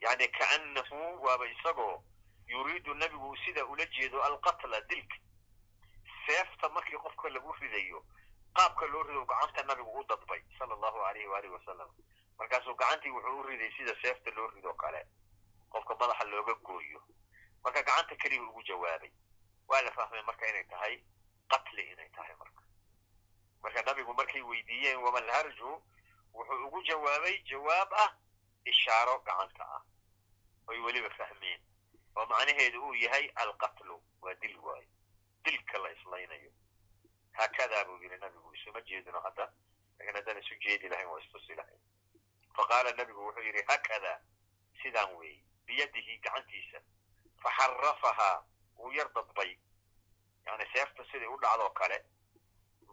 yani 0.00 0.28
kaannahu 0.28 1.22
waaba 1.24 1.46
isagoo 1.46 2.02
yuriidu 2.46 2.94
nebigu 2.94 3.36
sida 3.44 3.66
ula 3.66 3.86
jeedo 3.86 4.22
alqatla 4.22 4.80
dilka 4.80 5.16
seefta 6.26 6.68
markii 6.68 6.98
qofka 7.04 7.28
lagu 7.28 7.52
ridayo 7.60 8.04
qaabka 8.56 8.86
loo 8.86 9.02
rido 9.02 9.24
gacanta 9.24 9.62
nabigu 9.62 9.90
u 10.00 10.04
dadbay 10.04 10.42
sala 10.58 10.74
allahu 10.74 10.98
alayhi 11.08 11.26
waalihi 11.28 11.52
wasalam 11.54 11.90
markaasuu 12.38 12.74
gacantii 12.74 13.10
wuxuu 13.10 13.38
u 13.40 13.42
riday 13.42 13.70
sida 13.76 13.94
seefta 14.02 14.30
loo 14.30 14.46
rido 14.50 14.74
kale 14.74 15.06
qofka 15.70 15.94
madaxa 16.00 16.24
looga 16.24 16.54
gooyo 16.54 17.00
marka 17.64 17.82
gacanta 17.82 18.16
keliga 18.16 18.44
ugu 18.44 18.62
jawaabay 18.62 19.12
waa 19.68 19.82
la 19.82 19.92
fahmay 19.92 20.22
marka 20.22 20.48
inay 20.48 20.64
tahay 20.64 20.94
qatli 21.48 21.82
inay 21.92 22.08
tahay 22.16 22.34
marka 22.36 22.62
marka 23.62 23.82
nabigu 23.82 24.14
markay 24.14 24.42
weydiiyeen 24.42 24.98
wamalharju 25.04 25.82
wuxuu 26.34 26.66
ugu 26.66 26.82
jawaabay 26.82 27.38
jawaab 27.50 27.92
ah 28.04 28.10
ishaaro 28.64 29.18
gacanta 29.18 29.64
ah 29.76 29.82
oy 30.66 30.78
weliba 30.78 31.10
fahmeen 31.10 31.60
oo 32.16 32.26
macnaheedu 32.26 32.84
uu 32.86 32.94
yahay 32.94 33.26
alqatlu 33.34 34.02
waa 34.22 34.34
dil 34.34 34.56
waayo 34.58 34.88
dilka 35.44 35.78
la 35.78 35.90
islaynayo 35.92 36.50
haakadaa 37.32 37.84
buu 37.84 37.98
yidhi 38.02 38.16
nabigu 38.18 38.54
isuma 38.54 38.80
jeedino 38.80 39.20
hadda. 39.20 39.52
Lakin 39.98 40.14
haddaan 40.14 40.38
isu 40.38 40.54
jeedi 40.64 40.88
lahayn 40.88 41.08
waa 41.08 41.20
istusi 41.20 41.54
lahayn. 41.54 41.80
Fa 42.56 42.66
qaala 42.68 42.92
nabigu 42.92 43.24
wuxuu 43.26 43.42
yidhi 43.42 43.62
haakadaa 43.68 44.18
sidaan 44.82 45.14
weeye 45.16 45.42
biyadihi 45.66 46.18
gacantiisa. 46.18 46.80
Faxarafahaa 47.42 48.44
wuu 48.78 48.92
yar 48.92 49.08
dadbay. 49.14 49.56
Yani 50.46 50.66
seefta 50.72 51.04
siday 51.12 51.26
u 51.28 51.36
dhacdoo 51.40 51.70
kale 51.70 52.04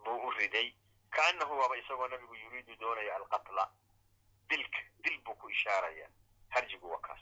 buu 0.04 0.28
u 0.28 0.32
riday. 0.32 0.74
Kaannahu 1.10 1.58
waaba 1.60 1.78
isagoo 1.78 2.08
nabigu 2.08 2.36
yuriidu 2.36 2.76
doonaya 2.76 3.16
alqatla. 3.16 3.70
Dilka 4.50 4.80
dil 5.04 5.22
buu 5.22 5.36
ku 5.36 5.50
ishaaraya. 5.50 6.10
Harjigu 6.50 6.90
waa 6.92 7.02
kaas. 7.02 7.22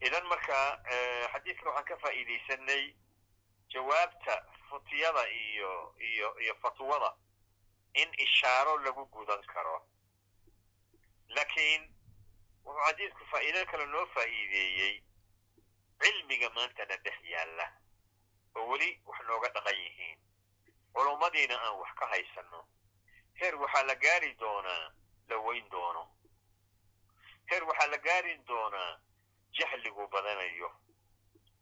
Idan 0.00 0.26
marka 0.26 0.56
xadiidkan 1.32 1.66
waxaan 1.68 1.84
ka 1.84 1.96
faa'iidaysanay 2.02 2.94
jawaabta 3.72 4.34
futiyada 4.68 5.28
iyo 5.30 5.94
iyo 5.98 6.28
iyo 6.40 6.54
fatwada 6.62 7.10
in 7.94 8.08
ishaaro 8.18 8.78
lagu 8.78 9.06
gudan 9.06 9.42
karo. 9.52 9.86
Laakiin 11.28 11.82
wuxuu 12.64 12.84
xadiidku 12.86 13.24
faa'iido 13.30 13.66
kale 13.70 13.86
noo 13.86 14.06
faa'iideeyey 14.14 14.94
cilmiga 16.02 16.48
maantana 16.56 16.96
dhex 17.04 17.18
yaalla 17.32 17.66
oo 18.56 18.66
weli 18.70 19.00
wax 19.06 19.18
nooga 19.28 19.48
dhaqan 19.54 19.76
yihiin. 19.82 20.18
Culummadiina 20.94 21.56
aan 21.64 21.76
wax 21.80 21.92
ka 21.98 22.06
haysanno 22.06 22.60
heer 23.40 23.54
waxaa 23.62 23.82
la 23.88 23.94
gaari 23.94 24.34
doonaa 24.40 24.92
la 25.28 25.36
weyn 25.38 25.68
doono. 25.70 26.04
Heer 27.50 27.64
waxaa 27.64 27.86
la 27.86 27.98
gaari 27.98 28.36
doonaa 28.48 29.00
jahligu 29.58 30.08
badanayo 30.08 30.70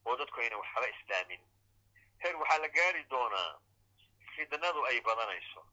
oo 0.05 0.16
dadku 0.16 0.40
ayna 0.40 0.57
waxba 0.57 0.88
islaamin 0.88 1.40
heer 2.22 2.37
waxaa 2.37 2.59
la 2.59 2.68
gaari 2.68 3.04
doonaa 3.11 3.61
fidnadu 4.35 4.85
ay 4.87 5.00
badanayso. 5.00 5.66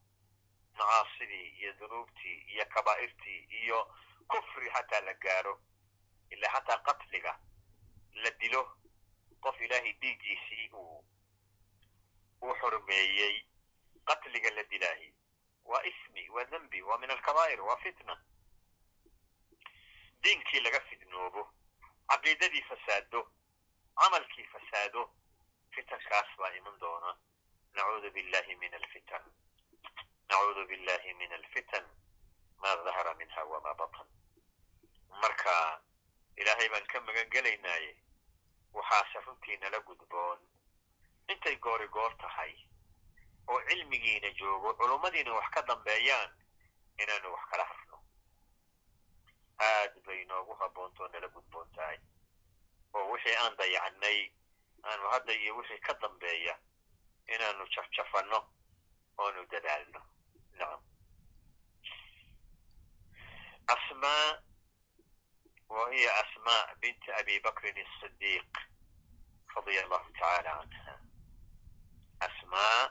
Macaasidii 0.77 1.47
iyo 1.60 1.73
dunuubtii 1.79 2.38
iyo 2.53 2.65
kabaa'irtii 2.65 3.39
iyo 3.62 3.79
kufri 4.27 4.69
xataa 4.69 5.01
la 5.01 5.13
gaaro. 5.13 5.62
Ilaa 6.29 6.51
xataa 6.53 6.77
qatliga 6.88 7.39
la 8.23 8.29
dilo 8.39 8.62
qof 9.41 9.62
ilaahay 9.62 9.93
dhiiggiisii 10.01 10.69
uu 10.73 11.05
uu 12.41 12.53
xurmeeyey. 12.60 13.36
Qatliga 14.05 14.49
la 14.55 14.63
dilaahi. 14.63 15.13
Waa 15.65 15.83
ismi 15.83 16.29
waa 16.29 16.45
dembi 16.45 16.81
waa 16.81 16.97
min 16.97 17.12
alkabaa'ir 17.12 17.62
waa 17.62 17.77
fitna. 17.77 18.15
Diinkii 20.23 20.60
laga 20.60 20.79
fidnoobo 20.89 21.53
caqiidadii 22.10 22.62
fasaado 22.69 23.31
camalkii 23.99 24.45
fasaado 24.53 25.01
fitankaas 25.78 26.30
baa 26.40 26.52
iman 26.60 26.80
doona 26.80 27.12
nacuudu 27.74 28.12
billahi 28.18 28.56
min 28.63 28.74
alfitan 28.74 29.24
nacuudu 30.30 30.66
billahi 30.72 31.13
min 31.22 31.34
alfitan 31.40 31.86
ma 32.62 32.76
dahara 32.86 33.13
minha 33.22 33.44
wama 33.52 33.74
batan 33.82 34.08
marka 35.22 35.56
ilaahay 36.38 36.70
baan 36.70 36.86
ka 36.94 37.02
magan 37.02 37.30
gelaynaaye 37.36 37.92
waxaase 38.74 39.20
runtii 39.26 39.58
nala 39.58 39.80
gudboon 39.90 40.40
intay 41.34 41.56
goori 41.56 41.88
goor 41.88 42.13
tahay 42.18 42.54
oo 43.48 43.60
cilmigiina 43.70 44.30
joogo 44.40 44.74
culummadiina 44.80 45.34
wax 45.34 45.50
ka 45.56 45.62
dambeeyaan 45.62 46.32
inaanu 47.04 47.34
wax 47.34 47.46
kala 47.52 47.63
harno 47.72 47.98
aad 49.60 49.94
bay 50.06 50.26
noogu 50.26 50.54
haboontoo 50.62 51.08
nala 51.08 51.28
gudboon 51.28 51.72
tahay 51.76 52.00
oo 52.94 53.06
wixii 53.12 53.36
aan 53.36 53.56
dayacnay 53.58 54.20
aanu 54.89 55.06
hadda 55.13 55.34
iyo 55.34 55.56
wixii 55.58 55.80
ka 55.86 55.93
dambeeya 56.02 56.56
inaanu 57.34 57.67
jafjafanno 57.73 58.39
oonu 59.17 59.45
dadaalno. 59.52 60.02
Nacam. 60.58 60.82
Asmaa 63.67 64.41
wa 65.69 65.91
hiya 65.93 66.12
asmaa 66.23 66.76
binti 66.82 67.12
abi 67.12 67.39
bakrin 67.39 67.78
asidiiq 67.86 68.52
radia 69.56 69.84
allahu 69.86 70.12
tacaala 70.13 70.52
canha 70.71 70.95
asmaa 72.28 72.84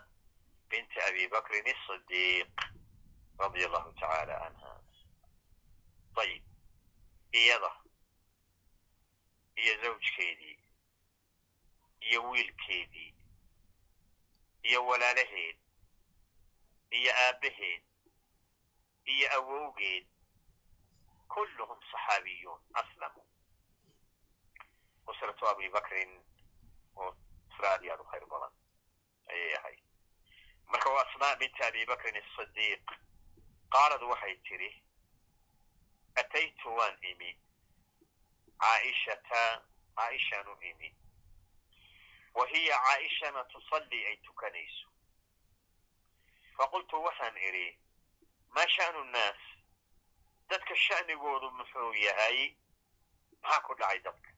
binti 0.71 0.99
abi 1.09 1.29
bakrin 1.29 1.67
asidiiq 1.75 2.55
radia 3.39 3.67
allahu 3.69 3.93
tacaala 3.93 4.35
canha 4.43 4.73
ayib 6.23 6.45
iyada. 7.33 7.73
Iyo 9.57 9.75
zawjkeedii 9.83 10.56
iyo 12.09 12.21
wiilkeedii 12.31 13.11
iyo 14.69 14.81
walaalaheed 14.87 15.59
iyo 16.99 17.13
aabbaheed 17.27 17.83
iyo 19.13 19.27
awowgeed 19.37 20.07
kulluhum 21.35 21.81
saxaabiyuun 21.91 22.61
aslamuu 22.81 23.27
usratu 25.07 25.49
abi 25.49 25.69
bakrin 25.77 26.13
oo 26.97 27.11
usra 27.51 27.69
aad 27.73 27.83
iyo 27.85 27.93
aad 27.95 28.01
u 28.01 28.09
khayr 28.11 28.27
badan 28.33 28.53
ayay 29.31 29.55
ahayd. 29.59 29.81
Marka 30.71 30.91
waa 30.91 31.05
asmaa 31.07 31.37
binti 31.41 31.63
abi 31.63 31.87
bakrin 31.87 32.17
asidiiq 32.23 32.87
qaalad 33.75 34.03
waxay 34.11 34.35
tidhi 34.49 34.71
ataytu 36.21 36.69
waan 36.79 36.97
imi 37.11 37.31
caaishata 38.63 39.43
caaishaan 39.97 40.49
imi 40.71 40.89
wa 42.37 42.45
hiya 42.53 42.77
caaishana 42.87 43.45
tusallii 43.53 44.05
ay 44.11 44.17
tukanayso 44.27 44.89
faqultu 46.57 47.03
waxaan 47.07 47.37
idhi 47.49 47.67
maa 48.55 48.69
sha'nu 48.77 49.05
nnaas 49.05 49.41
dadka 50.51 50.75
sha'nigoodu 50.87 51.49
muxuu 51.59 51.93
yahay 52.07 52.39
maxaa 53.43 53.61
ku 53.67 53.75
dhacay 53.81 53.99
dadka 54.07 54.31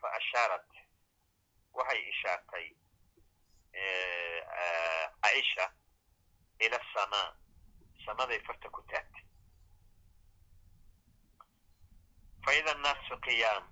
fa 0.00 0.08
ashaarat 0.18 0.68
waxay 1.76 2.00
ishaartay 2.12 2.66
caaisha 5.22 5.64
ila 6.64 6.76
asamaa 6.82 7.28
samaday 8.06 8.40
farta 8.46 8.68
ku 8.70 8.82
taagtay 8.90 9.24
fa 12.44 12.50
ida 12.58 12.70
annaasu 12.76 13.14
qiyaam 13.26 13.64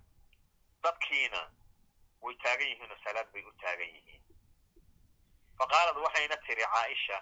dadkiina 0.85 1.41
way 2.23 2.35
taagan 2.43 2.69
yihiinoo 2.69 2.99
salaad 3.05 3.33
bay 3.33 3.43
u 3.45 3.53
taagan 3.63 3.89
yihiin. 3.95 4.23
Fa 5.59 5.67
qaalad 5.67 5.97
waxayna 5.97 6.37
tiri 6.47 6.65
caaisha 6.75 7.19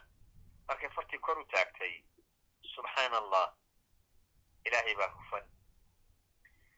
markay 0.68 0.90
fartii 0.96 1.18
kor 1.18 1.38
u 1.38 1.44
taagtay 1.44 1.94
subxaana 2.74 3.16
allah 3.18 3.46
ilaahay 4.64 4.94
baa 4.94 5.08
hufan. 5.16 5.44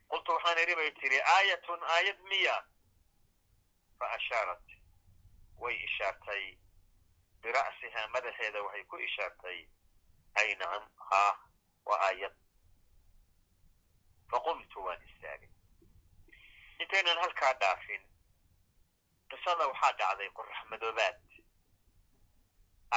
Qultu 0.08 0.32
waxaan 0.32 0.58
idhi 0.58 0.74
bay 0.76 0.90
tidhi 1.00 1.20
aayatun 1.36 1.82
aayad 1.82 2.18
miya. 2.30 2.56
Fa 3.98 4.06
ashaarat 4.16 4.66
way 5.62 5.74
ishaartay. 5.88 6.44
Bira'sihaa 7.42 8.08
madaxeeda 8.08 8.62
waxay 8.62 8.84
ku 8.84 8.96
ishaartay 8.96 9.58
ay 10.34 10.54
nacam 10.54 10.84
haa 11.10 11.32
waa 11.86 11.98
aayad. 12.08 12.34
Faqumtu 14.30 14.84
waan 14.84 15.02
istaagay. 15.08 15.50
Intaynan 16.78 17.18
halkaa 17.18 17.52
dhaafin 17.60 18.02
qisada 19.32 19.66
waxaa 19.68 19.92
dhacday 19.98 20.30
qorax 20.36 20.58
madoobaad 20.70 21.16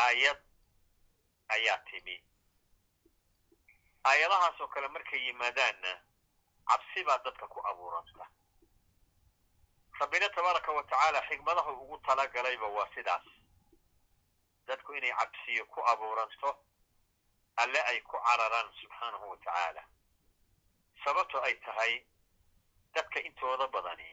aayad 0.04 0.40
ayaa 1.56 1.78
timi. 1.90 2.16
Aayadahaasoo 4.10 4.68
kale 4.68 4.88
markay 4.88 5.20
yimaadaanna 5.28 5.92
cabsi 6.70 7.04
baa 7.08 7.18
dadka 7.26 7.48
ku 7.48 7.60
abuuranta. 7.70 8.28
Rabbina 10.00 10.30
tabaaraka 10.30 10.72
wa 10.72 10.84
tacaala 10.84 11.22
xigmadaha 11.30 11.72
ugu 11.72 11.98
talagalayba 11.98 12.68
waa 12.68 12.90
sidaas. 12.96 13.26
Dadku 14.68 14.94
inay 14.94 15.14
cabsiyo 15.20 15.66
ku 15.66 15.80
abuuranto 15.92 16.50
alle 17.56 17.80
ay 17.82 18.02
ku 18.02 18.18
cararaan 18.26 18.74
subxaanahu 18.82 19.30
wa 19.30 19.38
tacaala. 19.38 19.84
Sababto 21.04 21.42
ay 21.42 21.56
tahay 21.66 22.06
dadka 22.94 23.20
intooda 23.20 23.68
badani 23.68 24.10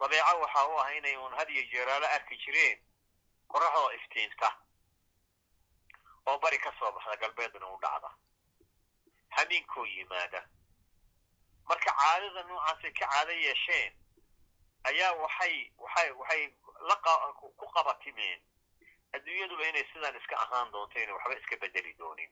dabeeco 0.00 0.40
waxaa 0.40 0.66
u 0.68 0.78
ah 0.80 0.94
inay 0.96 1.16
uun 1.16 1.34
had 1.38 1.50
iyo 1.50 1.62
jeeraalo 1.72 2.06
arki 2.06 2.36
jireen 2.36 2.78
qoraxdoo 3.48 3.90
iftiinta 3.92 4.50
oo 6.26 6.38
bari 6.38 6.58
ka 6.58 6.72
soo 6.78 6.92
baxda 6.92 7.16
galbeedna 7.16 7.66
u 7.66 7.78
dhacda. 7.80 8.10
Habeenkoo 9.36 9.84
yimaada. 9.86 10.48
Marka 11.68 11.92
caadada 11.92 12.42
noocaasay 12.42 12.92
ka 12.92 13.06
caado 13.06 13.32
yeesheen 13.32 13.92
ayaa 14.84 15.12
waxay 15.12 15.72
waxay 15.78 16.10
waxay 16.12 16.52
ku 17.56 17.66
qabatimeen. 17.74 18.40
Adduunyaduba 19.12 19.68
inay 19.68 19.84
sidaan 19.92 20.16
iska 20.16 20.36
ahaan 20.36 20.70
doonto 20.72 20.98
inay 20.98 21.12
waxba 21.14 21.34
iska 21.40 21.56
bedeli 21.56 21.94
doonin. 21.94 22.30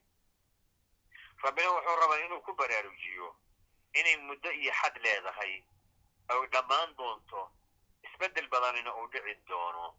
Rabbina 1.42 1.70
wuxuu 1.70 1.96
rabaa 2.00 2.20
inuu 2.24 2.40
ku 2.40 2.52
baraarujiyo 2.54 3.36
inay 3.94 4.16
muddo 4.16 4.50
iyo 4.52 4.72
xad 4.72 4.96
leedahay 5.00 5.64
oy 6.30 6.46
dhammaan 6.48 6.96
doonto 6.96 7.50
isbeddel 8.06 8.48
badanina 8.48 8.94
uu 8.96 9.06
dhici 9.12 9.34
doono. 9.48 9.94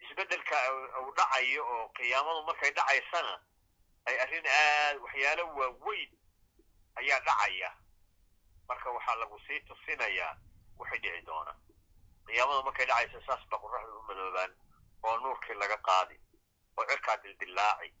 Isbeddelka 0.00 0.56
uu 1.02 1.12
dhacayo 1.16 1.62
oo 1.66 1.88
qiyaamadu 1.96 2.42
markay 2.46 2.70
dhacaysana 2.70 3.34
ay 4.06 4.18
arrin 4.20 4.46
aad 4.46 4.96
waxyaalo 5.04 5.44
waaweyn 5.58 6.10
ayaa 6.96 7.20
dhacaya. 7.20 7.70
Marka 8.68 8.90
waxaa 8.90 9.14
lagu 9.16 9.38
sii 9.46 9.60
tusinayaa 9.60 10.36
waxay 10.78 10.98
dhici 10.98 11.22
doona. 11.26 11.54
Qiyaamadu 12.26 12.62
markay 12.62 12.86
dhacayso 12.86 13.20
saas 13.26 13.42
baa 13.50 13.58
qoraxda 13.58 13.94
u 13.98 14.02
madoobaan 14.02 14.52
oo 15.02 15.16
nuurkii 15.18 15.54
laga 15.54 15.76
qaadi 15.76 16.20
oo 16.76 16.84
cirkaa 16.86 17.16
dildillaaci 17.22 17.92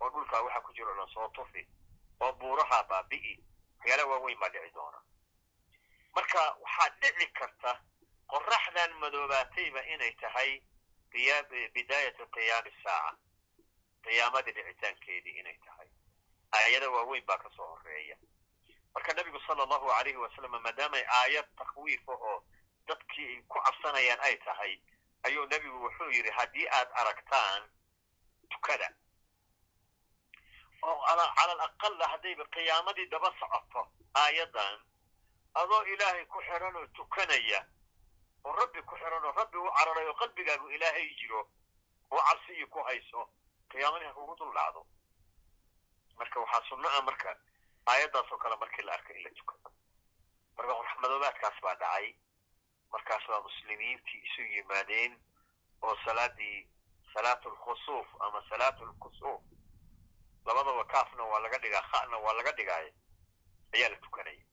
oo 0.00 0.10
dhulkaa 0.10 0.42
waxa 0.42 0.60
ku 0.60 0.72
jiro 0.72 0.94
dhan 0.96 1.08
soo 1.14 1.28
tufi 1.28 1.66
oo 2.20 2.32
buurahaa 2.32 2.82
baabi'i 2.90 3.34
waxyaala 3.78 4.04
waaweyn 4.06 4.38
baa 4.40 4.48
dhici 4.48 4.70
doona. 4.74 4.98
Marka 6.14 6.40
waxaa 6.62 6.88
dhici 7.00 7.26
karta 7.32 7.80
qoraxdan 8.32 8.92
madoobaatayba 9.02 9.80
inay 9.94 10.12
tahay 10.20 10.62
bidaayati 11.74 12.26
qiyaami 12.36 12.72
saaca 12.82 13.16
qiyaamadii 14.04 14.52
dhicitaankeedii 14.56 15.38
inay 15.40 15.58
tahay 15.66 15.88
aayada 16.58 16.90
waaweyn 16.90 17.24
baa 17.26 17.38
ka 17.38 17.50
soo 17.56 17.66
horreeya 17.66 18.16
marka 18.94 19.12
nebigu 19.12 19.40
sala 19.46 19.62
allahu 19.62 19.90
alayhi 19.92 20.16
wasalam 20.24 20.50
maadaamay 20.62 21.04
aayad 21.20 21.46
takwiif 21.56 22.08
oo 22.08 22.44
dadkii 22.88 23.42
ku 23.48 23.60
cabsanayaan 23.64 24.20
ay 24.20 24.36
tahay 24.36 24.72
ayuu 25.22 25.46
nebigu 25.46 25.82
wuxuu 25.84 26.10
yidhi 26.10 26.30
haddii 26.30 26.68
aad 26.68 26.88
aragtaan 26.94 27.62
tukada 28.50 28.88
oo 30.82 31.00
cala 31.06 31.24
alaqala 31.42 32.08
haddayba 32.08 32.44
qiyaamadii 32.54 33.06
daba 33.10 33.32
socoto 33.40 33.82
aayaddan 34.14 34.80
adoo 35.54 35.82
ilaahay 35.92 36.24
ku 36.26 36.40
xiran 36.46 36.76
oo 36.76 36.86
tukanaya 36.86 37.66
oo 38.46 38.52
rabbi 38.60 38.82
ku 38.82 38.94
xiran 39.00 39.24
oo 39.24 39.32
rabbi 39.40 39.58
u 39.58 39.70
cararay 39.78 40.06
oo 40.08 40.14
qalbigaagu 40.22 40.70
ilaahay 40.76 41.08
jiro 41.20 41.40
oo 42.10 42.20
cabsiyi 42.28 42.66
ku 42.66 42.78
hayso 42.88 43.20
qiyaamadii 43.70 44.06
ha 44.08 44.14
kugu 44.18 44.34
dul 44.40 44.52
dhacdo 44.58 44.86
marka 46.18 46.40
waxaa 46.40 46.62
sunno 46.68 46.88
ah 46.88 47.02
marka 47.08 47.30
aayaddaasoo 47.90 48.38
kale 48.38 48.56
markii 48.56 48.84
la 48.86 48.92
arkay 48.92 49.16
in 49.16 49.24
la 49.24 49.30
tukado 49.38 49.70
marka 50.56 50.72
qoraxmadoobaadkaas 50.78 51.60
baa 51.64 51.74
dhacay 51.82 52.14
markaas 52.92 53.26
baa 53.28 53.40
muslimiintii 53.48 54.22
isu 54.28 54.42
yimaadeen 54.54 55.12
oo 55.82 55.96
salaadii 56.04 56.68
salaatu 57.14 57.50
lkhusuuf 57.50 58.08
ama 58.20 58.42
salaatu 58.48 58.84
lkusuuf 58.86 59.42
labadaba 60.46 60.84
kaafna 60.84 61.22
waa 61.24 61.40
laga 61.40 61.58
dhigaa 61.58 61.82
kha'na 61.90 62.16
waa 62.24 62.32
laga 62.38 62.52
dhigaayo 62.52 62.92
ayaa 63.74 63.88
la 63.88 63.96
tukanaya 63.96 64.44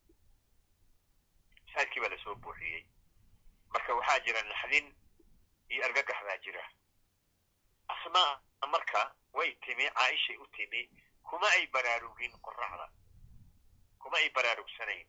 masaajidkii 1.65 2.01
baa 2.01 2.10
la 2.13 2.17
soo 2.23 2.36
buuxiyey 2.36 2.84
marka 3.74 3.94
waxaa 3.96 4.20
jira 4.26 4.42
naxdin 4.44 4.88
iyo 5.70 5.86
argagax 5.86 6.20
baa 6.28 6.38
jira. 6.38 6.64
Asmaa 7.94 8.42
marka 8.74 9.16
way 9.34 9.52
timi 9.66 9.90
caaishay 9.90 10.38
u 10.38 10.48
timi 10.56 10.90
kuma 11.24 11.48
ay 11.56 11.68
baraarugin 11.68 12.34
qoraxda 12.46 12.88
kuma 14.00 14.18
ay 14.18 14.30
baraarugsanayn 14.30 15.08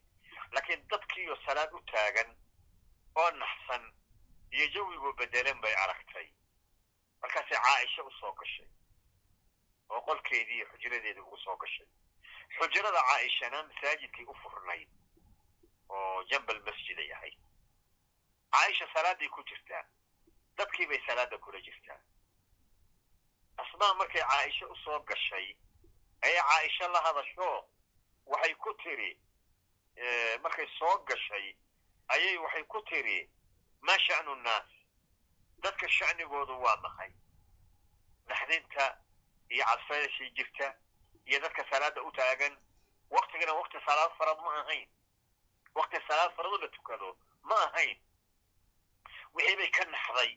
laakiin 0.51 0.87
dadkiiyo 0.87 1.35
salaad 1.45 1.73
u 1.73 1.79
taagan 1.91 2.29
oo 3.15 3.31
naxsan 3.31 3.83
iyo 4.51 4.67
jawigoo 4.73 5.13
bedelan 5.13 5.61
bay 5.61 5.73
aragtay. 5.75 6.27
Markaasay 7.21 7.57
caaisha 7.65 8.03
u 8.03 8.11
soo 8.19 8.33
gashay 8.33 8.67
oo 9.89 10.01
qolkeedii 10.01 10.55
iyo 10.55 10.65
xujradeedii 10.71 11.21
ugu 11.21 11.37
soo 11.37 11.57
gashay. 11.57 11.87
Xujrada 12.57 13.01
caaishana 13.09 13.63
masaajidkay 13.63 14.25
u 14.25 14.33
furnayd 14.43 14.89
oo 15.89 16.23
jambal 16.29 16.59
masjid 16.65 16.99
ay 16.99 17.11
ahayd 17.13 17.37
caaisha 18.51 18.87
salaaday 18.93 19.29
ku 19.29 19.43
jirtaa 19.43 19.83
dadkii 20.57 20.85
bay 20.87 21.01
salaada 21.07 21.37
kula 21.37 21.59
jirtaa 21.61 21.99
asmaa 23.57 23.93
markay 23.93 24.21
caaisha 24.21 24.67
u 24.67 24.75
soo 24.75 24.99
gashay 24.99 25.55
ayay 26.21 26.41
caaisha 26.41 26.87
la 26.87 27.01
hadasho 27.01 27.69
waxay 28.25 28.55
ku 28.55 28.73
tiri 28.83 29.19
markay 30.43 30.67
soo 30.79 30.97
gashay 31.07 31.55
ayay 32.07 32.37
waxay 32.37 32.63
ku 32.63 32.81
tiri 32.81 33.29
maa 33.81 33.97
sha'nu 33.99 34.35
nnaas 34.35 34.69
dadka 35.63 35.87
sha'nigoodu 35.89 36.61
waa 36.61 36.77
maxay 36.77 37.11
naxdinta 38.27 38.97
iyo 39.49 39.65
cadfadashii 39.65 40.29
jirta 40.31 40.75
iyo 41.25 41.39
dadka 41.39 41.65
salaada 41.69 42.01
u 42.03 42.11
taagan 42.11 42.57
waktigana 43.09 43.53
wakti 43.53 43.77
salaad 43.85 44.11
farad 44.17 44.39
ma 44.41 44.53
ahayn 44.61 44.89
wakti 45.75 45.97
salaad 46.07 46.35
farado 46.35 46.57
la 46.57 46.67
tukado 46.67 47.17
ma 47.43 47.55
ahayn 47.55 47.97
wixii 49.35 49.55
bay 49.57 49.69
ka 49.71 49.83
naxday. 49.85 50.31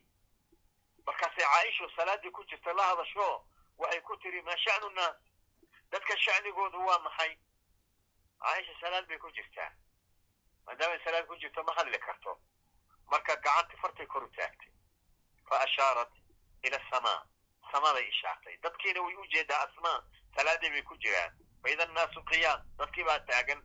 Markaasay 1.06 1.44
caaisho 1.44 1.90
salaaddii 1.96 2.30
ku 2.30 2.44
jirta 2.44 2.72
la 2.72 2.82
hadasho 2.90 3.44
waxay 3.78 4.00
ku 4.00 4.16
tiri 4.16 4.42
maa 4.42 4.56
sha'nu 4.64 4.88
nnaas 4.90 5.16
dadka 5.90 6.16
sha'nigoodu 6.24 6.78
waa 6.86 6.98
maxay? 6.98 7.38
Caaisha 8.42 8.72
salaad 8.80 9.06
bay 9.08 9.18
ku 9.18 9.30
jirtaa 9.30 9.72
maadaamay 10.66 11.00
salaad 11.04 11.26
ku 11.26 11.36
jirto 11.36 11.62
ma 11.64 11.72
hadli 11.78 11.98
karto. 11.98 12.32
Marka 13.10 13.36
gacanti 13.36 13.76
fartay 13.82 14.06
kor 14.06 14.22
u 14.24 14.28
taagtay. 14.36 14.70
Fa 15.48 15.56
ashaarat 15.64 16.12
ila 16.66 16.76
asamaa 16.76 17.22
samaday 17.72 18.04
ishaartay. 18.08 18.56
Dadkiina 18.62 19.00
way 19.02 19.14
u 19.16 19.24
asmaa. 19.64 20.02
Salaaday 20.36 20.70
bay 20.70 20.82
ku 20.82 20.94
jiraan. 20.98 21.32
Fa 21.62 21.70
ida 21.70 21.84
annaasu 21.88 22.20
qiyaam. 22.30 22.60
Dadkii 22.78 23.04
baa 23.04 23.18
taagan. 23.20 23.60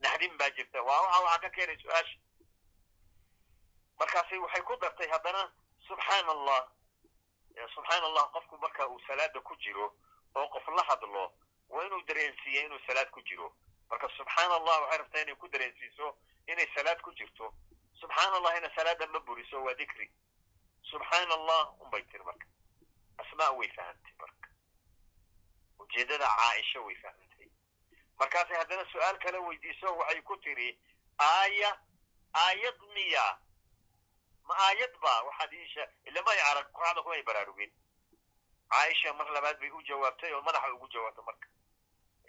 Naxdin 0.00 0.36
baa 0.38 0.50
jirta. 0.50 0.82
Waa 0.82 1.00
waxa 1.02 1.20
waxaa 1.24 1.40
ka 1.40 1.48
keenay 1.50 1.78
su'aasha 1.82 2.16
markaasi 3.98 4.38
waxay 4.38 4.62
ku 4.62 4.76
dartay 4.76 5.08
haddana 5.08 5.52
subxaana 5.88 6.30
allah 6.32 6.68
subxaana 7.74 8.06
allah 8.06 8.30
qofku 8.32 8.58
marka 8.58 8.88
uu 8.88 9.00
salaada 9.06 9.40
ku 9.40 9.56
jiro 9.56 9.94
oo 10.34 10.48
qof 10.48 10.68
la 10.76 10.82
hadlo 10.88 11.32
waa 11.68 11.84
inuu 11.86 12.02
dareensiiya 12.02 12.64
inuu 12.64 12.78
salaad 12.86 13.10
ku 13.10 13.20
jiro. 13.22 13.52
Marka 13.90 14.08
subxaana 14.16 14.54
allah 14.54 14.80
waxay 14.82 14.98
rabtaa 14.98 15.22
inay 15.22 15.34
ku 15.34 15.48
dareensiiso 15.48 16.16
inay 16.46 16.66
salaad 16.74 17.00
ku 17.02 17.12
jirto. 17.12 17.52
Subxaana 18.00 18.36
allahina 18.36 18.70
salaada 18.74 19.06
ma 19.06 19.20
buriso 19.20 19.62
waa 19.64 19.74
dikri. 19.74 20.10
Subxaana 20.90 21.34
allah 21.34 21.74
unbay 21.80 22.02
tiri 22.12 22.24
marka. 22.24 22.46
Asmaa 23.18 23.50
way 23.58 23.68
fahamtay 23.76 24.12
marka. 24.20 24.48
Ujeeddada 25.78 26.26
caaisha 26.26 26.80
way 26.80 26.94
fahamtay. 26.94 27.48
Markaasay 28.18 28.56
haddana 28.56 28.84
su'aal 28.92 29.18
kale 29.18 29.38
weydiiso 29.38 29.96
waxay 29.96 30.22
ku 30.22 30.36
tiri 30.36 30.78
aaya 31.18 31.78
aayad 32.34 32.78
miya 32.94 33.38
ma 34.48 34.54
aayad 34.66 34.94
ba? 35.02 35.12
Waxaad 35.28 35.52
iisha 35.52 35.84
ilamay 36.08 36.38
arag 36.50 36.66
qur'aanka 36.72 37.02
kumay 37.02 37.22
baraarugin. 37.22 37.72
Caaisha 38.70 39.12
mar 39.12 39.28
labaad 39.30 39.58
bay 39.60 39.70
u 39.70 39.82
jawaabtay 39.82 40.32
oo 40.32 40.42
madaxa 40.42 40.72
ugu 40.74 40.88
jawaabtay 40.88 41.24
marka. 41.24 41.48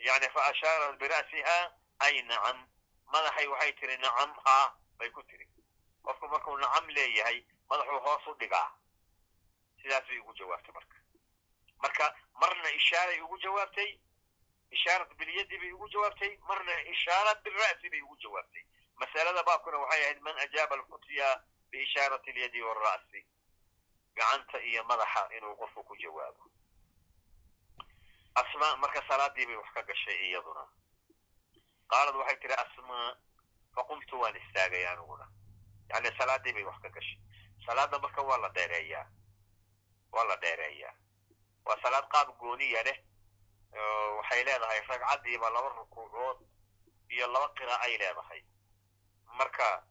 Yani 0.07 0.27
fa 0.33 0.41
ashaarat 0.51 0.99
bira'siha 0.99 1.57
ay 1.99 2.21
nacam. 2.23 2.59
Madaxay 3.13 3.47
waxay 3.47 3.73
tiri 3.79 3.97
nacam 3.97 4.31
ha 4.45 4.75
bay 4.97 5.09
ku 5.11 5.23
tiri. 5.23 5.47
Qofku 6.03 6.27
markuu 6.27 6.57
nacam 6.57 6.87
leeyahay 6.89 7.43
madaxuu 7.69 7.99
hoos 8.05 8.27
u 8.27 8.33
dhigaa. 8.39 8.69
Sidaas 9.81 10.07
bay 10.07 10.19
ugu 10.19 10.33
jawaabtay 10.33 10.73
marka. 10.73 10.95
Marka 11.81 12.15
marna 12.41 12.69
ishaaray 12.71 13.21
ugu 13.21 13.37
jawaabtay 13.39 13.99
ishaarat 14.71 15.11
bilyadi 15.17 15.57
bay 15.59 15.71
ugu 15.71 15.89
jawaabtay 15.89 16.37
marna 16.47 16.73
ishaarat 16.93 17.43
bira'si 17.43 17.89
bay 17.89 18.01
ugu 18.01 18.15
jawaabtay. 18.23 18.63
Masalada 18.95 19.43
baabkuna 19.43 19.77
waxay 19.77 20.03
ahayd 20.03 20.19
man 20.21 20.35
ajaaba 20.39 20.75
alfutya 20.75 21.43
biishaarati 21.71 22.29
alyadi 22.31 22.61
waalra'si 22.61 23.19
gacanta 24.15 24.57
iyo 24.69 24.83
madaxa 24.83 25.21
inuu 25.37 25.55
qofku 25.55 25.83
ku 25.83 25.95
jawaabo. 25.97 26.43
Asmaa 28.35 28.75
marka 28.77 29.01
salaadii 29.07 29.45
bay 29.45 29.55
wax 29.55 29.69
ka 29.73 29.81
gashay 29.83 30.17
iyaduna. 30.29 30.63
Qaalad 31.91 32.15
waxay 32.15 32.37
tihi 32.39 32.53
asmaa 32.53 33.15
faqumtu 33.75 34.19
waan 34.21 34.35
istaagay 34.35 34.85
aniguna. 34.87 35.25
Yani 35.89 36.09
salaadii 36.17 36.53
bay 36.53 36.63
wax 36.63 36.77
ka 36.81 36.89
gashay. 36.89 37.19
Salaadda 37.65 37.99
marka 37.99 38.21
waa 38.21 38.37
la 38.37 38.49
dheereeyaa. 38.49 39.05
Waa 40.11 40.23
la 40.23 40.35
dheereeyaa. 40.37 40.93
Waa 41.65 41.81
salaad 41.83 42.07
qaab 42.09 42.37
gooniya 42.39 42.83
leh 42.83 42.97
waxay 44.17 44.43
leedahay 44.43 44.79
ragcaddiiba 44.87 45.49
laba 45.49 45.69
rukuucood 45.69 46.39
iyo 47.09 47.27
laba 47.27 47.49
qira'a 47.57 47.81
ay 47.81 47.97
leedahay. 47.97 48.43
Marka 49.37 49.83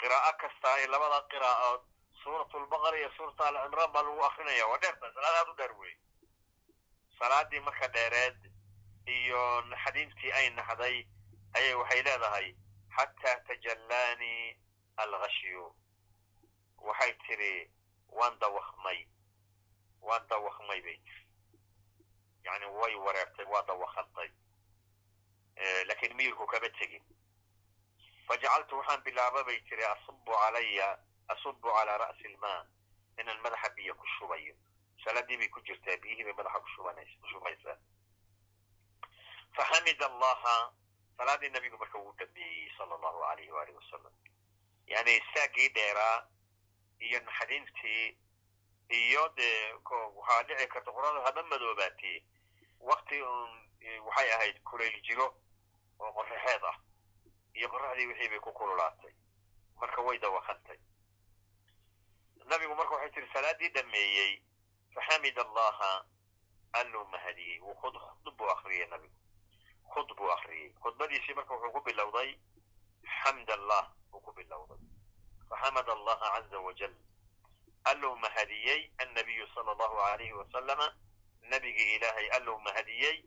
qiraa'o 0.00 0.32
kasta 0.40 0.72
ay 0.74 0.86
labada 0.86 1.20
qiraa'ood 1.32 1.82
suurat 2.22 2.52
lbaqara 2.62 2.96
iyo 2.98 3.10
suurat 3.16 3.40
alcimraan 3.40 3.92
baa 3.92 4.02
lagu 4.02 4.22
akrinaya 4.24 4.66
waa 4.66 4.78
dheerta 4.82 5.12
salaad 5.14 5.36
aad 5.40 5.48
u 5.52 5.54
dheer 5.60 5.72
wey 5.80 5.94
salaadii 7.18 7.60
marka 7.60 7.88
dheereed 7.88 8.38
iyo 9.06 9.42
naxdintii 9.70 10.32
ay 10.32 10.50
naxday 10.50 10.96
ayay 11.56 11.74
waxay 11.74 12.02
leedahay 12.02 12.54
xataa 12.96 13.36
tajallaanii 13.46 14.56
alghashyu. 14.96 15.74
Waxay 16.86 17.12
tiri 17.26 17.70
waan 18.08 18.38
dawakmay 18.40 19.06
waan 20.00 20.26
dawakmay 20.28 20.80
bay 20.82 20.96
tiri 21.06 21.24
yani 22.44 22.66
way 22.66 22.94
wareertay 22.96 23.44
waa 23.52 23.62
dawakantay 23.62 24.30
laakiin 25.88 26.16
miyirku 26.16 26.46
kama 26.46 26.68
tegin 26.78 27.04
fajacaltu 28.30 28.76
waxaan 28.78 29.02
bilaaba 29.04 29.42
bay 29.44 29.58
tiri 29.68 29.84
asubu 29.84 30.32
calaya 30.32 30.88
asubu 31.34 31.68
calaa 31.76 31.98
ra'si 31.98 32.24
ilmaa 32.30 32.60
inaan 33.20 33.40
madaxa 33.42 33.68
biyo 33.76 33.94
ku 33.94 34.06
shubayo 34.18 34.54
salaadii 35.04 35.36
bay 35.40 35.48
ku 35.48 35.60
jirtaa 35.66 35.96
biyihii 36.02 36.24
bay 36.24 36.36
madaxa 36.38 36.60
ku 36.60 37.26
shubaysaa 37.32 37.76
faxamid 39.56 40.02
allaha 40.02 40.56
salaadii 41.18 41.50
nabigu 41.50 41.78
marka 41.78 41.98
wuu 41.98 42.12
dhameeyey 42.18 42.70
sala 42.78 42.94
allahu 42.94 43.24
alayhi 43.30 43.50
waalihi 43.50 43.76
wasalam 43.82 44.12
yani 44.86 45.16
istaagii 45.20 45.68
dheeraa 45.68 46.26
iyo 47.00 47.20
naxdintii 47.20 48.18
iyo 49.00 49.28
dee 49.36 49.72
waxaa 49.90 50.42
dhici 50.42 50.66
karta 50.68 50.92
qurada 50.92 51.20
haba 51.26 51.42
madoobaatee 51.42 52.22
wakti 52.80 53.22
un 53.22 53.50
waxay 54.06 54.32
ahayd 54.32 54.62
kulayl 54.70 55.00
jiro 55.02 55.26
oo 56.00 56.12
qoraxeed 56.12 56.64
ah 56.70 56.76
iyo 57.54 57.68
qoraxdii 57.68 58.06
wixii 58.06 58.28
bay 58.28 58.40
ku 58.40 58.52
kululaatay. 58.52 59.12
Marka 59.80 60.00
way 60.02 60.18
dawakantay 60.18 60.78
nabigu 62.50 62.74
marka 62.74 62.94
waxay 62.94 63.10
tiri 63.10 63.28
salaadii 63.32 63.68
dhameeyey 63.68 64.42
faxamid 64.94 65.38
allaha 65.38 66.04
alluu 66.72 67.04
mahadiyey 67.04 67.60
wuu 67.60 67.74
khud 67.74 67.94
khudb 67.98 68.36
buu 68.36 68.50
akriyey 68.50 68.86
nabigu. 68.86 69.14
Khud 69.94 70.08
buu 70.16 70.30
akriyey 70.32 70.72
khudbadiisii 70.82 71.34
marka 71.34 71.54
wuxuu 71.54 71.72
ku 71.72 71.80
bilowday 71.80 72.38
xamd 73.22 73.50
allah 73.50 73.92
buu 74.10 74.20
ku 74.20 74.32
bilowday. 74.32 74.78
Faxamad 75.48 75.88
allaha 75.88 76.26
caza 76.34 76.58
wajal 76.60 76.94
alluu 77.84 78.16
mahadiyey 78.16 78.90
annabiyu 78.98 79.46
sala 79.54 79.72
allahu 79.72 79.98
alayhi 80.10 80.32
wasalama 80.32 80.94
nabigii 81.50 81.94
ilaahay 81.96 82.28
alluu 82.30 82.58
mahadiyey 82.60 83.24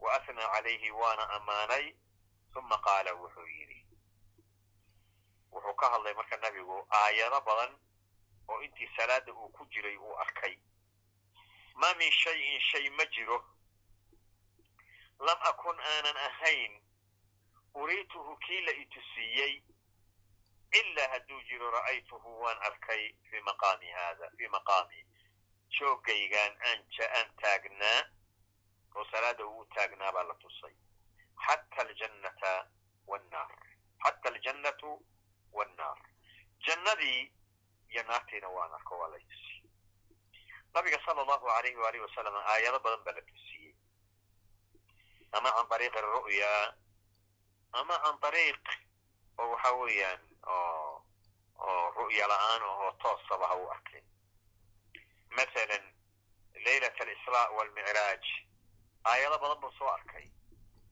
wa 0.00 0.12
asnaa 0.14 0.48
calayhi 0.54 0.90
waana 0.90 1.28
ammaanay 1.30 1.94
uma 2.58 2.78
qaala 2.86 3.12
wuxuu 3.14 3.46
yidhi 3.46 3.80
wuxuu 5.52 5.74
ka 5.80 5.90
hadlay 5.90 6.14
marka 6.14 6.36
nabigu 6.36 6.76
aayado 6.90 7.40
badan 7.40 7.72
oo 8.48 8.60
intii 8.62 8.88
salaada 8.96 9.32
uu 9.32 9.48
ku 9.48 9.66
jiray 9.66 9.96
uu 9.96 10.16
arkay. 10.18 10.58
Ma 11.74 11.94
min 11.94 12.10
shayin 12.12 12.60
shay 12.60 12.90
ma 12.90 13.04
jiro. 13.06 13.38
Lam 15.18 15.38
akun 15.50 15.80
aanan 15.80 16.16
ahayn. 16.16 16.82
Uriituhu 17.74 18.36
kii 18.36 18.60
la 18.60 18.72
itusiiyey. 18.72 19.62
Ilaa 20.72 21.08
hadduu 21.08 21.40
jiro 21.48 21.70
ra'aytuhu 21.70 22.40
waan 22.42 22.58
arkay 22.62 23.14
fii 23.30 23.40
maqaami 23.40 23.90
haada 23.90 24.30
fii 24.38 24.48
maqaami 24.48 25.06
joogaygaan 25.78 26.52
aan 26.62 27.30
taagnaa 27.42 28.00
oo 28.94 29.04
salaada 29.10 29.46
uu 29.46 29.64
taagnaa 29.74 30.12
baa 30.12 30.22
la 30.22 30.34
tusay 30.34 30.74
aljannatu 34.24 35.06
wannaar 35.52 35.98
jannadii 36.66 37.32
iyo 37.90 38.02
naartiina 38.02 38.48
waan 38.48 38.72
arko 38.74 38.98
waa 38.98 39.08
la 39.08 39.18
tusiyey 39.18 39.70
nabiga 40.74 40.98
sala 41.04 41.22
allahu 41.22 41.48
alayhi 41.48 41.76
waalihi 41.76 42.04
wasalam 42.04 42.34
aayado 42.36 42.78
badan 42.80 43.04
baa 43.04 43.12
la 43.14 43.22
tusiyey 43.22 43.74
ama 45.32 45.50
can 45.52 45.66
ariiqi 45.76 46.00
ru'ya 46.00 46.74
ama 47.72 47.98
can 47.98 48.18
ariiq 48.28 48.64
oo 49.38 49.50
waxa 49.50 49.72
weeyaan 49.72 50.20
oo 50.46 51.06
oo 51.58 51.90
ru'ya 51.90 52.26
la'aan 52.28 52.62
oo 52.62 52.92
toosaba 53.02 53.46
ha 53.48 53.54
u 53.56 53.66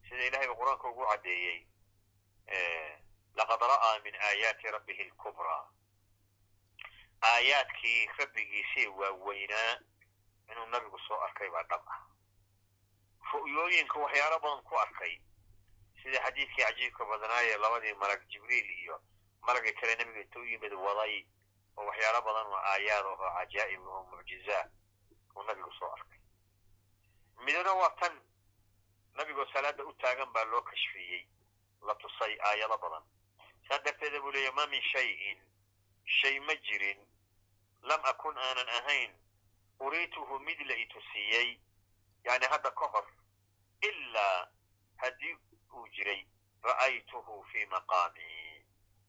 sida 0.09 0.25
ilahay 0.27 0.49
ba 0.49 0.55
qur'aanka 0.61 0.89
ugu 0.89 1.05
caddeeyey 1.11 1.59
laqad 3.39 3.61
ra'aa 3.73 3.99
min 4.05 4.15
aayaati 4.15 4.71
rabbihi 4.77 5.03
alkubraa 5.09 5.65
aayaadkii 7.23 8.07
rabbigiisii 8.19 8.87
waaweynaa 8.87 9.73
inuu 10.53 10.67
nabigu 10.67 10.99
soo 11.09 11.21
arkay 11.27 11.51
baa 11.51 11.63
dhab 11.63 11.83
ah. 11.89 12.01
Ru'yooyinka 13.33 13.99
waxyaalo 13.99 14.39
badan 14.41 14.63
ku 14.65 14.77
arkay 14.79 15.15
sida 16.03 16.19
xadiidkii 16.25 16.65
cajiibka 16.65 17.05
badnaaye 17.05 17.57
labadii 17.57 17.95
malag 17.95 18.21
jibriil 18.29 18.71
iyo 18.83 19.01
malagii 19.47 19.73
kale 19.73 19.95
nabiga 19.97 20.21
inta 20.21 20.39
u 20.41 20.45
yimid 20.45 20.73
waday 20.73 21.25
oo 21.77 21.87
waxyaalo 21.87 22.21
badan 22.27 22.47
oo 22.47 22.57
aayaad 22.73 23.07
oo 23.07 23.17
cajaa'ib 23.39 23.87
oo 23.87 24.03
mucjizaa 24.11 24.65
uu 25.37 25.43
nabigu 25.43 25.73
soo 25.79 25.93
arkay. 25.93 26.19
Midna 27.45 27.73
waa 27.73 27.91
tan 28.01 28.21
nabigoo 29.15 29.47
salaada 29.53 29.85
u 29.85 29.93
taagan 29.93 30.33
baa 30.33 30.45
loo 30.45 30.63
kashfiyey. 30.63 31.27
La 31.87 31.95
tusay 31.95 32.37
aayado 32.49 32.79
badan. 32.79 33.03
Saa 33.69 33.79
darteeda 33.79 34.21
buu 34.21 34.31
leeyahy 34.33 34.55
ma 34.55 34.67
min 34.67 34.83
shayin. 34.83 35.39
Shay 36.05 36.41
ma 36.41 36.55
jirin. 36.55 37.01
Lam 37.83 38.01
akun 38.05 38.37
aanan 38.39 38.69
ahayn. 38.69 39.13
Uriituhu 39.81 40.39
mid 40.41 40.61
la 40.67 40.75
itusiyey 40.77 41.59
yani 42.25 42.47
hadda 42.47 42.71
ka 42.71 42.87
hor 42.87 43.07
ilaa 43.83 44.49
haddii 44.97 45.37
uu 45.75 45.89
jiray 45.89 46.27
ra'aytuhu 46.63 47.45
fii 47.53 47.67
maqaami. 47.67 48.29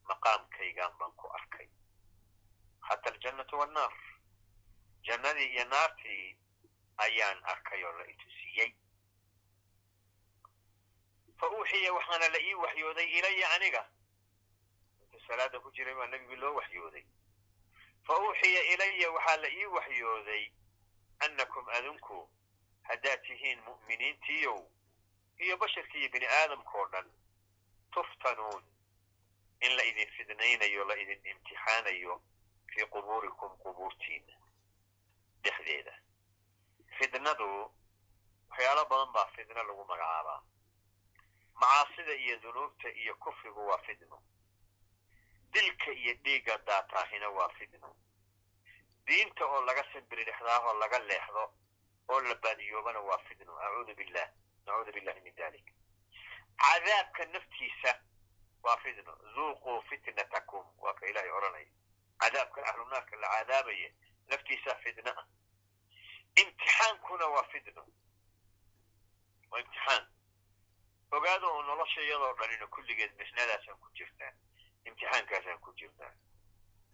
Maqaamkaygaan 0.09 0.97
baan 0.99 1.11
ku 1.11 1.27
arkay. 1.27 1.67
Xata 2.89 3.09
aljannatu 3.13 3.57
wannaar. 3.59 3.93
Jannadii 5.03 5.49
iyo 5.53 5.65
naartii 5.65 6.37
ayaan 6.97 7.43
arkay 7.43 7.83
oo 7.85 7.91
la 7.99 8.05
itusiyey 8.07 8.75
fa 11.43 11.49
uuxiya 11.51 11.91
waxaana 11.93 12.27
la 12.29 12.39
ii 12.39 12.53
waxyooday 12.53 13.07
ilaya 13.17 13.49
aniga. 13.55 13.83
Intuu 15.03 15.19
salaada 15.27 15.59
ku 15.59 15.71
jiray 15.75 15.95
baa 15.95 16.07
nebigii 16.07 16.35
loo 16.39 16.55
waxyooday. 16.55 17.03
Fa 18.07 18.13
uuxiya 18.19 18.61
ilaya 18.73 19.11
waxaa 19.11 19.37
la 19.43 19.49
ii 19.49 19.65
waxyooday 19.65 20.43
annakum 21.19 21.67
adinku 21.69 22.29
haddaad 22.87 23.21
tihiin 23.27 23.59
mu'miniintiiyow 23.67 24.59
iyo 25.43 25.57
basharka 25.57 25.97
iyo 25.97 26.09
bini 26.09 26.25
aadamka 26.27 26.71
oo 26.79 26.87
dhan 26.87 27.11
tuftanuun 27.91 28.63
in 29.61 29.75
la 29.77 29.83
idin 29.83 30.07
fidnaynayo 30.15 30.85
la 30.85 30.95
idin 30.95 31.19
imtixaanayo 31.31 32.21
fii 32.71 32.85
qubuurikum 32.85 33.51
qubuurtiina 33.57 34.35
dhexdeeda. 35.43 35.93
Fidnadu 36.97 37.71
waxyaalo 38.49 38.85
badan 38.85 39.11
baa 39.13 39.27
fidno 39.35 39.63
lagu 39.63 39.85
magacaabaa 39.85 40.41
macaasida 41.55 42.13
iyo 42.13 42.37
dunuubta 42.39 42.89
iyo 42.89 43.15
kufrigu 43.15 43.67
waa 43.67 43.77
fidno. 43.77 44.23
Dilka 45.51 45.91
iyo 45.91 46.13
dhiigga 46.13 46.57
daataahina 46.57 47.29
waa 47.29 47.49
fidno. 47.49 47.95
Diinta 49.05 49.45
oo 49.45 49.61
laga 49.61 49.83
simbiridhexdaahoo 49.93 50.73
laga 50.79 50.99
leexdo 50.99 51.53
oo 52.09 52.21
la 52.21 52.35
baadiyoobana 52.35 52.99
waa 52.99 53.17
fidno. 53.27 53.59
Acuudu 53.59 53.95
billah 53.95 54.29
nacuudu 54.65 54.91
billahi 54.91 55.21
min 55.21 55.35
dalik 55.35 55.65
cadaabka 56.57 57.25
naftiisa 57.25 57.91
waa 58.63 58.77
fidno. 58.77 59.17
Zuuquu 59.35 59.81
fitnatakum 59.89 60.65
waa 60.77 60.93
ka 60.93 61.07
ilaahay 61.07 61.31
odhanaya 61.31 61.67
cadaabka 62.19 62.65
ahlunaarka 62.65 63.15
la 63.15 63.27
cadaabaya 63.27 63.89
naftiisa 64.27 64.75
fidno 64.75 65.11
ah 65.11 65.25
imtixaankuna 66.41 67.25
waa 67.27 67.43
fidno. 67.51 67.85
Waa 69.51 69.59
imtixaan 69.59 70.07
ogaada 71.15 71.47
oo 71.47 71.61
nolosha 71.63 72.01
iyadoo 72.01 72.33
dhanina 72.39 72.67
kulligeed 72.67 73.11
misnadaasaan 73.19 73.77
ku 73.83 73.89
jirtaa 73.97 74.31
imtixaankaasaan 74.85 75.59
ku 75.59 75.73
jirtaa 75.79 76.11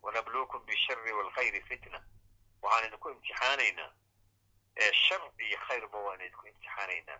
wanabluukum 0.02 0.66
bishari 0.66 1.12
waalkhayri 1.18 1.62
fitna 1.70 2.00
waxaan 2.62 2.86
idinku 2.88 3.10
imtixaanaynaa 3.10 3.92
shar 5.04 5.22
iyo 5.48 5.58
khayrba 5.68 5.98
waan 6.08 6.22
idinku 6.22 6.48
imtixaanaynaa 6.48 7.20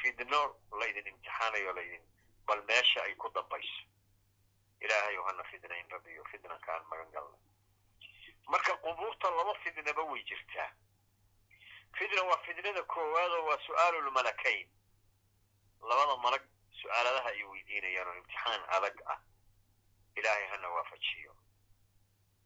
fidno 0.00 0.40
laydin 0.80 1.06
imtixaanayo 1.12 1.72
laydin 1.72 2.02
bal 2.46 2.62
meesha 2.70 3.02
ay 3.02 3.14
ku 3.14 3.28
dambayso 3.34 3.82
ilaahayo 4.80 5.22
hana 5.24 5.44
fidnayn 5.50 5.88
rabbiyo 5.90 6.24
fidnanka 6.24 6.82
magan 6.90 7.10
galnay 7.12 7.40
marka 8.52 8.76
qubuurta 8.76 9.30
laba 9.30 9.54
fidnaba 9.64 10.02
way 10.02 10.22
jirtaa 10.22 10.70
fidna 11.98 12.22
waa 12.22 12.38
fidnada 12.46 12.82
koowaadoo 12.82 13.44
waa 13.48 13.58
su'aalulmalakayn 13.66 14.68
labada 15.82 16.16
malag 16.16 16.42
su'aaladaha 16.82 17.28
ay 17.28 17.42
weydiinayaan 17.44 18.08
oo 18.08 18.14
imtixaan 18.20 18.62
adag 18.76 18.96
ah 19.06 19.18
ilaahay 20.16 20.46
hana 20.48 20.68
waafajiyo. 20.68 21.34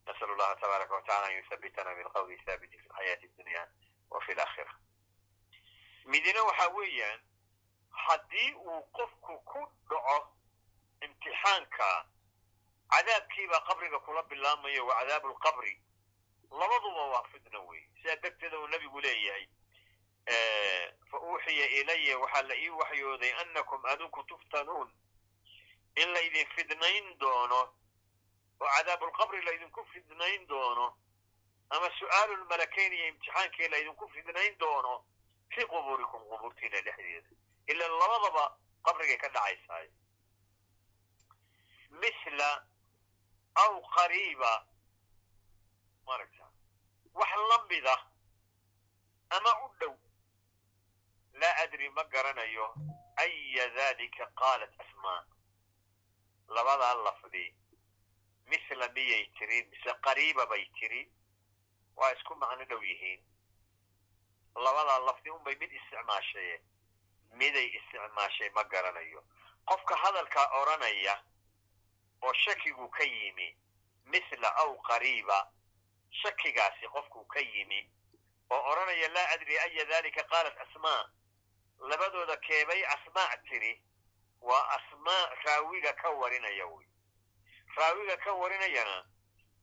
Nasal 0.07 0.30
allaha 0.30 0.57
tabaaraka 0.57 0.95
watacala 0.95 1.26
an 1.26 1.37
yuthabitana 1.37 1.95
bilqawli 1.95 2.37
thaabiti 2.47 2.78
fi 2.78 2.89
lxayaati 2.89 3.26
addunya 3.26 3.66
wa 4.11 4.20
fi 4.20 4.35
laakhira 4.35 4.74
midina 6.05 6.43
waxa 6.43 6.68
weeyaan 6.68 7.20
haddii 7.91 8.53
uu 8.55 8.83
qofku 8.93 9.39
ku 9.45 9.61
dhaco 9.91 10.16
imtixaanka 11.01 12.07
cadaabkiibaa 12.91 13.61
qabriga 13.68 13.99
kula 14.01 14.22
bilaamayo 14.22 14.87
wa 14.87 14.95
cadaabu 15.01 15.28
lqabri 15.28 15.83
labaduba 16.51 17.03
waa 17.12 17.22
fidna 17.33 17.59
wey 17.61 17.83
sidaa 18.03 18.16
darteeda 18.16 18.59
uu 18.61 18.66
nabigu 18.66 19.01
leeyahay 19.01 19.47
fa 21.10 21.18
uuxiya 21.18 21.66
ilaya 21.68 22.18
waxaa 22.18 22.42
la 22.42 22.54
ii 22.56 22.68
waxyooday 22.68 23.32
annakum 23.42 23.84
adinku 23.86 24.24
tuftanuun. 24.24 24.90
In 25.96 26.12
laydin 26.12 26.46
fidnayn 26.56 27.18
doono 27.18 27.60
oo 28.60 28.68
cadaabulqabri 28.76 29.42
laydinku 29.42 29.84
fidnayn 29.92 30.46
doono 30.48 30.96
ama 31.70 31.90
su'aalulmalakayn 31.98 32.92
iyo 32.92 33.06
imtixaankii 33.08 33.68
laydinku 33.68 34.08
fidnayn 34.08 34.58
doono 34.58 35.04
fii 35.54 35.66
qubuurikum 35.66 36.22
qubuurtiina 36.30 36.80
dhexdeeda. 36.80 37.28
Ila 37.66 37.88
labadaba 37.88 38.58
qabrigay 38.84 39.16
ka 39.18 39.28
dhacaysaay. 39.28 39.88
Mithla 41.90 42.66
aw 43.54 43.80
qariiba 43.94 44.66
maragta 46.06 46.46
wax 47.14 47.30
la 47.84 47.96
ama 49.36 49.50
u 49.64 49.68
dhow 49.80 49.94
laa 51.43 51.55
adri 51.64 51.88
ma 51.97 52.05
garanayo 52.12 52.66
aya 53.24 53.64
dalika 53.76 54.26
qaalat 54.40 54.72
asmaa 54.84 55.20
labadaa 56.57 56.95
lafdi 57.07 57.45
mithla 58.51 58.88
miyay 58.97 59.24
tiri 59.38 59.59
mise 59.70 59.93
qariiba 60.05 60.47
bay 60.47 60.64
tiri 60.78 61.03
waa 61.97 62.12
isku 62.16 62.34
macno 62.36 62.64
dhow 62.70 62.82
yihiin 62.90 63.20
labadaa 64.64 64.99
lafdi 65.09 65.30
unbay 65.30 65.55
mid 65.61 65.72
isticmaashaye 65.72 66.57
miday 67.38 67.66
isticmaashay 67.78 68.51
ma 68.57 68.64
garanayo 68.64 69.24
qofka 69.70 69.97
hadalkaa 69.97 70.47
odhanaya 70.61 71.14
oo 72.22 72.32
shakigu 72.32 72.88
ka 72.97 73.05
yimi 73.05 73.49
mithla 74.05 74.49
aw 74.62 74.70
qariiba 74.88 75.38
shakigaasi 76.22 76.86
qofku 76.95 77.24
ka 77.32 77.40
yimi 77.40 77.80
oo 78.51 78.62
odhanaya 78.72 79.09
laa 79.09 79.28
adri 79.34 79.59
aya 79.59 79.84
dalika 79.84 80.22
qaalat 80.32 80.57
asmaa 80.64 81.03
labadooda 81.89 82.37
keebay 82.37 82.83
asmaa 82.95 83.37
tiri. 83.49 83.83
Waa 84.41 84.68
asmaa 84.76 85.24
raawiga 85.45 85.93
ka 85.93 86.11
warinaya 86.11 86.66
wy 86.66 86.85
raawiga 87.76 88.16
ka 88.16 88.33
warinayana 88.33 89.05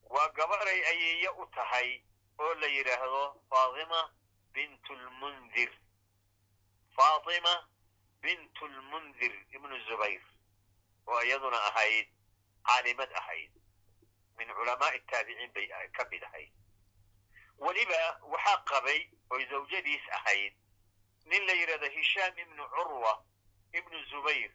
waa 0.10 0.30
gabaday 0.30 0.80
ayeeye 0.92 1.30
u 1.30 1.46
tahay 1.56 2.02
oo 2.40 2.54
la 2.54 2.68
yidhaahdo 2.68 3.24
faatima 3.50 4.00
bint 4.54 4.90
lmundir 4.90 5.72
faatima 6.96 7.54
bint 8.22 8.62
lmundir 8.62 9.34
ibnu 9.56 9.80
zubayr 9.88 10.22
oo 11.08 11.22
iyaduna 11.24 11.60
ahayd 11.70 12.08
caalimad 12.66 13.12
ahayd. 13.14 13.52
Min 14.38 14.48
culamaai 14.56 15.00
taabiciin 15.12 15.52
bay 15.54 15.68
ka 15.92 16.08
mid 16.12 16.24
ahayd. 16.24 16.52
Weliba 17.58 18.20
waxaa 18.32 18.64
qabay 18.66 19.10
oy 19.30 19.46
zawjadiis 19.50 20.06
ahayd 20.12 20.54
nin 21.30 21.46
la 21.48 21.54
yidhahdo 21.54 21.90
hishaam 21.90 22.38
ibnu 22.44 22.64
curwa 22.70 23.14
ibnu 23.74 23.98
zubayr 24.10 24.52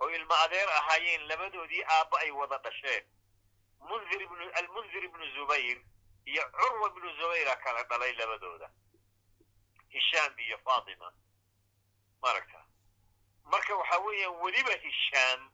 oo 0.00 0.10
ilmo 0.10 0.34
adeer 0.44 0.68
ahaayeen 0.78 1.26
labadoodii 1.28 1.82
aabba 1.84 2.18
ay 2.20 2.30
wada 2.30 2.58
dhasheen. 2.58 3.04
Almundir 4.60 5.04
ibnu 5.04 5.24
zubayr 5.34 5.78
iyo 6.24 6.42
curwa 6.50 6.88
ibnu 6.88 7.08
zubayra 7.16 7.56
kala 7.56 7.82
dhalay 7.82 8.12
labadooda. 8.12 8.70
Hishaam 9.88 10.38
iyo 10.38 10.58
faatima 10.58 11.12
maaragta 12.22 12.64
marka 13.44 13.74
waxa 13.76 13.98
weeyaan 13.98 14.34
weliba 14.42 14.74
hishaam 14.76 15.50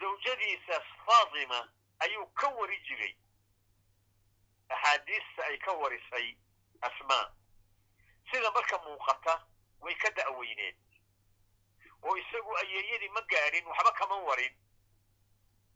zawjadiisa 0.00 0.80
faatima 1.06 1.68
ayuu 1.98 2.26
ka 2.26 2.48
wari 2.48 2.78
jiray. 2.88 3.16
Axaadiista 4.68 5.44
ay 5.44 5.58
ka 5.58 5.72
warisay 5.72 6.36
asmaa 6.80 7.32
sida 8.30 8.50
marka 8.50 8.78
muuqata 8.78 9.34
way 9.80 9.94
ka 9.94 10.10
da'weyneed 10.10 10.76
oo 12.02 12.16
isagu 12.16 12.56
ayeeyadii 12.56 13.08
ma 13.08 13.20
gaadhin 13.20 13.66
waxba 13.66 13.92
kama 13.92 14.16
warin. 14.16 14.54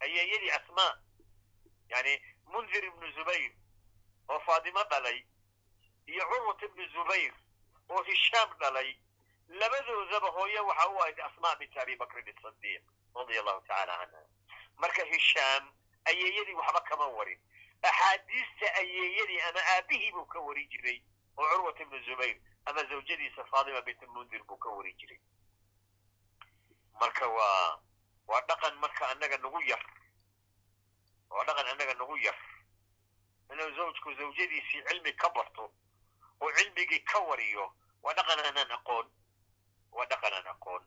Ayeeyadii 0.00 0.50
asmaa 0.50 0.94
yani 1.88 2.22
mundir 2.46 2.84
ibnu 2.84 3.12
zubayr 3.12 3.52
oo 4.28 4.38
faatimo 4.40 4.82
dhalay 4.90 5.24
iyo 6.06 6.24
curwat 6.30 6.62
ibnu 6.62 6.86
zubayr 6.88 7.32
oo 7.88 8.02
hishaam 8.02 8.50
dhalay 8.60 8.96
labadoodaba 9.48 10.28
hooye 10.30 10.60
waxa 10.60 10.88
u 10.88 10.98
ahayd 11.00 11.20
asmaa 11.20 11.56
bint 11.56 11.76
abi 11.76 11.96
bakrin 11.96 12.26
isadiiq 12.28 12.82
radia 13.14 13.40
allahu 13.40 13.60
tacala 13.66 13.96
canha 13.98 14.22
marka 14.76 15.04
hishaam 15.04 15.72
ayeeyadii 16.04 16.54
waxba 16.54 16.80
kama 16.80 17.06
warin. 17.06 17.38
Axaadiista 17.82 18.74
ayeeyadii 18.74 19.40
ama 19.40 19.60
aabihii 19.66 20.12
buu 20.12 20.24
ka 20.26 20.40
wari 20.40 20.66
jiray 20.66 21.02
oo 21.40 21.48
curwat 21.50 21.80
ibnu 21.80 21.98
zubayr 22.06 22.36
ama 22.64 22.84
zawjadiisa 22.84 23.44
faatima 23.44 23.80
bint 23.82 24.02
mundir 24.14 24.42
buu 24.44 24.56
ka 24.58 24.68
wari 24.68 24.92
jiray 25.00 25.20
marka 27.00 27.28
waa 27.28 27.80
waa 28.26 28.40
dhaqan 28.48 28.74
marka 28.84 29.08
annaga 29.08 29.38
nagu 29.38 29.60
yar 29.70 29.82
waa 31.30 31.44
dhaqan 31.44 31.66
annaga 31.72 31.94
nagu 31.94 32.16
yar 32.26 32.38
inuu 33.52 33.70
zawjku 33.76 34.14
zawjadiisii 34.14 34.82
cilmi 34.88 35.12
ka 35.12 35.28
barto 35.30 35.72
oo 36.40 36.52
cilmigii 36.58 37.00
ka 37.12 37.18
wariyo 37.18 37.66
waa 38.02 38.14
dhaqan 38.14 38.38
aanaan 38.44 38.70
aqoon 38.78 39.06
waa 39.92 40.06
dhaqan 40.06 40.32
aan 40.34 40.46
aqoon 40.54 40.84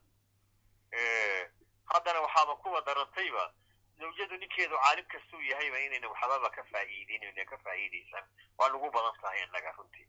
haddana 1.94 2.22
waxaaba 2.22 2.56
kuwa 2.56 2.82
darantayba 2.82 3.54
zawjadu 4.00 4.38
ninkeedu 4.38 4.78
caalim 4.78 5.06
kastuu 5.06 5.42
yahayba 5.42 5.80
inayna 5.80 6.08
waxbaba 6.10 6.50
ka 6.50 6.64
faa'iidin 6.64 7.24
ina 7.24 7.46
ka 7.46 7.58
faa'iidaysan 7.58 8.26
waa 8.58 8.70
nagu 8.70 8.92
badan 8.92 9.22
tahay 9.22 9.44
innaga 9.44 9.72
runtii 9.78 10.08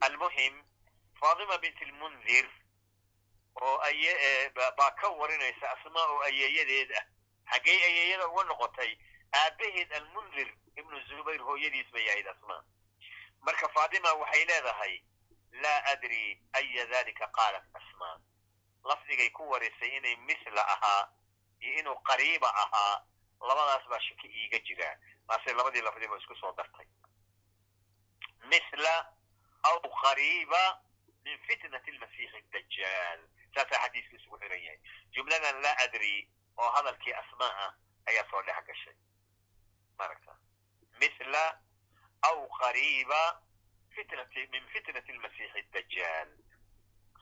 almuhim 0.00 0.54
faatima 1.20 1.58
bint 1.58 1.80
lmundir 1.90 2.46
oo 3.60 3.78
aye 3.88 4.50
baa 4.76 4.90
ka 5.00 5.08
warinaysa 5.08 5.70
asmaa 5.70 6.06
oo 6.12 6.20
ayeeyadeed 6.22 6.92
ah. 7.00 7.04
Xaggey 7.50 7.84
ayeeyada 7.84 8.28
uga 8.28 8.44
noqotay 8.44 8.92
aabaheed 9.32 9.92
almundir 9.92 10.48
ibnu 10.76 11.00
zubayr 11.08 11.40
hooyadiis 11.42 11.90
bay 11.92 12.08
ahayd 12.10 12.26
asmaa. 12.28 12.62
Marka 13.40 13.68
faatima 13.68 14.12
waxay 14.12 14.44
leedahay 14.44 14.94
laa 15.62 15.82
adri 15.92 16.40
aya 16.52 16.86
dalika 16.86 17.26
qaalat 17.26 17.64
asmaa. 17.74 18.16
Lafdigay 18.84 19.30
ku 19.30 19.48
warisay 19.50 19.96
inay 19.96 20.16
misla 20.16 20.62
ahaa 20.74 21.08
iyo 21.60 21.78
inuu 21.78 21.96
qariiba 22.08 22.48
ahaa 22.54 23.02
labadaas 23.40 23.84
baa 23.90 24.00
shaki 24.00 24.28
iiga 24.28 24.58
jiraa 24.58 24.96
maase 25.28 25.52
labadii 25.52 25.80
lafdiba 25.82 26.16
isku 26.18 26.36
soo 26.36 26.52
dartay 26.52 26.86
aw 29.62 29.78
qariiba 30.02 30.62
min 31.24 31.38
fitnati 31.46 31.92
lmasiixi 31.92 32.42
dajaal 32.52 33.20
saasaa 33.54 33.82
xadiisku 33.84 34.16
isugu 34.16 34.38
xiran 34.38 34.62
yahay 34.62 34.80
jumladan 35.12 35.62
laa 35.62 35.76
adri 35.84 36.28
oo 36.56 36.70
hadalkii 36.76 37.12
asmaa 37.22 37.52
ah 37.66 37.72
ayaa 38.06 38.30
soo 38.30 38.42
dhex 38.42 38.64
gashay 38.66 38.96
maragta 39.98 40.36
misla 41.00 41.44
aw 42.22 42.38
qariiba 42.60 43.22
min 44.52 44.64
fitnati 44.72 45.12
lmasiixi 45.12 45.62
dajaal 45.72 46.30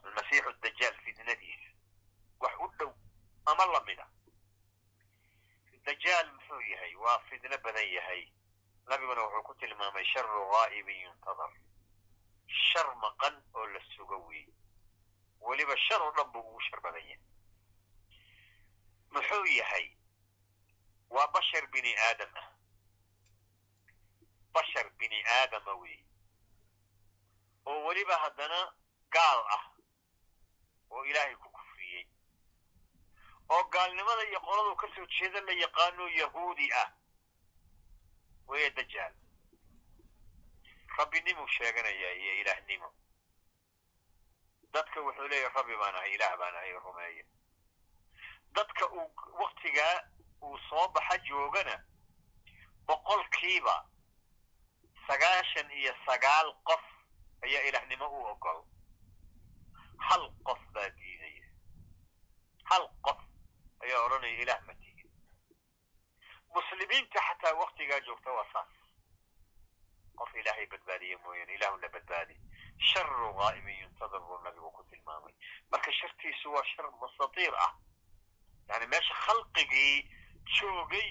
almasiixu 0.05 0.53
dajaal 0.63 0.97
fitnadiisa 1.05 1.71
wax 2.41 2.55
u 2.61 2.69
dhow 2.79 2.93
ama 3.47 3.67
lamida 3.67 4.07
dajaal 5.87 6.31
muxuu 6.33 6.61
yahay 6.61 6.95
waa 6.95 7.19
fitno 7.31 7.59
badan 7.65 7.89
yahay 7.97 8.23
nabiguna 8.89 9.23
wuxuu 9.23 9.43
ku 9.43 9.55
tilmaamay 9.55 10.05
sharu 10.05 10.49
ghaa'ibin 10.53 11.11
shar 12.47 12.97
maqan 12.97 13.43
oo 13.55 13.67
la 13.67 13.81
sugo 13.97 14.17
wey 14.27 14.47
weliba 15.41 15.77
shar 15.77 16.03
oo 16.03 16.11
dhan 16.17 16.31
buu 16.33 16.41
ugu 16.41 16.61
shar 16.61 16.81
badan 16.81 17.03
yahay 17.09 17.21
muxuu 19.11 19.47
yahay 19.47 19.97
waa 21.11 21.27
bashar 21.33 21.67
bini 21.71 21.95
aadam 21.97 22.31
ah 22.37 22.49
bashar 24.55 24.91
bini 24.99 25.23
aadama 25.25 25.75
wey 25.75 25.99
oo 27.67 27.85
weliba 27.87 28.17
haddana 28.19 28.75
gaal 29.11 29.41
ah 29.57 29.65
oo 30.91 31.05
ilaahay 31.05 31.35
ku 31.37 31.49
kufriyey 31.51 32.07
oo 33.49 33.65
gaalnimada 33.65 34.25
iyo 34.29 34.41
qoladu 34.41 34.77
ka 34.77 34.87
soo 34.95 35.07
jeeda 35.07 35.41
la 35.41 35.53
yaqaano 35.53 36.09
yahuudi 36.09 36.73
ah 36.73 36.89
weye 38.49 38.71
dajaal 38.71 38.96
rabbinimuu 40.99 41.49
sheeganaya 41.49 42.13
iyo 42.13 42.33
ilaahnimo 42.41 42.89
dadka 44.73 45.01
wuxuu 45.01 45.29
leeyahy 45.29 45.55
rabbi 45.55 45.77
baan 45.81 45.95
ahay 45.95 46.15
ilaah 46.15 46.37
baan 46.39 46.55
ahay 46.57 46.73
rumeeya 46.73 47.25
dadka 48.57 48.85
uu 48.93 49.11
waktigaa 49.43 49.97
uu 50.43 50.59
soo 50.69 50.89
baxa 50.89 51.19
joogana 51.19 51.77
boqolkiiba 52.87 53.77
sagaashan 55.07 55.71
iyo 55.71 55.93
sagaal 56.07 56.55
qof 56.69 56.85
ayaa 57.45 57.63
ilaahnimo 57.69 58.07
u 58.09 58.25
ogol 58.33 58.65
hal 59.99 60.25
qof 60.45 60.59
baa 60.75 60.89
diidaya. 60.91 61.47
Hal 62.71 62.85
qof 63.07 63.21
ayaa 63.83 64.01
odhanaya 64.07 64.43
ilaah 64.43 64.61
ma 64.67 64.75
tigin. 64.75 65.11
Muslimiinta 66.55 67.21
xataa 67.29 67.55
waktigaa 67.63 68.01
joogta 68.07 68.33
waa 68.33 68.47
saas 68.53 68.69
qof 70.21 70.35
ilaahay 70.35 70.67
badbaadiye 70.67 71.17
mooyaane 71.25 71.55
ilaahu 71.55 71.77
la 71.85 71.89
badbaadi 71.89 72.37
sharu 72.91 73.33
ghaa'ibin 73.39 73.81
yuntadar 73.83 74.21
buu 74.21 74.39
nabigu 74.45 74.71
ku 74.77 74.85
tilmaamay 74.91 75.35
marka 75.71 75.93
shartiisu 75.93 76.53
waa 76.55 76.65
shar 76.75 76.91
mustatiir 77.01 77.55
ah 77.67 77.73
yani 78.69 78.87
meesha 78.87 79.15
khalqigii 79.15 79.97
joogay 80.59 81.09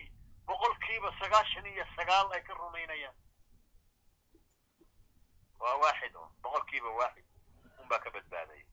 boqolkiiba 0.47 1.13
sagaashan 1.19 1.65
iyo 1.65 1.85
sagaal 1.95 2.31
ay 2.33 2.41
ka 2.43 2.53
rumaynayaan 2.53 3.15
waa 5.59 5.75
waaxid 5.83 6.15
un 6.15 6.29
boqolkiiba 6.43 6.89
waaxid 6.99 7.25
unbaa 7.81 7.99
ka 7.99 8.09
badbaadaya 8.11 8.65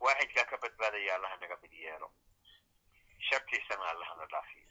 waaxidkaa 0.00 0.44
ka 0.50 0.56
badbaadaya 0.62 1.14
allaha 1.16 1.36
naga 1.36 1.56
mid 1.62 1.72
yeelo 1.72 2.12
shartiisana 3.28 3.84
allahana 3.92 4.26
dhaafiyo 4.26 4.66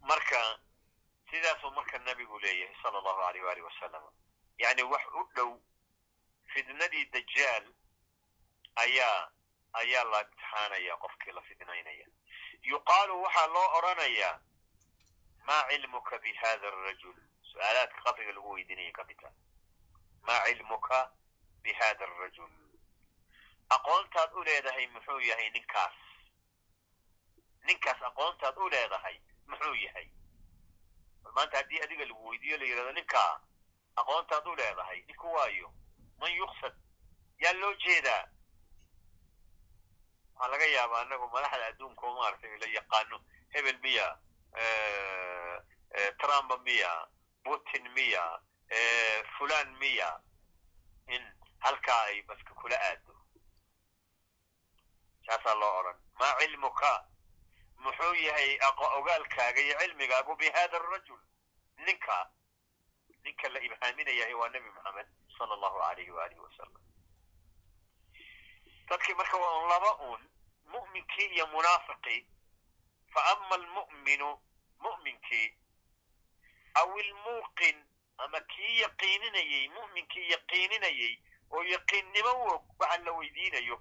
marka 0.00 0.40
sidaasuu 1.30 1.70
marka 1.70 1.98
nabigu 1.98 2.38
leeyahay 2.38 2.76
sala 2.82 2.98
allahu 2.98 3.20
aleyh 3.28 3.44
waali 3.44 3.62
wasalam 3.62 4.04
yani 4.58 4.82
wax 4.82 5.04
u 5.14 5.24
dhow 5.34 5.58
fidnadii 6.54 7.04
dajaal 7.04 7.66
ayaa 8.76 9.30
ayaa 9.72 10.04
la 10.04 10.20
imtixaanaya 10.22 10.96
qofkii 10.96 11.32
la 11.32 11.42
fidnaynaya 11.42 12.06
yuqaalu 12.62 13.22
waxaa 13.22 13.46
loo 13.46 13.68
odrhanayaa 13.78 14.40
maa 15.46 15.62
cilmuka 15.70 16.18
bi 16.18 16.32
hada 16.34 16.68
arajul 16.68 17.16
su'aalaadka 17.52 18.00
qabriga 18.04 18.32
lagu 18.32 18.50
weydiinaya 18.52 18.92
ka 18.92 19.04
mid 19.04 19.18
taha 19.20 19.34
maa 20.22 20.44
cilmuka 20.46 21.12
bi 21.62 21.72
hada 21.72 22.04
arajul 22.04 22.50
aqoontaad 23.76 24.32
u 24.34 24.44
leedahay 24.44 24.86
muxuu 24.86 25.20
yahay 25.20 25.50
ninkaas? 25.50 25.94
Ninkaas 27.66 28.02
aqoontaad 28.02 28.56
u 28.58 28.68
leedahay 28.68 29.20
muxuu 29.46 29.74
yahay 29.74 30.08
bal 31.26 31.32
maanta 31.34 31.56
haddii 31.58 31.80
adiga 31.82 32.04
lagu 32.04 32.28
weydiiyo 32.28 32.56
la 32.58 32.64
yidhahdo 32.64 32.92
ninkaa 32.92 33.40
aqoontaad 33.96 34.46
u 34.46 34.54
leedahay 34.56 35.02
ninku 35.08 35.32
waayo 35.32 35.72
man 36.18 36.32
yuqsad 36.32 36.74
yaa 37.42 37.52
loo 37.52 37.74
jeedaa 37.74 38.24
waxaa 40.34 40.48
laga 40.52 40.66
yaabaa 40.66 41.00
anagu 41.00 41.28
madaxda 41.34 41.66
adduunka 41.66 42.06
oo 42.06 42.14
maaragtay 42.18 42.58
la 42.58 42.66
yaqaano 42.78 43.20
hebel 43.54 43.78
miya 43.82 44.06
trump 46.20 46.50
miya 46.64 46.92
putin 47.44 47.88
miya 47.96 48.24
fulan 49.38 49.68
miya 49.80 50.20
in 51.08 51.22
halkaa 51.58 52.02
ay 52.04 52.22
baska 52.22 52.54
kula 52.54 52.76
aado. 52.80 53.14
Saasaa 55.26 55.54
loo 55.54 55.78
odhan. 55.80 55.96
Maa 56.18 56.34
cilmuka 56.38 56.90
muxuu 57.78 58.14
yahay 58.14 58.58
ogaalkaaga 58.98 59.60
iyo 59.60 59.78
cilmigaagu 59.80 60.36
bi 60.36 60.50
hada 60.50 60.76
arajul 60.80 61.20
ninka 61.86 62.30
ninka 63.24 63.48
la 63.48 63.60
ibhaaminayahay 63.60 64.34
waa 64.34 64.48
nebi 64.48 64.70
moxamed 64.70 65.06
sala 65.38 65.54
allahu 65.54 65.78
alayhi 65.82 66.10
waalihi 66.10 66.40
wasalam 66.40 66.82
dadkii 68.88 69.14
marka 69.14 69.36
waa 69.36 69.54
un 69.62 69.68
laba 69.68 69.90
un 70.10 70.20
mu'minkii 70.72 71.26
iyo 71.34 71.46
munaafiqii 71.46 72.26
fa 73.12 73.20
ama 73.32 73.54
almu'minu 73.54 74.30
mu'minkii 74.80 75.48
aw 76.74 76.98
ilmuuqin 76.98 77.84
ama 78.18 78.40
kii 78.40 78.80
yaqiininayey 78.80 79.68
mu'minkii 79.68 80.30
yaqiininayey 80.30 81.14
oo 81.50 81.62
yaqiinnimo 81.62 82.32
u 82.32 82.48
og 82.54 82.64
waxa 82.80 82.98
la 83.04 83.12
weydiinayo 83.12 83.76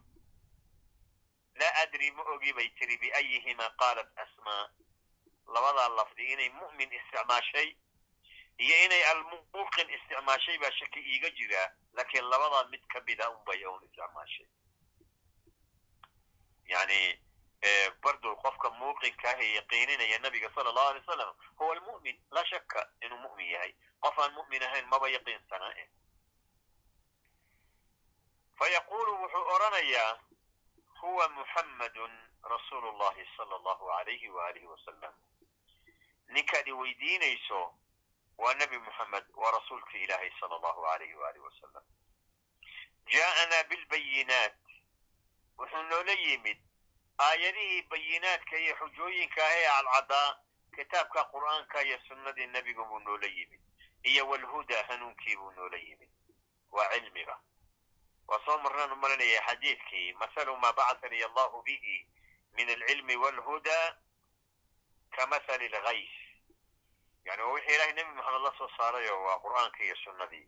laa 1.60 1.74
adri 1.84 2.12
ma 2.12 2.24
ogi 2.34 2.53
bay 2.53 2.70
tiri 2.80 2.97
biayihimaa 2.97 3.70
qaalat 3.80 4.10
asmaa 4.24 4.70
labadaa 5.53 5.89
lafdi 5.95 6.32
inay 6.34 6.49
mu'min 6.49 6.91
isticmaashay 6.99 7.70
iyo 8.58 8.76
inay 8.86 9.03
almuuqin 9.12 9.89
isticmaashay 9.89 10.58
baa 10.58 10.72
shaki 10.72 10.99
iiga 10.99 11.30
jiraa 11.30 11.70
laakiin 11.93 12.30
labadaa 12.30 12.64
mid 12.72 12.84
ka 12.88 13.01
mida 13.01 13.30
unbay 13.30 13.66
un 13.66 13.84
isticmaashay. 13.84 14.47
Yani 16.66 16.99
bardow 18.03 18.36
qofka 18.43 18.70
muuqinka 18.70 19.30
ah 19.30 19.39
ee 19.39 19.53
yaqiininaya 19.56 20.20
nabiga 20.20 20.49
sala 20.56 20.70
allahu 20.70 20.88
alay 20.89 21.01
wasalam 21.01 21.36
huwa 21.60 21.74
almu'min 21.76 22.18
laa 22.32 22.45
shaka 22.45 22.89
inuu 23.01 23.20
mu'min 23.20 23.49
yahay. 23.49 23.76
Qof 23.99 24.20
aan 24.20 24.34
mu'min 24.34 24.64
ahayn 24.64 24.88
maba 24.88 25.10
yaqiinsanaa 25.10 25.74
fa 28.58 28.66
wuxuu 28.89 29.45
odhanayaa 29.56 30.20
huwa 31.06 31.30
muxammadun 31.30 32.12
rasuulu 32.53 32.91
llahi 32.99 33.26
sala 33.38 33.56
allahu 33.56 33.91
alayhi 33.91 34.30
waalihi 34.30 34.66
wasalam 34.74 35.14
ninkaad 36.28 36.68
i 36.68 36.72
weydiinayso 36.82 37.62
waa 38.38 38.53
nebi 38.53 38.78
moxamed 38.78 39.26
waa 39.34 39.51
rasuulka 39.51 39.97
ilaahay 39.97 40.32
sala 40.39 40.56
allahu 40.56 40.86
alayhi 40.93 41.16
waalihi 41.16 41.45
wasalam 41.45 41.84
jaa'anaa 43.14 43.64
bilbayinaat 43.64 44.56
wuxuu 45.58 45.84
noola 45.84 46.12
yimid. 46.12 46.58
Aayadihii 47.26 47.82
bayinaadka 47.91 48.58
iyo 48.60 48.74
xujooyinka 48.80 49.41
ah 49.47 49.53
ee 49.58 49.68
cadcadaa 49.68 50.39
kitaabka 50.76 51.22
qur'aanka 51.34 51.84
iyo 51.88 51.99
sunnadii 52.08 52.47
nebiga 52.47 52.84
buu 52.84 52.99
noola 52.99 53.28
yimid. 53.28 53.62
Iyo 54.03 54.28
walhudaa 54.30 54.84
hanuunkii 54.88 55.36
buu 55.38 55.51
noola 55.51 55.78
yimid. 55.78 56.10
Waa 56.72 56.89
cilmiga 56.89 57.39
waa 58.28 58.40
soo 58.46 58.58
marnaan 58.58 58.92
u 58.92 58.96
malinaya 58.96 59.42
xadiidkii 59.48 60.14
mahalu 60.14 60.58
maa 60.58 60.74
bacahani 60.74 61.24
allahu 61.24 61.62
bihi 61.64 62.08
min 62.54 62.70
alcilmi 62.70 63.16
walhudaa 63.16 63.96
ka 65.16 65.28
mahali 65.28 65.68
lgays 65.70 66.14
yani 67.26 67.42
waa 67.44 67.54
wixii 67.54 67.76
ilahay 67.76 67.94
nebi 67.94 68.12
moxamed 68.12 68.42
la 68.42 68.52
soo 68.58 68.70
saarayo 68.78 69.24
waa 69.24 69.40
qur'aanka 69.40 69.84
iyo 69.84 69.96
sunnadii. 69.96 70.48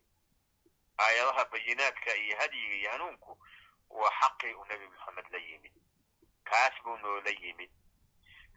Aayadaha 0.97 1.45
bayinaadka 1.45 2.15
iyo 2.15 2.37
hadyiga 2.37 2.75
iyo 2.75 2.91
hanuunku 2.91 3.31
waa 3.89 4.11
xaqii 4.19 4.53
uu 4.53 4.65
nebi 4.65 4.87
moxamed 4.87 5.25
la 5.31 5.37
yimid. 5.37 5.73
Kaas 6.43 6.73
buu 6.83 6.97
noola 6.97 7.29
yimid. 7.29 7.71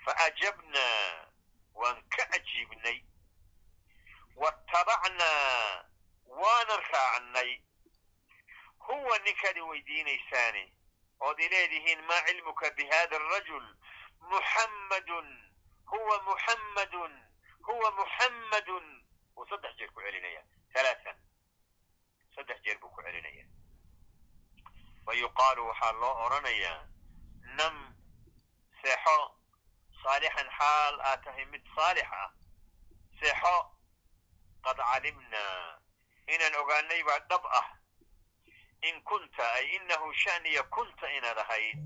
Faajabnaa 0.04 1.26
waan 1.74 2.02
ka 2.08 2.22
ajiibnay. 2.36 2.98
Watabacnaa 4.36 5.84
waanan 6.26 6.82
raacnay 6.92 7.50
huwa 8.90 9.18
ninkaad 9.18 9.56
i 9.56 9.60
weydiinaysaani 9.70 10.64
ood 11.20 11.38
i 11.40 11.48
leedihiin 11.48 12.00
maa 12.10 12.22
cilmuka 12.26 12.70
bi 12.70 12.84
hada 12.92 13.16
arajul 13.16 13.66
muxammadun 14.32 15.28
huwa 15.92 16.22
muxammadun 16.22 17.12
huwa 17.68 17.90
muxammadun 17.90 18.86
wuu 19.36 19.46
saddex 19.50 19.76
jeer 19.78 19.90
ku 19.92 20.00
celinaya 20.00 20.42
halaaan 20.74 21.18
saddex 22.34 22.62
jeer 22.64 22.78
buu 22.80 22.88
ku 22.94 23.02
celinaya 23.02 23.44
fa 25.06 25.12
yuqaalu 25.14 25.66
waxaa 25.68 25.92
loo 25.92 26.14
odhanayaa 26.26 26.80
nam 27.58 27.76
seexo 28.82 29.16
saalixan 30.02 30.48
xaal 30.58 31.00
aad 31.00 31.24
tahay 31.24 31.44
mid 31.44 31.62
saalix 31.76 32.08
ah 32.22 32.30
seexo 33.20 33.56
qad 34.64 34.76
calimnaa 34.76 35.78
inaan 36.34 36.54
ogaanay 36.62 37.02
baa 37.08 37.18
dhab 37.30 37.44
ah 37.60 37.66
in 38.82 39.02
kunta 39.02 39.52
ay 39.52 39.66
inahu 39.76 40.12
shaniya 40.14 40.62
kunta 40.62 41.10
inaad 41.12 41.38
ahayd 41.38 41.78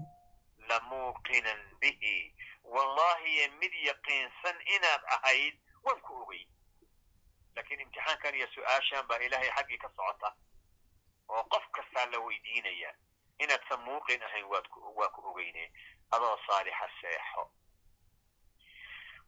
lamuuqinan 0.68 1.60
bihi 1.80 2.34
wallahiye 2.64 3.48
mid 3.48 3.72
yaqiinsan 3.74 4.56
inaad 4.76 5.02
ahayd 5.16 5.54
waan 5.82 6.00
ku 6.00 6.22
ogey 6.22 6.46
laakiin 7.56 7.80
imtixaankan 7.80 8.34
iyo 8.34 8.46
su'aashan 8.54 9.06
baa 9.06 9.18
ilaahay 9.18 9.50
xaggii 9.56 9.78
ka 9.78 9.88
socota 9.96 10.34
oo 11.28 11.42
qof 11.44 11.64
kastaa 11.72 12.06
la 12.06 12.18
weydiinaya 12.18 12.94
inaadsan 13.38 13.80
muuqin 13.80 14.22
ahayn 14.22 14.44
waa 14.44 15.08
ku 15.08 15.20
ogeyne 15.30 15.72
adoo 16.10 16.38
saalixa 16.46 16.88
seexo 17.00 17.50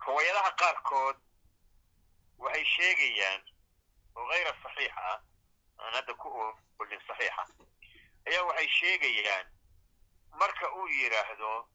riwaayadaha 0.06 0.50
qaarkood 0.60 1.16
waxay 2.38 2.64
sheegayaan 2.64 3.42
oo 4.16 4.26
hayra 4.32 4.52
saxiix 4.62 4.92
ah 4.96 5.18
aan 5.78 6.06
ku 6.16 6.28
olin 6.78 7.00
saxiixa. 7.06 7.44
Ayaa 8.26 8.44
waxay 8.44 8.68
sheegayaan 8.68 9.46
marka 10.40 10.66
uu 10.74 10.86
yidhaahdo 10.88 11.68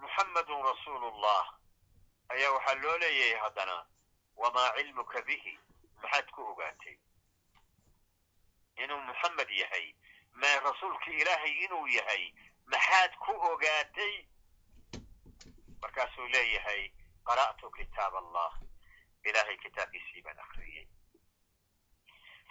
muxammadun 0.00 0.62
rasuulullah 0.70 1.44
ayaa 2.28 2.50
waxaa 2.52 2.74
loo 2.82 2.98
leeyahay 2.98 3.38
haddana 3.42 3.86
wamaa 4.36 4.72
cilmuka 4.76 5.22
bihi? 5.22 5.58
Maxaad 6.02 6.30
ku 6.30 6.42
ogaatay. 6.42 6.96
Inuu 8.82 9.00
muxammed 9.00 9.50
yahay 9.50 9.94
maa 10.32 10.60
rasuulki 10.60 11.10
ilaahay 11.20 11.54
inuu 11.64 11.86
yahay 11.86 12.32
maxaad 12.66 13.12
ku 13.24 13.32
ogaatay? 13.52 14.14
Markaasuu 15.82 16.28
leeyahay 16.28 16.92
qara'tu 17.26 17.70
kitaab 17.70 18.14
allah. 18.16 18.52
Ilaahay 19.24 19.56
kitaabkiisii 19.56 20.22
baan 20.22 20.38
akriyey 20.38 20.86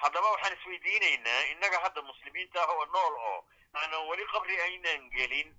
haddaba 0.01 0.31
waxaan 0.31 0.53
isweydiinaynaa 0.57 1.41
innaga 1.51 1.79
hadda 1.85 2.01
muslimiinta 2.01 2.63
ah 2.63 2.71
oo 2.73 2.85
nool 2.85 3.13
oo 3.29 3.39
aanan 3.73 4.07
weli 4.09 4.25
qabri 4.33 4.61
aynaan 4.61 5.09
gelin 5.09 5.49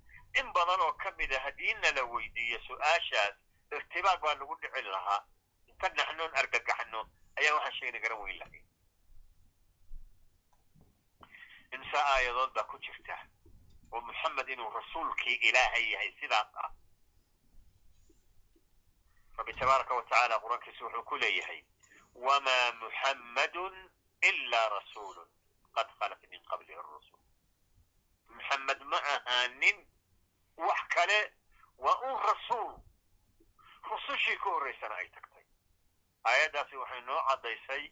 in 0.41 0.53
badan 0.53 0.81
oo 0.81 0.93
ka 0.93 1.11
mida 1.19 1.41
haddii 1.41 1.75
nala 1.75 2.03
weydiiyo 2.05 2.59
su'aashaas 2.67 3.35
irtibaaq 3.73 4.21
baa 4.21 4.35
lagu 4.35 4.55
dhicin 4.61 4.91
lahaa. 4.91 5.21
Inta 5.67 5.89
naxnoon 5.89 6.37
argagaxno 6.41 7.01
ayaa 7.39 7.55
waxaan 7.55 7.75
sheegna 7.79 7.99
garan 8.01 8.19
weyn 8.23 8.39
lahayn 8.39 8.65
imse 11.75 11.99
aayadood 11.99 12.53
baa 12.55 12.65
ku 12.71 12.79
jirta 12.79 13.17
oo 13.93 14.01
muxamed 14.01 14.49
inuu 14.49 14.71
rasuulkii 14.71 15.35
ilaahay 15.49 15.91
yahay 15.93 16.11
sidaas 16.21 16.49
ah. 16.63 16.71
Rabbi 19.39 19.53
tabaaraka 19.59 19.95
wa 19.95 20.03
tacaala 20.03 20.39
qur'aankiisu 20.45 20.85
wuxuu 20.85 21.03
ku 21.03 21.17
leeyahay 21.17 21.65
wamaa 22.15 22.73
muxammadun 22.83 23.75
ilaa 24.29 24.69
rasuulun 24.69 25.29
qad 25.77 25.89
khalat 25.99 26.23
min 26.31 26.43
qablihi 26.51 26.83
rusul 26.91 27.21
muxamed 28.29 28.81
ma 28.93 28.99
ahaanin 29.15 29.79
wax 30.57 30.81
kale 30.95 31.19
waa 31.79 31.99
un 32.11 32.17
rasuul 32.31 32.75
rusushii 33.91 34.37
ka 34.37 34.51
horraysana 34.51 34.95
ay 34.97 35.09
tagtay 35.09 35.47
aayaddaasi 36.25 36.77
waxay 36.77 37.01
noo 37.01 37.21
caddaysay 37.29 37.85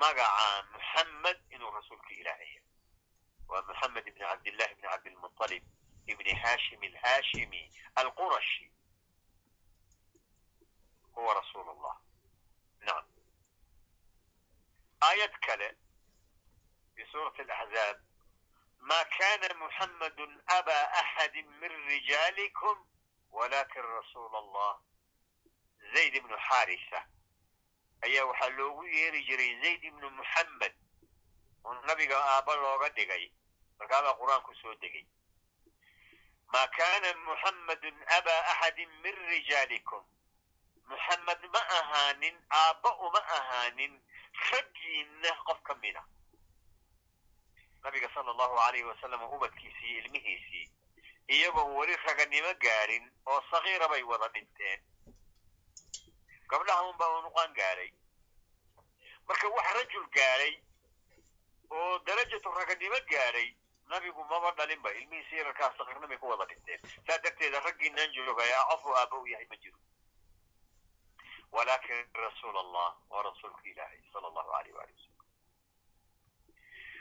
magaca 0.00 0.62
muxamed 0.72 1.38
inuu 1.50 1.70
rasuulkii 1.70 2.20
ilaahay 2.20 2.50
yahay 2.54 2.64
waa 3.48 3.62
muxamed 3.68 4.06
ibni 4.06 4.20
cabdillahi 4.24 4.72
ibni 4.72 4.88
cabdilmuطalib 4.88 5.64
ibni 6.06 6.32
hashim 6.42 6.80
alhashimi 6.82 7.62
alqurashi 7.94 8.72
huwa 11.14 11.34
rasuul 11.34 11.68
aayad 15.00 15.34
kale 15.46 15.68
fi 16.94 17.02
suurati 17.12 17.42
alaxzaab 17.42 17.96
ma 18.80 19.04
kana 19.18 19.54
muxamadu 19.54 20.24
aba 20.46 20.76
axadi 21.00 21.42
min 21.42 21.72
rijaalikum 21.88 22.76
walakin 23.30 23.82
rasuul 23.82 24.34
allah 24.36 24.80
zayd 25.94 26.14
ibnu 26.14 26.36
xarisa 26.48 27.00
ayaa 28.02 28.24
waxaa 28.26 28.48
loogu 28.58 28.84
yeeri 28.86 29.24
jiray 29.24 29.60
zayd 29.62 29.84
ibnu 29.84 30.10
muxamed 30.10 30.74
oo 31.64 31.74
nabiga 31.86 32.16
aabba 32.18 32.54
looga 32.56 32.88
dhigay 32.88 33.30
markaabaa 33.78 34.14
qur'aanku 34.20 34.54
soo 34.62 34.74
degay 34.74 35.06
ma 36.52 36.66
kana 36.68 37.14
muxamadu 37.24 37.88
aba 38.18 38.34
axadi 38.52 38.86
min 38.86 39.14
rijaalikum 39.28 40.02
muxamed 40.88 41.40
ma 41.52 41.60
ahaanin 41.78 42.36
aabba 42.50 42.90
uma 43.06 43.20
ahaanin 43.38 44.00
raggiinna 44.50 45.30
qof 45.46 45.62
ka 45.62 45.74
mida 45.74 46.02
nabiga 47.82 48.08
sala 48.14 48.30
allahu 48.30 48.56
alayhi 48.66 48.84
wasalam 48.84 49.22
ubadkiisii 49.22 49.98
ilmihiisii 49.98 50.66
iyagoon 51.28 51.76
weli 51.76 51.96
raganimo 51.96 52.52
gaadhin 52.64 53.04
oo 53.26 53.40
sagiira 53.50 53.88
bay 53.88 54.02
wada 54.02 54.28
dhinteen. 54.28 54.80
Gabdhaha 56.48 56.82
un 56.90 56.96
baa 56.98 57.18
unuqaan 57.18 57.52
gaadhay 57.54 57.90
marka 59.28 59.48
wax 59.48 59.66
rajul 59.76 60.06
gaadhay 60.16 60.54
oo 61.70 61.98
darajatu 62.06 62.50
raganimo 62.58 62.98
gaadhay 63.10 63.48
nabigu 63.88 64.24
maba 64.24 64.50
dhalinba 64.52 64.92
ilmihiisi 64.92 65.36
yararkaa 65.36 65.74
sagiirnimay 65.78 66.18
ku 66.18 66.26
wada 66.28 66.44
dhinteen. 66.46 66.80
Saa 67.06 67.18
darteeda 67.18 67.60
raggiinaan 67.60 68.12
joogaya 68.12 68.64
qofu 68.70 68.96
aabba 68.96 69.16
u 69.18 69.26
yahay 69.26 69.46
ma 69.50 69.56
jiro 69.56 69.78
walakin 71.52 72.06
rasuul 72.14 72.56
allah 72.58 72.96
waa 73.10 73.22
rasuulka 73.22 73.62
ilaahay 73.64 74.00
sala 74.12 74.28
allahu 74.28 74.50
alayh 74.58 74.74
waali 74.74 74.92
wasalam 74.92 75.26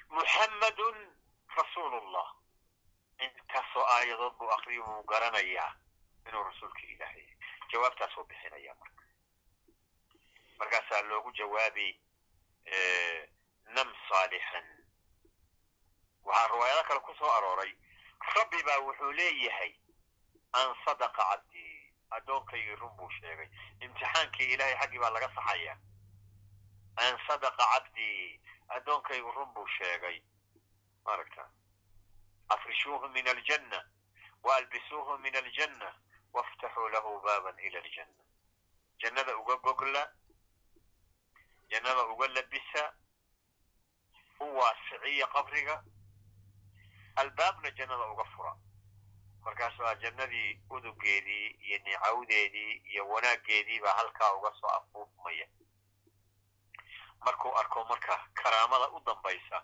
muxammadun 0.10 0.98
rasuulullah 1.58 2.28
intaasoo 3.26 3.86
aayadood 3.96 4.34
buu 4.40 4.52
akriyo 4.52 4.84
wuu 4.86 5.04
garanayaa 5.04 5.72
inuu 6.28 6.44
rasuulka 6.44 6.82
ilaahay 6.94 7.28
jawaabtaasuu 7.72 8.24
bixinaya 8.24 8.76
marka 8.76 9.04
markaasaa 10.60 11.02
loogu 11.02 11.32
jawaabay 11.32 11.92
nam 13.76 13.94
saalixan 14.10 14.68
waxaa 16.24 16.48
riwaayado 16.54 16.84
kale 16.88 17.00
ku 17.00 17.16
soo 17.20 17.32
arooray 17.32 17.74
rabbi 18.36 18.64
baa 18.64 18.80
wuxuu 18.88 19.12
leeyahay 19.12 19.74
an 20.54 20.76
sadaqa 20.86 21.24
addoonkaygii 22.12 22.76
run 22.76 22.96
buu 22.98 23.10
sheegay. 23.20 23.50
Imtixaankii 23.82 24.54
ilaahay 24.54 24.76
xaggii 24.82 25.00
baa 25.00 25.10
laga 25.10 25.30
saxaya 25.36 25.78
an 26.96 27.18
sadaqa 27.28 27.64
cabdii 27.74 28.42
addoonkaygu 28.68 29.32
run 29.32 29.54
buu 29.54 29.68
sheegay. 29.78 30.22
Maaragta 31.06 31.50
afrishuuhu 32.50 33.10
min 33.10 33.28
aljanna 33.28 33.80
waalbisuuhu 34.44 35.18
min 35.18 35.36
aljanna 35.36 35.94
waftaxuu 36.34 36.90
lahu 36.90 37.20
baaban 37.22 37.60
ila 37.60 37.80
aljanna. 37.80 38.24
Jannada 39.00 39.38
uga 39.38 39.56
gogla 39.56 40.08
jannada 41.70 42.04
uga 42.08 42.28
labisa 42.28 42.94
u 44.40 44.46
waasiciya 44.58 45.28
qabriga 45.28 45.84
albaabna 47.16 47.72
jannada 47.72 48.06
uga 48.14 48.24
fura 48.36 48.54
markaas 49.48 49.80
waa 49.80 49.96
jannadii 49.96 50.60
udugeedii 50.70 51.48
iyo 51.68 51.78
nicawdeedii 51.86 52.72
iyo 52.92 53.08
wanaaggeedii 53.10 53.80
baa 53.80 53.94
halkaa 54.00 54.34
uga 54.34 54.52
soo 54.60 54.68
afuufmaya. 54.78 55.48
Markuu 57.26 57.54
arko 57.58 57.86
marka 57.86 58.16
karaamada 58.34 58.90
u 58.90 59.00
dambaysa 59.06 59.64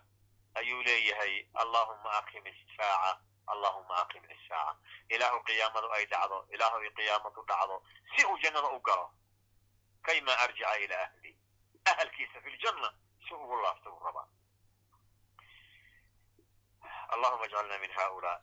ayuu 0.54 0.82
leeyahay 0.82 1.34
allahuma 1.54 2.10
aqim 2.18 2.46
isaaca 2.46 3.20
allahuma 3.46 3.94
aqim 4.02 4.24
isaaca 4.30 4.78
ilaahu 5.08 5.44
qiyaamadu 5.44 5.92
ay 5.92 6.06
dhacdo 6.06 6.38
ilaahu 6.54 6.76
ay 6.76 6.90
qiyaamadu 6.90 7.44
dhacdo. 7.48 7.76
Si 8.16 8.26
uu 8.26 8.38
jannada 8.38 8.68
u 8.68 8.80
galo 8.80 9.06
kayma 10.02 10.32
arjica 10.38 10.78
ila 10.84 10.96
ahli? 11.02 11.36
Ahalkiisa 11.84 12.40
fi 12.40 12.50
ljanna 12.50 12.88
si 13.28 13.34
ugu 13.34 13.56
laabta 13.62 13.90
u 13.90 13.98
rabaa. 14.04 14.28
Allahuma 17.08 17.44
ajcalna 17.44 17.78
min 17.78 17.90
haulaa 17.90 18.40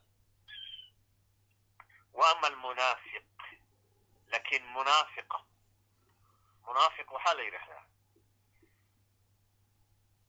wa 2.13 2.29
ama 2.31 2.47
almunaafiq 2.47 3.25
laakiin 4.31 4.65
munaafiqa 4.75 5.39
munaafiq 6.65 7.11
waxaa 7.11 7.33
la 7.33 7.43
yidhahdaa 7.43 7.83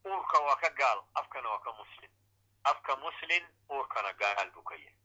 uurka 0.05 0.39
waa 0.47 0.57
ka 0.57 0.71
gaal 0.71 1.01
afkana 1.15 1.49
waa 1.49 1.59
ka 1.67 1.73
muslim 1.73 2.11
afka 2.65 2.97
muslim 2.97 3.45
uurkana 3.71 4.13
gaal 4.13 4.51
buu 4.51 4.63
ka 4.63 4.75
yahay 4.75 4.99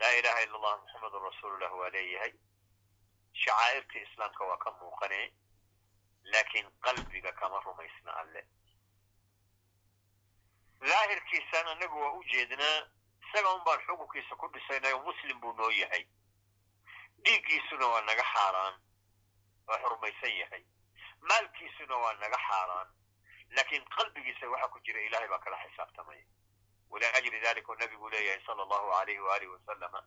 laa 0.00 0.12
ilaha 0.20 0.42
illa 0.44 0.56
allah 0.56 0.74
muxamedun 0.82 1.22
rasuulullah 1.30 1.72
waa 1.80 1.90
leeyahay 1.96 2.32
shacaa'irtii 3.42 4.02
islaamka 4.08 4.44
waa 4.44 4.56
ka 4.64 4.70
muuqanee 4.80 5.26
laakiin 6.32 6.70
qalbiga 6.80 7.32
kama 7.32 7.60
rumaysna 7.60 8.12
alle 8.20 8.46
daahirkiisan 10.80 11.66
annagu 11.72 12.00
waa 12.00 12.12
u 12.12 12.22
isaga 13.32 13.52
unbaan 13.54 13.80
xukunkiisa 13.86 14.36
ku 14.36 14.48
dhisaynay 14.52 14.94
muslim 15.08 15.40
buu 15.40 15.52
noo 15.52 15.70
yahay 15.70 16.04
dhiiggiisuna 17.24 17.86
waa 17.86 18.00
naga 18.00 18.24
xaaraan 18.32 18.74
waa 19.66 19.78
xurmaysan 19.82 20.36
yahay 20.38 20.64
maalkiisuna 21.20 21.96
waa 21.96 22.12
naga 22.12 22.38
xaaraan 22.48 22.88
laakiin 23.56 23.84
qalbigiisa 23.96 24.50
waxa 24.50 24.68
ku 24.68 24.80
jira 24.80 25.00
ilahay 25.00 25.28
baa 25.28 25.38
kala 25.38 25.62
xisaabtamaya 25.64 26.24
waliajli 26.90 27.40
dalika 27.40 27.74
nabigu 27.74 28.10
leeyahay 28.10 28.44
sala 28.46 28.62
allahu 28.62 28.92
alayhi 29.00 29.20
waalih 29.20 29.50
wasalama 29.52 30.04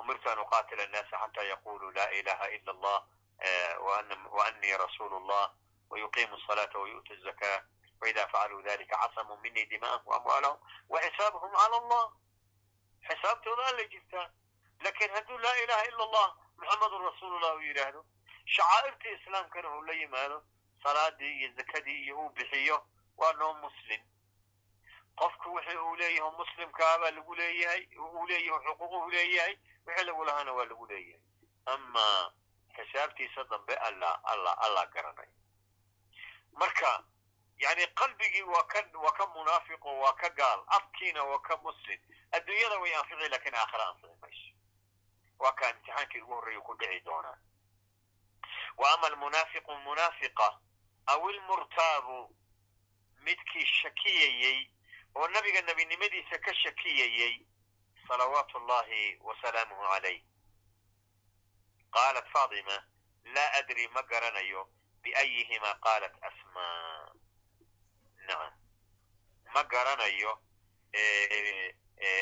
umirtu 0.00 0.28
eh, 0.28 0.32
an 0.32 0.38
uqatila 0.38 0.82
annaasa 0.84 1.18
xataa 1.18 1.44
yaquluu 1.44 1.90
laa 1.90 2.10
ilaha 2.20 2.48
ila 2.48 2.70
eh, 2.70 2.76
allah 2.76 4.28
waanii 4.32 4.76
rasuulu 4.84 5.20
llah 5.28 5.52
wayuqimu 5.90 6.40
salaata 6.46 6.78
wayu'tu 6.78 7.16
zakaa 7.24 7.62
وإذا 8.03 8.25
فعلوا 8.25 8.61
ذلك 8.61 8.93
عصموا 8.93 9.37
مني 9.37 9.65
دماءهم 9.65 10.01
وأموالهم 10.05 10.57
وحسابهم 10.89 11.55
على 11.55 11.77
الله 11.77 12.13
حسابته 13.03 13.55
لا 13.55 13.83
جبتها 13.83 14.33
لكن 14.81 15.09
هدو 15.11 15.37
لا 15.37 15.63
إله 15.63 15.81
إلا 15.83 16.03
الله 16.03 16.35
محمد 16.57 16.93
رسول 16.93 17.35
الله 17.35 17.53
ويراهدو 17.53 18.03
شعائرتي 18.45 19.15
إسلام 19.23 19.49
كانوا 19.49 19.85
لي 19.85 20.05
ماله 20.05 20.43
صلاة 20.83 21.09
دي 21.09 21.45
الزكاة 21.45 21.79
دي 21.79 22.11
هو 22.11 22.27
بحيه 22.27 22.83
وأنهم 23.17 23.65
مسلم 23.65 24.09
qofku 25.19 25.53
wixii 25.53 25.77
uu 25.77 25.95
leeyahay 25.95 26.31
muslim 26.37 26.69
kaabaa 26.71 27.11
lagu 27.11 27.35
leeyahay 27.35 27.81
uu 27.99 28.27
leeyahay 28.27 28.63
xuquuquhu 28.65 29.09
leeyahay 29.11 29.55
wixii 29.85 30.05
lagu 30.05 30.23
lahaana 30.25 30.51
waa 30.53 30.65
lagu 30.65 30.85
leeyahay 30.87 31.21
ama 31.65 32.05
xisaabtiisa 32.75 33.43
dambe 33.43 33.75
alla 33.87 34.11
alla 34.23 34.51
alla 34.65 34.85
garanay 34.85 35.27
marka 36.61 37.03
yani 37.58 37.86
qalbigii 37.86 38.42
waa 38.42 38.62
ka 38.64 38.82
waa 39.04 39.12
ka 39.12 39.26
munaafiqo 39.26 39.98
waa 39.98 40.12
ka 40.12 40.28
gaal 40.30 40.64
afkiina 40.66 41.22
waa 41.24 41.38
ka 41.38 41.56
muslim 41.56 42.00
adduunyada 42.32 42.78
way 42.78 42.94
anfici 42.94 43.28
laakiin 43.28 43.54
aakhira 43.54 43.86
anfici 43.88 44.16
mayso 44.20 44.50
waa 45.38 45.52
kaa 45.52 45.70
imtixaankii 45.70 46.20
ugu 46.20 46.34
horreeya 46.34 46.60
ku 46.60 46.74
dhici 46.74 47.00
doonaa 47.04 47.38
wa 48.76 48.92
ama 48.94 49.06
almunaafiqu 49.06 49.74
munaafiqa 49.74 50.48
aw 51.06 51.30
ilmurtaabu 51.30 52.36
midkii 53.24 53.66
shakiyayey 53.66 54.70
oo 55.14 55.28
nabiga 55.28 55.60
nebinimadiisa 55.62 56.38
ka 56.38 56.54
shakiyayey 56.54 57.46
salawaatu 58.08 58.56
ullahi 58.58 59.16
wasalaamuhu 59.20 59.82
calayh 59.92 60.22
qaalat 61.90 62.26
faatima 62.32 62.76
laa 63.34 63.52
adri 63.58 63.88
ma 63.88 64.02
garanayo 64.02 64.68
biayihimaa 65.02 65.74
qaalat 65.86 66.14
asmaa 66.22 67.12
ma 69.54 69.62
garanayo 69.64 70.32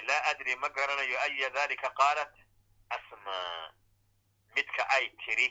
laa 0.09 0.23
adri 0.31 0.57
ma 0.57 0.69
garanayo 0.69 1.17
aya 1.21 1.51
dalika 1.51 1.91
qaalat 1.91 2.33
asmaa 2.91 3.73
midka 4.55 4.83
ay 4.97 5.09
tiri 5.25 5.47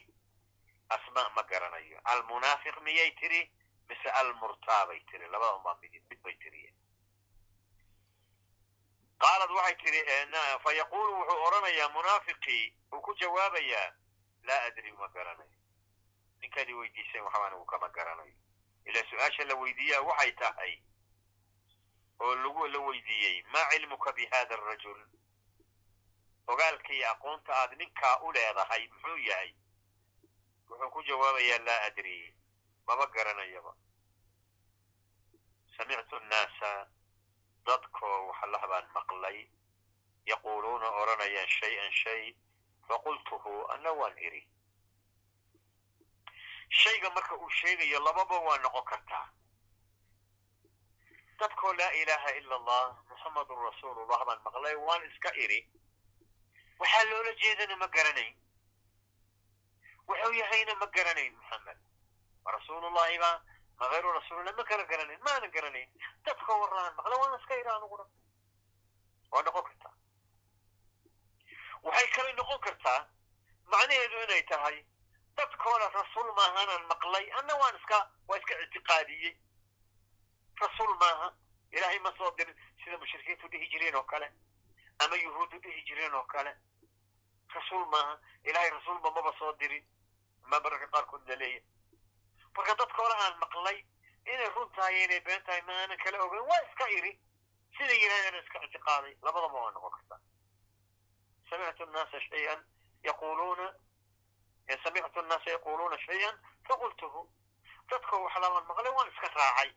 asmaa 0.90 1.30
ma 1.36 1.44
garanayo. 1.44 1.98
Almunaafiq 2.04 2.76
miyay 2.82 3.12
tiri 3.20 3.52
mise 3.90 4.10
almurtaabay 4.10 5.00
tiri? 5.12 5.28
Labada 5.28 5.56
un 5.58 5.64
baa 5.64 5.78
mid 5.82 6.22
bay 6.24 6.36
tiriye 6.44 6.70
qaalad 9.20 9.50
waxay 9.52 9.76
tiri 9.84 10.00
fa 10.64 10.74
yaqulu 10.74 11.12
wuxuu 11.20 11.44
odhanayaa 11.48 11.90
munaafiqii 11.90 12.74
uu 12.94 13.02
ku 13.02 13.14
jawaabayaa 13.16 13.94
laa 14.44 14.62
adri 14.68 14.92
ma 14.92 15.08
garanayo. 15.08 15.58
Ninkaadi 16.42 16.74
weydiiseen 16.74 17.24
waxba 17.24 17.48
anigu 17.48 17.66
kama 17.66 17.90
garanayo 17.90 18.36
ila 18.86 19.02
su'aasha 19.10 19.44
la 19.46 19.56
weydiiyaa 19.56 20.02
waxay 20.02 20.32
tahay 20.32 20.74
oo 22.20 22.36
lagu 22.36 22.68
la 22.68 22.80
weydiiyey 22.80 23.44
maa 23.54 23.70
cilmuka 23.70 24.12
bi 24.14 24.26
hada 24.32 24.56
arajul 24.56 25.02
ogaalka 26.48 26.94
iyo 26.94 27.10
aqoonta 27.12 27.54
aad 27.56 27.72
ninkaa 27.78 28.20
u 28.26 28.32
leedahay 28.32 28.88
muxuu 28.88 29.18
yahay? 29.18 29.54
Wuxuu 30.70 30.90
ku 30.90 31.04
jawaabayaa 31.04 31.60
laa 31.68 31.82
adri 31.88 32.36
maba 32.88 33.06
garanayaba 33.08 33.74
samictu 35.78 36.20
nnaasa 36.20 36.88
dadkoo 37.66 38.28
waxalah 38.28 38.68
baan 38.70 38.88
maqlay 38.94 39.48
yaquuluuna 40.26 40.88
odhanayaan 41.02 41.48
shay-an 41.48 41.92
shay 41.92 42.36
faqultuhu 42.88 43.54
ana 43.74 43.92
waan 43.92 44.18
iri 44.18 44.48
shayga 46.80 47.10
marka 47.16 47.36
uu 47.36 47.50
sheegayo 47.60 48.00
lababa 48.00 48.40
waa 48.48 48.58
noqon 48.64 48.84
kartaa 48.92 49.26
dadkoo 51.40 51.74
laa 51.74 51.92
ilaaha 52.02 52.30
ila 52.40 52.56
allah 52.56 52.86
muxammadun 53.10 53.60
rasuulullah 53.70 54.20
baan 54.26 54.40
maqlay 54.46 54.76
waan 54.76 55.04
iska 55.10 55.32
iri. 55.44 55.60
Waxaa 56.80 57.04
loola 57.10 57.32
jeedana 57.42 57.76
ma 57.78 57.88
garanayn. 57.88 58.36
Wuxuu 60.08 60.34
yahayna 60.42 60.76
ma 60.76 60.86
garanayn 60.96 61.34
muxamed 61.40 61.78
rasuulullahi 62.56 63.18
ba 63.24 63.32
ma 63.80 63.86
hayru 63.92 64.12
rasuulillah 64.20 64.56
ma 64.58 64.64
kala 64.64 64.84
garanayn 64.86 65.22
maana 65.28 65.48
garanayn. 65.56 65.90
Dadkoo 66.26 66.60
waraan 66.62 66.94
maqla 66.96 67.16
waan 67.22 67.40
iska 67.40 67.56
iri 67.62 67.70
aniguna 67.70 68.06
waa 69.32 69.42
noqon 69.42 69.64
kartaa 69.64 69.94
waxay 71.84 72.08
kale 72.16 72.34
noqon 72.34 72.60
kartaa 72.66 73.00
macnaheedu 73.72 74.24
inay 74.24 74.44
tahay 74.52 74.78
dadkoona 75.38 75.88
rasuul 75.90 76.32
maahanaan 76.40 76.86
maqlay 76.94 77.26
anna 77.40 77.56
waan 77.62 77.76
iska 77.80 78.00
waa 78.28 78.38
iska 78.38 78.60
ictiqaadiyey. 78.64 79.36
Rasuul 80.62 80.94
maaha 81.04 81.34
ilaahay 81.72 82.00
ma 82.00 82.14
soo 82.18 82.32
dirin 82.38 82.56
sida 82.84 82.98
mushrikiintu 82.98 83.48
dhihi 83.52 83.68
jireen 83.72 83.96
oo 83.96 84.04
kale 84.04 84.32
ama 85.00 85.16
yuhuuddu 85.16 85.60
dhihi 85.64 85.84
jireen 85.88 86.14
oo 86.14 86.24
kale. 86.24 86.56
Rasuul 87.56 87.86
maaha 87.86 88.20
ilaahay 88.44 88.70
rasuulba 88.70 89.12
maba 89.12 89.34
soo 89.40 89.54
dirin 89.60 89.86
ma 90.50 90.60
mararka 90.60 90.88
qaarkood 90.88 91.28
la 91.30 91.36
leeyahy 91.36 91.64
marka 92.56 92.76
dadkoona 92.76 93.16
aan 93.26 93.38
maqlay 93.40 93.78
inay 94.26 94.50
run 94.56 94.70
tahay 94.76 95.04
inay 95.04 95.20
been 95.22 95.44
tahay 95.44 95.62
ma 95.62 95.74
aanan 95.82 95.98
kala 96.04 96.24
ogeyn 96.24 96.48
waa 96.50 96.62
iska 96.70 96.90
iri. 96.98 97.20
Sida 97.78 97.94
yidhahdana 97.94 98.38
iska 98.44 98.64
ictiqaaday 98.66 99.16
labadaba 99.22 99.62
waa 99.64 99.72
noqon 99.72 99.92
kartaa. 99.92 100.20
Samictu 101.50 101.86
shayan 102.30 102.60
yaquluuna 104.72 104.84
samictu 104.84 105.20
annaasa 105.20 105.50
yaquluuna 105.52 105.98
shayan 106.06 106.36
faqultuhu 106.68 107.22
dadkoo 107.90 108.24
wax 108.24 108.36
labaan 108.44 108.66
maqlay 108.68 108.92
waan 108.98 109.10
iska 109.14 109.28
raacay 109.36 109.72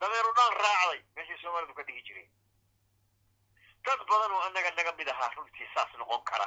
dameeru 0.00 0.32
dhaan 0.38 0.52
raacday 0.62 1.00
meeshii 1.16 1.38
soomaalidu 1.42 1.74
ka 1.74 1.82
dhigi 1.82 2.02
jireen 2.08 2.30
dad 3.84 4.00
badan 4.10 4.32
oo 4.32 4.40
annaga 4.48 4.70
naga 4.70 4.92
mid 4.98 5.08
ahaa 5.08 5.30
runtii 5.36 5.68
saas 5.74 5.92
noqon 5.98 6.22
kara 6.30 6.46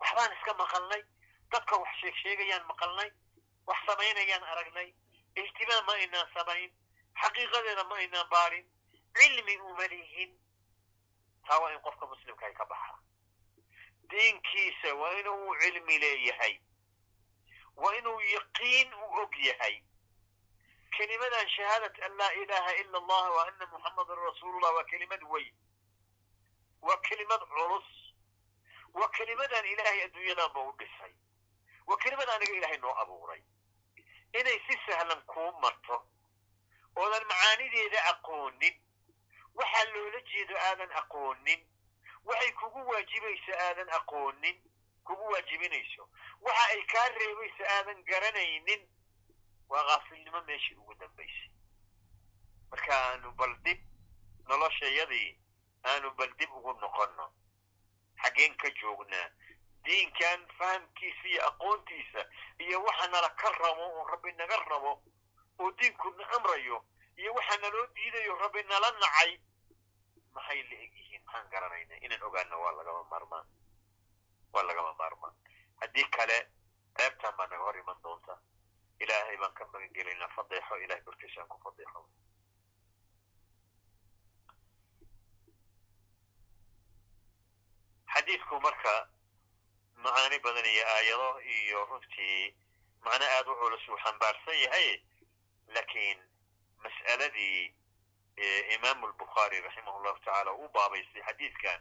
waxbaan 0.00 0.32
iska 0.38 0.54
maqalnay 0.62 1.02
dadka 1.52 1.76
wax 1.82 1.92
sheeg 2.00 2.14
sheegayaan 2.22 2.66
maqalnay 2.72 3.10
wax 3.66 3.78
samaynayaan 3.86 4.44
aragnay 4.52 4.88
ihtimaam 5.42 5.84
ma 5.86 5.92
aynaan 5.92 6.28
samayn 6.34 6.70
xaqiiqadeeda 7.22 7.84
ma 7.84 7.94
aynaan 8.02 8.28
baarin 8.34 8.66
cilmi 9.18 9.58
uma 9.60 9.86
lihin 9.92 10.30
taa 11.46 11.58
waa 11.60 11.72
in 11.72 11.80
qofka 11.86 12.06
muslimka 12.06 12.46
ay 12.46 12.54
ka 12.54 12.64
baxa 12.72 12.94
diinkiisa 14.10 14.94
waa 14.94 15.12
inuu 15.20 15.54
cilmi 15.60 15.98
leeyahay 15.98 16.54
waa 17.76 17.94
inuu 17.98 18.20
yaqiin 18.20 18.94
u 18.94 19.04
og 19.22 19.36
yahay. 19.38 19.82
Kelimadan 20.96 21.48
shahaadat 21.48 21.98
an 22.06 22.16
laa 22.16 22.32
ilaha 22.42 22.72
ila 22.80 22.98
allah 22.98 23.24
wa 23.36 23.46
ana 23.46 23.66
muxamadan 23.66 24.18
rasuulullah 24.18 24.74
waa 24.74 24.84
kelimad 24.84 25.22
weyn 25.32 25.54
waa 26.82 26.96
kelimad 27.08 27.40
culus 27.54 27.88
waa 28.94 29.08
kelimadan 29.08 29.64
ilaahay 29.72 30.02
adduunyadanba 30.04 30.60
u 30.60 30.72
dhisay 30.78 31.14
waa 31.86 31.96
kelimad 31.96 32.28
aniga 32.28 32.52
ilaahay 32.58 32.78
noo 32.78 32.94
abuuray. 33.02 33.42
Inay 34.38 34.58
si 34.66 34.78
sahlan 34.86 35.22
kuu 35.26 35.52
marto 35.62 36.06
oodan 36.96 37.24
macaanideeda 37.26 38.04
aqoonin 38.12 38.74
waxaa 39.54 39.84
loola 39.94 40.20
jeedo 40.20 40.54
aadan 40.58 40.92
aqoonin 41.02 41.60
waxay 42.24 42.52
kugu 42.52 42.80
waajibayso 42.90 43.52
aadan 43.58 43.88
aqoonin 43.98 44.56
kugu 45.04 45.24
waajibinayso 45.32 46.08
waxa 46.40 46.64
ay 46.74 46.82
kaa 46.92 47.08
reebayso 47.08 47.64
aadan 47.76 48.02
garanaynin 48.04 48.82
waa 49.68 49.84
kaafilnimo 49.88 50.40
meeshii 50.42 50.74
ugu 50.74 50.94
dambaysay 50.94 51.50
marka 52.70 52.92
aanu 53.04 53.32
bal 53.32 53.54
dib 53.64 53.78
noloshayadii 54.48 55.38
aanu 55.84 56.10
bal 56.10 56.32
dib 56.38 56.50
ugu 56.52 56.72
noqonno 56.80 57.26
xaggeen 58.22 58.54
ka 58.56 58.70
joognaa 58.80 59.28
diinkan 59.84 60.46
fahamkiisa 60.58 61.28
iyo 61.28 61.46
aqoontiisa 61.48 62.20
iyo 62.58 62.82
waxa 62.84 63.06
nala 63.08 63.28
ka 63.30 63.50
rabo 63.50 63.82
oo 63.82 64.04
rabbi 64.10 64.32
naga 64.32 64.56
rabo 64.56 65.02
oo 65.58 65.70
diinkuna 65.72 66.28
amrayo 66.36 66.84
iyo 67.16 67.34
waxaa 67.34 67.56
naloo 67.56 67.86
diidayo 67.86 68.34
rabbi 68.42 68.62
nala 68.62 68.90
nacay 68.90 69.40
maxay 70.34 70.62
la 70.62 70.76
eg 70.84 70.92
yihiin 70.94 71.09
maxaan 71.30 71.50
garanayna 71.52 71.94
inaan 72.06 72.22
ogaana 72.28 72.56
waa 72.62 72.72
lagama 72.78 73.02
maarmaan. 73.12 73.46
Waa 74.52 74.62
lagama 74.68 74.92
maarmaan. 75.00 75.34
Haddii 75.80 76.06
kale 76.16 76.38
ceebtaan 76.96 77.36
baa 77.36 77.46
naga 77.46 77.64
hor 77.64 77.76
iman 77.82 78.02
doonta 78.02 78.34
ilaahay 79.02 79.36
baan 79.42 79.54
ka 79.58 79.64
magan 79.72 79.92
gelaynaa 79.96 80.34
fadeexo 80.36 80.74
ilahay 80.84 81.02
korkiisaan 81.06 81.48
ku 81.48 81.56
fadeexo 81.64 82.00
xadiidku 88.12 88.56
marka 88.66 88.94
macaani 90.04 90.38
badan 90.44 90.66
iyo 90.72 90.84
aayado 90.94 91.28
iyo 91.56 91.78
runtii 91.90 92.54
macno 93.04 93.26
aad 93.36 93.46
u 93.52 93.54
culus 93.60 93.84
uu 93.88 93.98
xambaarsan 94.04 94.58
yahay 94.64 94.88
laakiin 95.74 96.18
mas'aladii 96.84 97.58
imaamu 98.74 99.06
albukhaari 99.06 99.60
raximah 99.60 99.94
llahu 100.02 100.18
tacaala 100.18 100.52
uu 100.52 100.68
baabaystay 100.68 101.22
xadiidkan 101.22 101.80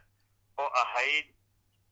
oo 0.58 0.70
ahayd 0.82 1.28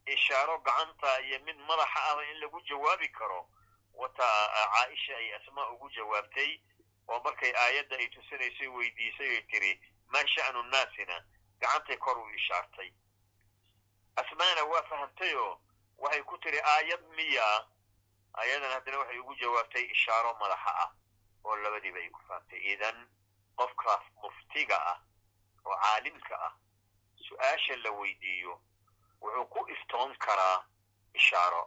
ishaaro 0.06 0.58
gacanta 0.60 1.20
iyo 1.22 1.40
mid 1.40 1.58
madaxa 1.68 2.00
ahba 2.10 2.26
in 2.26 2.40
lagu 2.40 2.62
jawaabi 2.62 3.10
karo 3.10 3.50
wata 3.94 4.28
caaisha 4.74 5.18
ay 5.18 5.34
asmaa 5.36 5.70
ugu 5.70 5.90
jawaabtay 5.90 6.60
oo 7.08 7.20
markay 7.24 7.54
aayadda 7.56 7.96
ay 7.98 8.08
tusinaysay 8.08 8.68
weydiisay 8.68 9.30
oy 9.30 9.42
tiri 9.42 9.72
maa 10.08 10.26
sha'nu 10.28 10.64
nnaasina 10.64 11.26
gacantay 11.60 11.98
kor 11.98 12.18
u 12.20 12.30
ishaartay 12.30 12.92
asmaana 14.16 14.64
waa 14.64 14.84
fahamtayoo 14.84 15.60
waxay 15.98 16.24
ku 16.24 16.38
tiri 16.38 16.60
aayad 16.62 17.04
miya 17.16 17.68
aayadan 18.36 18.72
haddana 18.72 18.98
waxay 19.00 19.20
ugu 19.20 19.36
jawaabtay 19.36 19.84
ishaaro 19.96 20.34
madaxa 20.40 20.72
ah 20.84 20.92
oo 21.44 21.56
labadiiba 21.56 22.00
ay 22.00 22.10
ku 22.10 22.22
fahamtay 22.28 22.60
idan 22.74 23.08
qofkaas 23.60 24.04
muftiga 24.22 24.78
ah 24.94 25.00
oo 25.66 25.76
caalimka 25.84 26.36
ah 26.48 26.54
su'aasha 27.26 27.76
la 27.84 27.92
weydiiyo 28.00 28.54
wuxuu 29.22 29.46
ku 29.54 29.60
iftoon 29.74 30.12
karaa 30.26 30.58
ishaaro. 31.20 31.64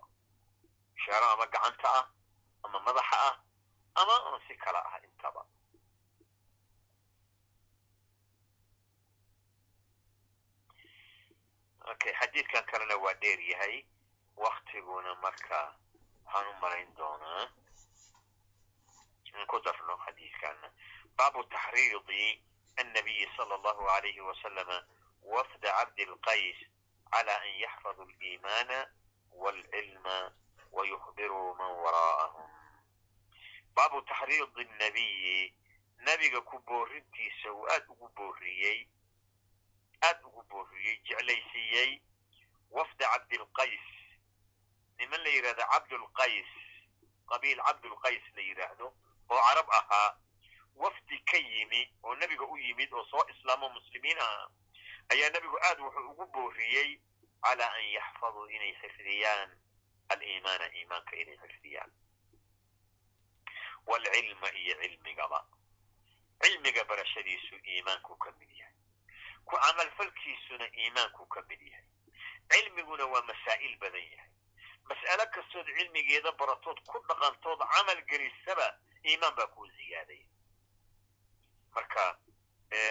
Ishaaro 0.99 1.27
ama 1.35 1.47
gacanta 1.53 1.89
ah 2.01 2.07
ama 2.65 2.79
madaxa 2.87 3.17
ah 3.29 3.35
ama 4.01 4.15
on 4.29 4.41
si 4.47 4.55
kala 4.65 4.81
ah 4.91 4.97
intaba. 5.07 5.43
Okay 11.93 12.13
xadiidkan 12.21 12.65
kalena 12.71 12.97
waa 13.05 13.15
dheer 13.23 13.41
yahay. 13.51 13.77
Waktiguna 14.37 15.13
marka 15.25 15.61
waxaan 16.25 16.47
u 16.51 16.55
malayn 16.63 16.91
doonaa. 16.99 17.45
In 19.35 19.47
ku 19.51 19.57
darno 19.65 19.95
xadiidkana 20.05 20.69
baabu 21.17 21.45
taxriidi 21.45 22.43
annabiyi 22.77 23.29
sala 23.37 23.55
allahu 23.55 23.89
alayhi 23.91 24.21
wasalama 24.21 24.79
wafda 25.23 25.71
cabdi 25.79 26.05
lqays 26.07 26.57
cala 27.13 27.35
an 27.43 27.49
yaxfaduu 27.65 28.03
aliimaana 28.09 28.79
waalcilma 29.33 30.17
wayukhbiruu 30.73 31.55
man 31.55 31.71
waraa'ahum 31.85 32.51
baabu 33.75 34.03
taxriidi 34.03 34.63
annabiyi 34.71 35.55
nabiga 35.99 36.41
ku 36.41 36.59
boorintiisa 36.59 37.53
uu 37.53 37.67
aad 37.69 37.85
ugu 37.89 38.09
booriyey 38.17 38.89
aad 40.03 40.25
ugu 40.25 40.43
booriyey 40.43 40.97
jeclaysiiyey 41.09 42.01
wafda 42.71 43.05
cabdilqays 43.13 43.87
niman 44.99 45.21
la 45.25 45.29
yidhahdo 45.29 45.65
cabdulqays 45.73 46.51
qabiil 47.31 47.61
cabdulqays 47.67 48.23
la 48.37 48.43
yidhaahdo 48.43 48.87
oo 49.31 49.41
carab 49.49 49.69
ahaa 49.71 50.17
wafdi 50.83 51.19
ka 51.31 51.37
yimi 51.37 51.81
oo 52.03 52.15
nebiga 52.15 52.45
u 52.45 52.57
yimid 52.59 52.93
oo 52.93 53.05
soo 53.11 53.25
islaamo 53.33 53.69
muslimiin 53.77 54.19
ah 54.21 54.49
ayaa 55.13 55.31
nebigu 55.35 55.59
aad 55.69 55.79
wuxuu 55.81 56.11
ugu 56.11 56.27
booriyey 56.35 56.91
calaa 57.45 57.73
an 57.79 57.85
yaxfaduu 57.97 58.47
inay 58.57 58.73
xifdiyaan 58.81 59.51
aliimaana 60.13 60.67
iimaanka 60.77 61.17
inay 61.17 61.37
xifdiyaan. 61.43 61.91
Waalcilma 63.87 64.49
iyo 64.61 64.75
cilmigaba. 64.83 65.41
Cilmiga 66.43 66.85
barashadiisu 66.85 67.55
iimaanku 67.71 68.17
ka 68.23 68.31
mid 68.39 68.51
yahay. 68.59 68.75
Ku 69.45 69.57
camalfalkiisuna 69.57 70.67
iimaanku 70.81 71.27
ka 71.27 71.41
mid 71.49 71.61
yahay. 71.71 71.87
Cilmiguna 72.51 73.05
waa 73.13 73.23
masaa'il 73.23 73.77
badan 73.79 74.07
yahay. 74.15 74.31
Mas'alo 74.89 75.25
kastood 75.35 75.67
cilmigeeda 75.79 76.33
baratood 76.33 76.79
ku 76.87 76.99
dhaqantood 77.09 77.61
camal 77.73 78.01
gelisaba 78.11 78.67
iimaan 79.05 79.35
baa 79.37 79.47
kuu 79.55 79.67
ziyaadaya 79.77 80.27
marka 81.75 82.19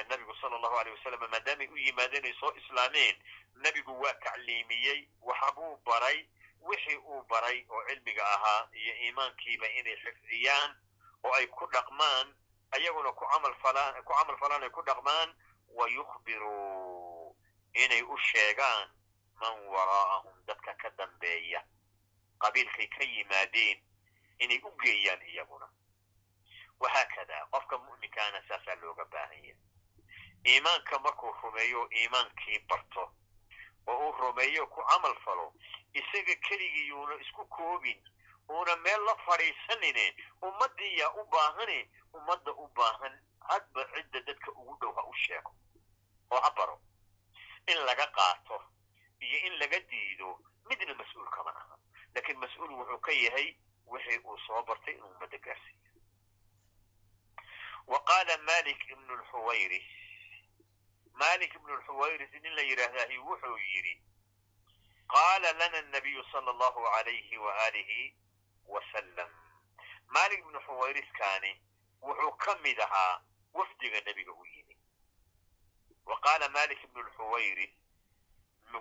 nabigu 0.09 0.35
sala 0.41 0.55
allahu 0.55 0.75
aleyh 0.79 0.93
wasalam 0.97 1.29
maadaamay 1.31 1.67
u 1.67 1.77
yimaadeen 1.77 2.25
ay 2.25 2.33
soo 2.39 2.53
islaameen 2.55 3.15
nebigu 3.55 3.99
waa 4.01 4.13
tacliimiyey 4.13 5.07
waxabuu 5.21 5.77
baray 5.85 6.27
wixii 6.61 6.97
uu 6.97 7.23
baray 7.23 7.65
oo 7.69 7.83
cilmiga 7.87 8.23
ahaa 8.35 8.67
iyo 8.73 8.93
iimaankiiba 8.95 9.67
inay 9.69 9.95
xifdiyaan 10.03 10.75
oo 11.23 11.33
ay 11.33 11.47
ku 11.47 11.65
dhaqmaan 11.71 12.35
ayaguna 12.71 13.11
ku 13.11 13.25
camal 13.31 13.55
falaan 13.63 14.63
ay 14.63 14.69
ku 14.69 14.81
dhaqmaan 14.83 15.29
wa 15.77 15.87
yukhbiruu 15.89 17.35
inay 17.73 18.01
u 18.03 18.17
sheegaan 18.17 18.89
man 19.39 19.55
waraa'ahum 19.67 20.35
dadka 20.47 20.73
ka 20.73 20.89
dambeeya. 20.97 21.63
Qabiilkay 22.39 22.87
ka 22.87 23.03
yimaadeen 23.03 23.79
inay 24.39 24.59
u 24.63 24.71
geeyaan 24.83 25.21
iyaguna 25.21 25.67
wahaakada 26.79 27.45
qofka 27.51 27.77
mu'minkaana 27.77 28.41
saasaa 28.47 28.75
looga 28.81 29.05
baahanya 29.05 29.55
iimaanka 30.47 30.99
markuu 30.99 31.31
rumeeyo 31.41 31.89
iimaankii 31.91 32.59
barto 32.69 33.03
oo 33.87 33.97
uu 34.09 34.11
rumeeyo 34.11 34.67
ku 34.67 34.81
camal 34.89 35.15
falo 35.25 35.53
isaga 35.93 36.35
keligii 36.47 36.91
uuna 36.91 37.15
isku 37.21 37.45
koobin 37.45 37.99
uuna 38.49 38.75
meel 38.75 39.01
la 39.05 39.15
fadhiisanine 39.25 40.05
ummaddii 40.41 40.97
yaa 40.99 41.11
u 41.13 41.25
baahane 41.25 41.89
ummadda 42.13 42.51
u 42.51 42.67
baahan 42.67 43.19
hadba 43.49 43.85
cidda 43.93 44.19
dadka 44.21 44.51
ugu 44.51 44.77
dhow 44.81 44.93
ha 44.95 45.03
u 45.03 45.13
sheego 45.13 45.51
oo 46.31 46.41
ha 46.41 46.51
baro 46.51 46.81
in 47.67 47.77
laga 47.85 48.07
qaato 48.07 48.63
iyo 49.19 49.37
in 49.47 49.53
laga 49.59 49.79
diido 49.79 50.39
midna 50.69 50.93
mas'uul 50.93 51.29
kama 51.29 51.51
aha 51.55 51.77
laakiin 52.15 52.37
mas'uul 52.39 52.71
wuxuu 52.71 52.99
ka 52.99 53.11
yahay 53.11 53.55
wixii 53.87 54.17
uu 54.23 54.37
soo 54.47 54.63
bartay 54.63 54.93
inuu 54.93 55.09
ummadda 55.09 55.37
gaarsiiyo 55.37 55.78
wa 57.91 57.99
qaala 58.09 58.37
malik 58.49 58.79
ibnu 58.93 59.13
lxuwayris 59.21 59.87
malik 61.21 61.51
ibnu 61.55 61.73
lxuwayris 61.79 62.31
nin 62.43 62.53
la 62.55 62.61
yidhaahdahi 62.69 63.17
wuxuu 63.27 63.57
yidhi 63.57 63.95
qaala 65.13 65.53
lana 65.59 65.81
nabiyu 65.81 66.23
sala 66.31 66.51
allahu 66.51 66.87
alayhi 66.97 67.37
wa 67.37 67.51
alihi 67.65 68.15
wasalam 68.73 69.29
malik 70.07 70.39
ibnu 70.39 70.59
xuwayriskaani 70.67 71.51
wuxuu 72.01 72.31
ka 72.43 72.55
mid 72.63 72.79
ahaa 72.79 73.21
wafdiga 73.53 74.01
nebiga 74.05 74.31
u 74.31 74.45
yimi 74.45 74.77
wa 76.05 76.19
qaala 76.25 76.49
malik 76.49 76.83
ibnu 76.83 77.01
lxuwayris 77.07 77.73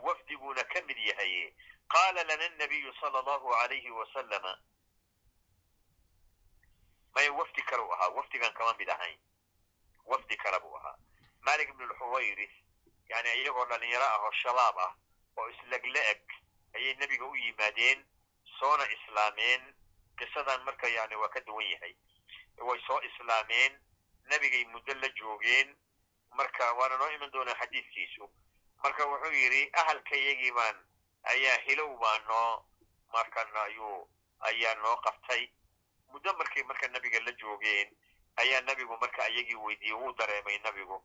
wafdiguna 0.03 0.65
ka 0.65 0.83
mid 0.87 0.99
yahaye 0.99 1.55
qaala 1.89 2.25
lana 2.25 2.49
nabiyu 2.49 2.93
sala 3.01 3.19
allahu 3.19 3.55
alayhi 3.55 3.91
wasalama 3.91 4.59
maya 7.19 7.33
wafdi 7.33 7.63
kale 7.63 7.83
u 7.83 7.93
ahaa 7.93 8.09
wafdigan 8.15 8.53
kama 8.55 8.75
mid 8.79 8.89
ahayn. 8.91 9.19
Wafdi 10.07 10.37
kale 10.37 10.59
buu 10.61 10.77
ahaa. 10.77 10.95
Malik 11.41 11.69
ibnu 11.69 11.87
lxuwayris 11.87 12.55
yani 13.09 13.29
iyagoo 13.43 13.65
dhalinyaro 13.67 14.05
ah 14.07 14.23
oo 14.25 14.33
shabaab 14.43 14.79
ah 14.79 14.93
oo 15.37 15.49
islegla 15.51 16.01
eg 16.13 16.23
ayay 16.77 16.95
nebiga 16.95 17.27
u 17.27 17.35
yimaadeen 17.37 18.05
soona 18.59 18.85
islaameen. 18.97 19.75
Qisadan 20.19 20.63
marka 20.65 20.89
yani 20.89 21.17
waa 21.17 21.29
ka 21.29 21.41
duwan 21.41 21.67
yahay. 21.71 21.95
Way 22.59 22.81
soo 22.87 23.01
islaameen 23.03 23.81
nebigay 24.31 24.65
muddo 24.65 24.95
la 24.95 25.09
joogeen. 25.09 25.77
Marka 26.37 26.73
waana 26.73 26.97
noo 26.99 27.11
iman 27.11 27.31
doonaa 27.31 27.55
xadiidkiisu 27.61 28.31
marka 28.83 29.07
wuxuu 29.07 29.33
yidhi 29.33 29.71
ahalkayagii 29.73 30.53
baan 30.53 30.77
ayaa 31.23 31.59
hilow 31.67 31.99
baa 31.99 32.19
noo 32.19 32.65
markan 33.13 33.57
ayuu 33.57 34.09
ayaa 34.41 34.75
noo 34.75 34.97
qabtay 34.97 35.49
muddo 36.13 36.33
markay 36.39 36.63
marka 36.63 36.89
nebiga 36.89 37.21
la 37.21 37.33
joogeen 37.33 37.89
ayaa 38.37 38.61
nebigu 38.61 38.97
marka 39.01 39.23
ayagii 39.25 39.55
weydiiyey 39.65 39.95
wuu 40.01 40.13
dareemay 40.13 40.59
nebigu 40.59 40.99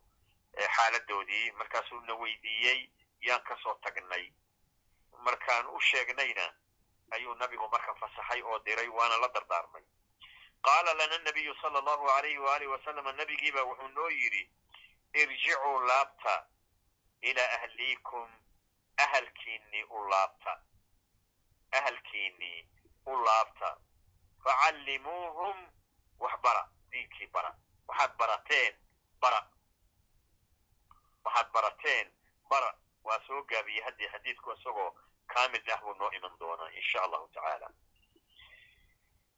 xaaladoodii. 0.76 1.50
Markaasuu 1.52 2.00
na 2.00 2.14
weydiiyey 2.14 2.90
yaan 3.20 3.42
ka 3.42 3.56
soo 3.62 3.74
tagnay. 3.82 4.32
Markaan 5.24 5.66
u 5.66 5.80
sheegnayna 5.80 6.54
ayuu 7.10 7.34
nabigu 7.34 7.68
marka 7.68 7.94
fasaxay 7.94 8.42
oo 8.42 8.58
diray 8.58 8.88
waana 8.88 9.16
la 9.16 9.28
dardaarmay. 9.28 9.82
Qaala 10.62 10.94
lana 10.94 11.18
nabiyu 11.18 11.54
sala 11.60 11.78
allahu 11.78 12.08
alayhi 12.10 12.38
waalihi 12.38 12.70
wasalama 12.70 13.12
nebigiiba 13.12 13.62
wuxuu 13.62 13.88
noo 13.88 14.08
yidhi 14.10 14.50
irjicuu 15.14 15.78
laabta 15.86 16.46
ilaa 17.22 17.50
ahliikum 17.56 18.30
ahalkiinnii 18.96 19.82
u 19.90 20.08
laabta 20.08 20.52
ahalkiinnii 21.72 22.68
u 23.06 23.16
laabta 23.24 23.76
facallimuuhum 24.44 25.56
waxbara 26.18 26.62
diinkii 26.90 27.26
bara 27.32 27.50
waxaad 27.88 28.12
barateen 28.18 28.74
bara 29.20 29.40
waxaad 31.24 31.48
barateen 31.52 32.12
bara 32.50 32.70
waa 33.04 33.20
soo 33.26 33.42
gaabiyey 33.42 33.84
haddii 33.84 34.08
xadiidku 34.12 34.52
isagoo 34.52 34.90
kaamil 35.26 35.70
ah 35.74 35.80
buu 35.80 35.94
noo 35.94 36.10
iman 36.18 36.38
doonaa 36.38 36.70
insha 36.80 37.02
allahu 37.04 37.28
tacaala 37.34 37.68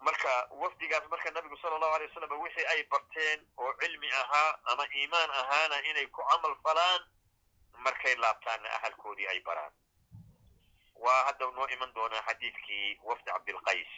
marka 0.07 0.32
wafdigaas 0.50 1.09
marka 1.11 1.30
nabigu 1.30 1.57
sala 1.57 1.76
allahu 1.76 1.94
alay 1.94 2.09
wasalam 2.09 2.40
wixii 2.40 2.66
ay 2.66 2.82
barteen 2.90 3.46
oo 3.57 3.72
cilmi 3.80 4.11
ahaa 4.12 4.59
ama 4.72 4.84
iimaan 4.94 5.30
ahaana 5.30 5.76
inay 5.90 6.07
ku 6.07 6.22
camal 6.30 6.57
falaan 6.62 7.02
markay 7.84 8.14
laabtaanna 8.16 8.68
ahalkoodii 8.76 9.26
ay 9.28 9.40
baraan 9.40 9.72
waa 10.94 11.24
hadda 11.24 11.46
noo 11.57 11.66
iman 11.76 11.94
doonaa 11.94 12.22
xadiidkii 12.28 12.98
wafdi 13.02 13.30
cabdilqays 13.30 13.92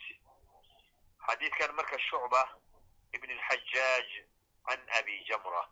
xadiidkan 1.28 1.74
marka 1.74 1.98
shucba 1.98 2.42
ibn 3.12 3.30
alxajaaj 3.30 4.08
can 4.66 4.80
abi 4.98 5.24
jamra 5.28 5.62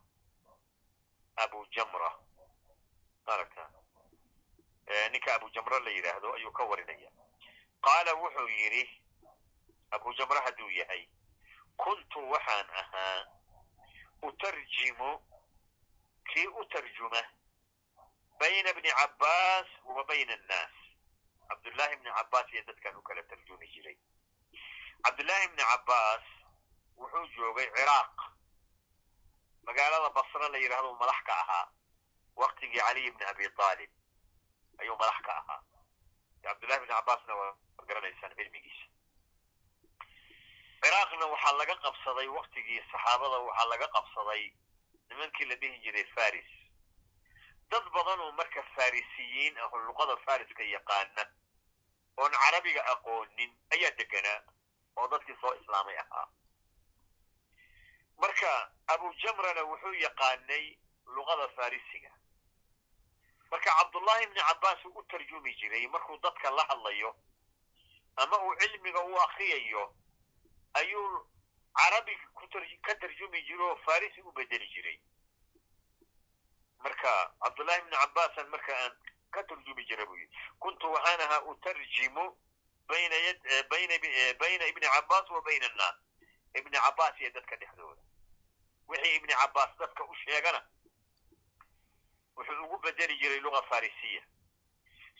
abu 1.36 1.66
jamra 1.76 2.10
maaragta 3.26 3.64
ninka 5.12 5.34
abu 5.34 5.50
jamra 5.50 5.78
la 5.80 5.90
yidhaahdo 5.90 6.32
ayuu 6.34 6.52
ka 6.52 6.64
warinaya. 6.64 7.10
Qaala 7.82 8.14
wuxuu 8.14 8.48
yidhi 8.48 8.84
abu 9.90 10.14
jamra 10.14 10.40
hadduu 10.40 10.70
yahay 10.70 11.08
kuntu 11.76 12.18
waxaan 12.30 12.66
ahaa 12.70 13.26
utarjimu 14.22 15.10
kii 16.32 16.46
u 16.46 16.64
tarjuma 16.64 17.22
bayna 18.40 18.72
bni 18.72 18.90
cabbaas 18.90 19.66
wa 19.84 20.04
bayna 20.04 20.32
annaas. 20.34 20.72
Cabdullaahi 21.48 21.94
ibni 21.94 22.10
cabbaas 22.10 22.52
iyo 22.52 22.62
dadkan 22.66 22.96
u 22.96 23.02
kala 23.02 23.22
tarjumi 23.22 23.66
jiray 23.68 23.98
cabdullaahi 25.04 25.44
ibni 25.48 25.62
cabbaas 25.62 26.24
wuxuu 26.96 27.26
joogay 27.36 27.68
ciraaq. 27.76 28.16
Magaalada 29.66 30.10
basre 30.16 30.48
la 30.52 30.58
yidhahdo 30.58 30.94
madax 31.00 31.20
ka 31.26 31.32
ahaa. 31.42 31.68
Waktigii 32.36 32.80
caliy 32.80 33.06
ibni 33.08 33.24
abi 33.24 33.44
aalib 33.58 33.90
ayuu 34.80 34.96
madax 34.96 35.18
ka 35.26 35.32
ahaa. 35.40 35.60
Cabdullahi 36.42 36.78
ibni 36.82 36.88
cabbaasna 36.94 37.34
waa 37.34 37.54
garanaysaan 37.88 38.34
cilmigiisa 38.36 38.86
ciraaqna 40.82 41.26
waxaa 41.26 41.56
laga 41.58 41.74
qabsaday 41.84 42.28
waktigii 42.28 42.80
saxaabada 42.92 43.38
waxaa 43.46 43.68
laga 43.72 43.86
qabsaday 43.96 44.42
nimankii 45.08 45.44
la 45.48 45.54
dhihi 45.56 45.78
jiray 45.84 46.04
faris. 46.14 46.50
Dad 47.70 47.84
badan 47.94 48.20
oo 48.20 48.32
marka 48.32 48.62
farisiyiin 48.76 49.58
ah 49.58 49.66
oo 49.72 49.78
luqada 49.86 50.16
fariska 50.26 50.62
yaqaana 50.62 51.24
oon 52.16 52.32
carabiga 52.32 52.82
aqoonin 52.92 53.50
ayaa 53.74 53.90
deganaa 53.98 54.40
oo 54.96 55.08
dadkii 55.08 55.36
soo 55.40 55.54
islaamay 55.54 55.98
ahaa. 55.98 56.28
Marka 58.18 58.70
abu 58.86 59.12
jamrana 59.22 59.62
wuxuu 59.64 59.94
yaqaanay 59.94 60.78
luqada 61.06 61.48
farisiga. 61.56 62.10
Marka 63.50 63.70
cabdullahi 63.78 64.24
ibni 64.24 64.40
cabbaas 64.40 64.84
uu 64.84 64.98
u 64.98 65.02
tarjumi 65.02 65.54
jiray 65.54 65.86
markuu 65.88 66.18
dadka 66.18 66.50
la 66.50 66.64
hadlayo 66.68 67.16
ama 68.16 68.38
uu 68.44 68.54
cilmiga 68.60 69.00
u 69.04 69.16
akriyayo 69.20 69.94
ayuu 70.74 71.26
carabi 71.74 72.16
ka 72.82 72.94
tarjumi 72.94 73.42
jira 73.42 73.64
oo 73.64 73.76
farisi 73.76 74.20
u 74.22 74.32
bedeli 74.32 74.68
jiray. 74.68 74.98
Marka 76.82 77.32
cabdullahi 77.42 77.78
ibni 77.80 77.96
cabbaasan 77.96 78.48
marka 78.48 78.72
aan 78.76 78.92
ka 79.30 79.42
tarjumi 79.44 79.84
jira 79.86 80.06
buu 80.06 80.16
yidhi 80.16 80.36
kuntu 80.58 80.92
waxaan 80.92 81.20
ahaa 81.20 81.42
utarjimu 81.52 82.24
bayna 82.88 84.66
ibni 84.66 84.86
cabbaas 84.94 85.30
wa 85.30 85.40
bayna 85.42 85.66
annaas 85.66 85.96
ibni 86.54 86.78
cabbaas 86.78 87.20
iyo 87.20 87.30
dadka 87.30 87.56
dhexdooda 87.56 88.02
wixii 88.88 89.14
ibni 89.16 89.34
cabbaas 89.34 89.70
dadka 89.78 90.04
u 90.04 90.14
sheegana 90.14 90.60
wuxuu 92.36 92.64
ugu 92.64 92.78
bedeli 92.78 93.18
jiray 93.18 93.40
luga 93.40 93.62
farisiya 93.62 94.22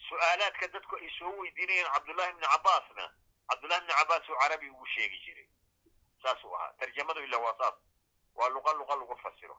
su'aalaadka 0.08 0.68
dadku 0.68 0.96
ay 0.96 1.10
soo 1.18 1.32
weydiinayaan 1.40 1.92
cabdullahi 1.92 2.30
ibni 2.30 2.46
cabbaasna 2.46 3.04
cabdullahi 3.50 3.80
ibni 3.82 3.94
cabbaas 3.94 4.28
uu 4.28 4.38
carabi 4.42 4.70
ugu 4.70 4.86
sheegi 4.86 5.18
jiray 5.24 5.48
saasuu 6.22 6.54
ahaa 6.56 6.72
tarjamadu 6.80 7.20
ila 7.24 7.38
waa 7.38 7.56
saas 7.58 7.74
waa 8.34 8.48
luqa 8.48 8.72
luqa 8.72 8.96
lagu 8.96 9.16
fasiro 9.22 9.56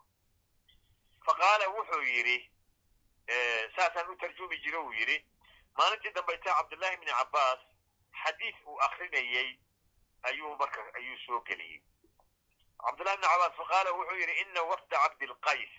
fa 1.25 1.33
qaala 1.33 1.67
wuxuu 1.69 2.01
yidhi 2.01 2.51
saasaan 3.75 4.09
u 4.09 4.15
tarjumi 4.15 4.57
jiro 4.63 4.85
uu 4.85 4.93
yidhi 4.93 5.17
maalintii 5.77 6.11
dambayta 6.11 6.53
cabdullahi 6.55 6.93
ibni 6.93 7.11
cabbaas 7.11 7.59
xadiid 8.23 8.55
uu 8.65 8.79
akrinayey 8.81 9.59
ayuu 10.23 10.55
marka 10.57 10.81
ayuu 10.93 11.17
soo 11.25 11.39
geliyey 11.41 11.81
cabdullahi 12.85 13.15
ibni 13.15 13.27
cabbaas 13.27 13.55
fa 13.57 13.65
qaala 13.71 13.91
wuxuu 13.93 14.19
yidhi 14.19 14.41
ina 14.41 14.61
wafda 14.63 14.97
cabdilqays 15.03 15.73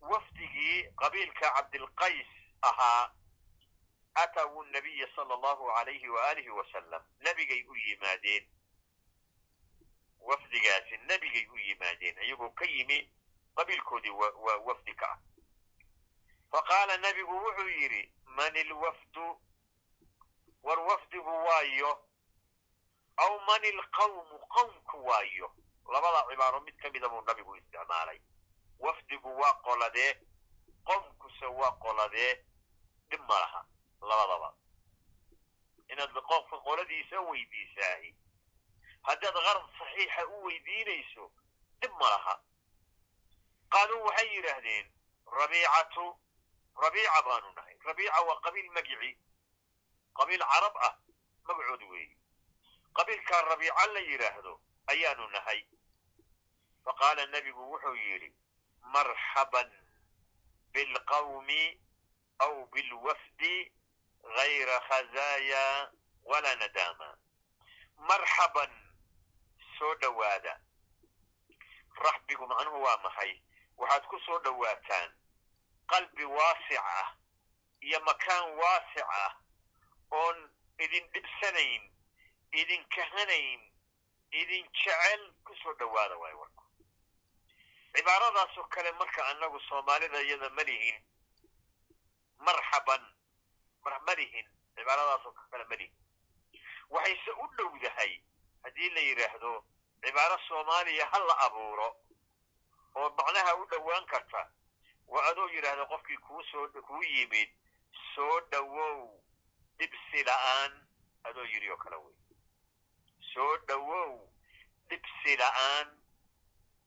wafdigii 0.00 0.82
qabiilka 0.96 1.50
cabdilqays 1.56 2.26
ahaa 2.62 3.12
atawu 4.14 4.62
nabiya 4.64 5.08
sala 5.16 5.34
allahu 5.34 5.70
alayhi 5.70 6.08
waalihi 6.08 6.50
wasalam 6.50 7.02
nebigay 7.20 7.62
u 7.68 7.76
yimaadeen. 7.76 8.48
Wafdigaasi 10.20 10.96
nebigay 11.08 11.46
u 11.46 11.58
yimaadeen 11.58 12.18
iyagoo 12.22 12.50
ka 12.50 12.64
yimi 12.64 13.10
qabiilkoodii 13.56 14.10
waa 14.10 14.56
wafdi 14.66 14.94
ka 14.94 15.06
ah. 15.12 15.18
Fa 16.50 16.62
qaala 16.62 16.96
nebigu 16.96 17.34
wuxuu 17.44 17.68
yidhi 17.68 18.12
man 18.24 18.56
ilwafdu 18.56 19.40
war 20.62 20.78
wafdigu 20.80 21.30
waayo. 21.46 21.90
Aw 23.16 23.38
man 23.46 23.64
ilqawmu 23.64 24.38
qawmku 24.54 25.04
waayo. 25.06 25.54
Labada 25.92 26.26
cibaaro 26.30 26.60
mid 26.60 26.76
ka 26.82 26.90
mida 26.90 27.08
buu 27.08 27.20
nabigu 27.22 27.56
isticmaalay. 27.56 28.20
Wafdigu 28.78 29.28
waa 29.40 29.54
qoladee 29.64 30.14
qowmkuse 30.84 31.46
waa 31.46 31.72
qoladee. 31.72 32.44
Dhib 33.10 33.20
ma 33.28 33.40
laha 33.40 33.66
labadaba. 34.00 34.54
Inaad 35.88 36.12
qofka 36.12 36.56
qoladiisa 36.64 37.20
weydiisaahi. 37.20 38.14
Haddaad 39.02 39.34
qarad 39.34 39.66
saxiixa 39.78 40.26
u 40.28 40.44
weydiinayso 40.44 41.32
dhib 41.80 41.92
ma 42.00 42.08
laha. 42.10 42.40
Qaaluu 43.70 44.04
waxay 44.04 44.28
yidhaahdeen 44.36 44.86
rabiicatu 45.26 46.16
rabiica 46.82 47.22
baanu 47.22 47.52
nahay. 47.52 47.76
Rabiica 47.84 48.20
waa 48.28 48.40
qabiil 48.40 48.70
magici 48.70 49.18
qabiil 50.20 50.44
carab 50.52 50.76
ah 50.86 50.94
magacood 51.48 51.82
weeye 51.90 52.16
qabiilkaa 52.94 53.42
rabiica 53.48 53.86
la 53.94 54.00
yidhaahdo 54.00 54.52
ayaanu 54.92 55.26
nahay. 55.34 55.60
Fa 56.84 56.92
qaala 57.00 57.26
nebigu 57.26 57.62
wuxuu 57.72 57.94
yidhi 57.96 58.30
marxaban 58.94 59.70
bilqawmi 60.72 61.62
aw 62.44 62.54
bilwafdi 62.72 63.72
gayra 64.36 64.76
khazaaya 64.88 65.90
walaa 66.24 66.54
nadaama 66.62 67.08
marxaban 68.08 68.70
soo 69.78 69.94
dhowaada. 69.94 70.60
Raxbigu 72.04 72.46
macnuhu 72.46 72.82
waa 72.82 72.96
maxay? 73.04 73.32
Waxaad 73.76 74.04
ku 74.08 74.18
soo 74.26 74.38
dhowaataan 74.44 75.10
qalbi 75.86 76.24
waasic 76.24 76.78
ah 76.78 77.08
iyo 77.80 78.00
makaan 78.00 78.44
waasic 78.60 79.04
ah 79.08 79.32
oon 80.10 80.38
idin 80.78 81.04
dhibsanayn 81.12 81.82
idin 82.52 82.84
kahanayn 82.94 83.60
idin 84.32 84.66
jecel 84.82 85.22
ku 85.44 85.54
soo 85.62 85.74
dhowaada 85.74 86.16
waay 86.18 86.34
warku. 86.34 86.64
Cibaaradaasoo 87.96 88.64
kale 88.74 88.92
marka 88.92 89.26
annagu 89.30 89.60
soomaalida 89.68 90.20
iyada 90.22 90.50
ma 90.50 90.62
lihin 90.62 91.02
marxaban 92.38 93.02
ma 94.06 94.14
lihin 94.14 94.46
cibaaradaasoo 94.76 95.32
kale 95.50 95.64
ma 95.64 95.76
lihin. 95.76 95.94
Waxayse 96.90 97.30
u 97.30 97.46
dhowdahay 97.56 98.12
haddii 98.64 98.90
la 98.90 99.00
yidhaahdo 99.00 99.64
cibaaro 100.02 100.38
soomaaliya 100.48 101.06
ha 101.12 101.18
la 101.18 101.34
abuuro 101.46 101.88
oo 102.94 103.10
macnaha 103.18 103.54
u 103.56 103.66
dhowaan 103.66 104.06
karta 104.06 104.50
waa 105.06 105.24
adoo 105.30 105.48
yidhaahda 105.48 105.86
qofkii 105.86 106.16
kuu 106.26 106.42
soo 106.50 106.68
kuu 106.68 107.02
yimid 107.02 107.50
soo 108.14 108.40
dhowow 108.50 109.22
dhibsi 109.80 110.24
la'aan 110.28 110.72
adoo 111.28 111.44
yidhi 111.52 111.70
oo 111.70 111.76
kale 111.84 111.96
wey. 111.96 112.14
Soo 113.32 113.56
dhowow 113.68 114.12
dhibsi 114.90 115.36
la'aan 115.42 115.88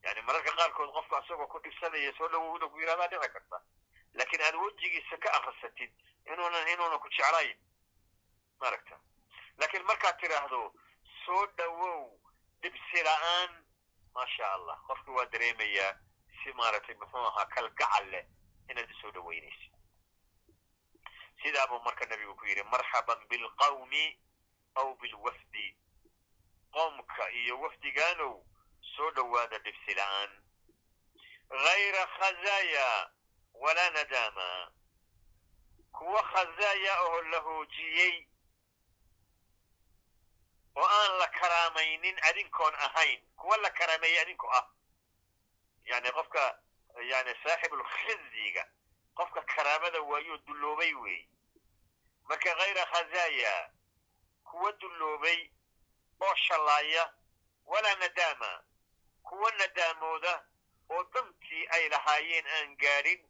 yani 0.04 0.22
mararka 0.28 0.52
qaarkood 0.60 0.92
qofka 0.98 1.18
asagoo 1.18 1.48
ku 1.48 1.60
dhibsanaya 1.66 2.14
soo 2.18 2.28
dhowowna 2.34 2.68
ku 2.70 2.80
yidhahdaa 2.80 3.08
dhici 3.08 3.30
karta. 3.36 3.58
Laakiin 4.14 4.42
aad 4.48 4.56
wejigiisa 4.64 5.18
ka 5.18 5.30
akrisatid 5.38 5.92
inuunan 6.32 6.68
inuuna 6.74 6.98
ku 7.00 7.10
jeclayn 7.18 7.58
maaragta. 8.60 9.00
Laakiin 9.58 9.86
markaad 9.92 10.18
tidhaahdo 10.22 10.62
soo 11.26 11.46
dhowow 11.58 12.20
dhibsi 12.62 13.04
la'aan 13.10 13.52
maasha 14.16 14.54
allah 14.54 14.78
qofki 14.88 15.12
waa 15.12 15.26
dareemayaa 15.34 15.94
si 16.44 16.54
maaragtay 16.60 16.96
muxuu 16.96 17.26
ahaa 17.30 17.46
kalgacal 17.56 18.06
leh 18.12 18.26
inaad 18.70 18.90
isoo 18.96 19.12
dhoweynaysid 19.16 19.73
sidaabuu 21.44 21.80
marka 21.84 22.06
nebigu 22.06 22.36
ku 22.36 22.46
yidhi 22.46 22.64
marxaban 22.64 23.28
bilqawmi 23.30 24.20
aw 24.76 24.94
bilwafdi 24.96 25.78
qoomka 26.74 27.30
iyo 27.32 27.60
wafdigaanow 27.62 28.44
soo 28.96 29.12
dhowaada 29.12 29.58
dhibsi 29.60 29.94
la'aan. 29.94 30.32
Hayra 31.50 32.06
khazaaya 32.18 33.12
walaa 33.54 33.90
nadaama. 33.90 34.72
Kuwa 35.92 36.24
khazaaya 36.24 37.02
oo 37.04 37.22
la 37.22 37.40
hoojiyey 37.40 38.28
oo 40.76 40.86
aan 40.88 41.18
la 41.20 41.28
karaamaynin 41.28 42.18
adinkoon 42.30 42.74
ahayn 42.76 43.22
kuwa 43.38 43.58
la 43.58 43.70
karaameeyey 43.70 44.20
adinko 44.20 44.50
ah 44.52 44.66
yani 45.86 46.12
qofka 46.12 46.60
yani 47.12 47.36
saaxibulkhizyiga 47.44 48.66
qofka 49.16 49.42
karaamada 49.42 50.02
waayoo 50.02 50.38
dulloobay 50.38 50.94
weey 50.94 51.28
marka 52.30 52.56
hayra 52.56 52.86
khazaaya 52.86 53.72
kuwa 54.44 54.72
dulloobay 54.72 55.50
oo 56.22 56.36
shallaaya 56.36 57.14
walaa 57.66 57.96
nadaama 57.96 58.64
kuwa 59.24 59.52
nadaamooda 59.52 60.34
oo 60.90 61.04
dantii 61.14 61.68
ay 61.68 61.90
lahaayeen 61.90 62.48
aan 62.48 62.76
gaadhin 62.78 63.22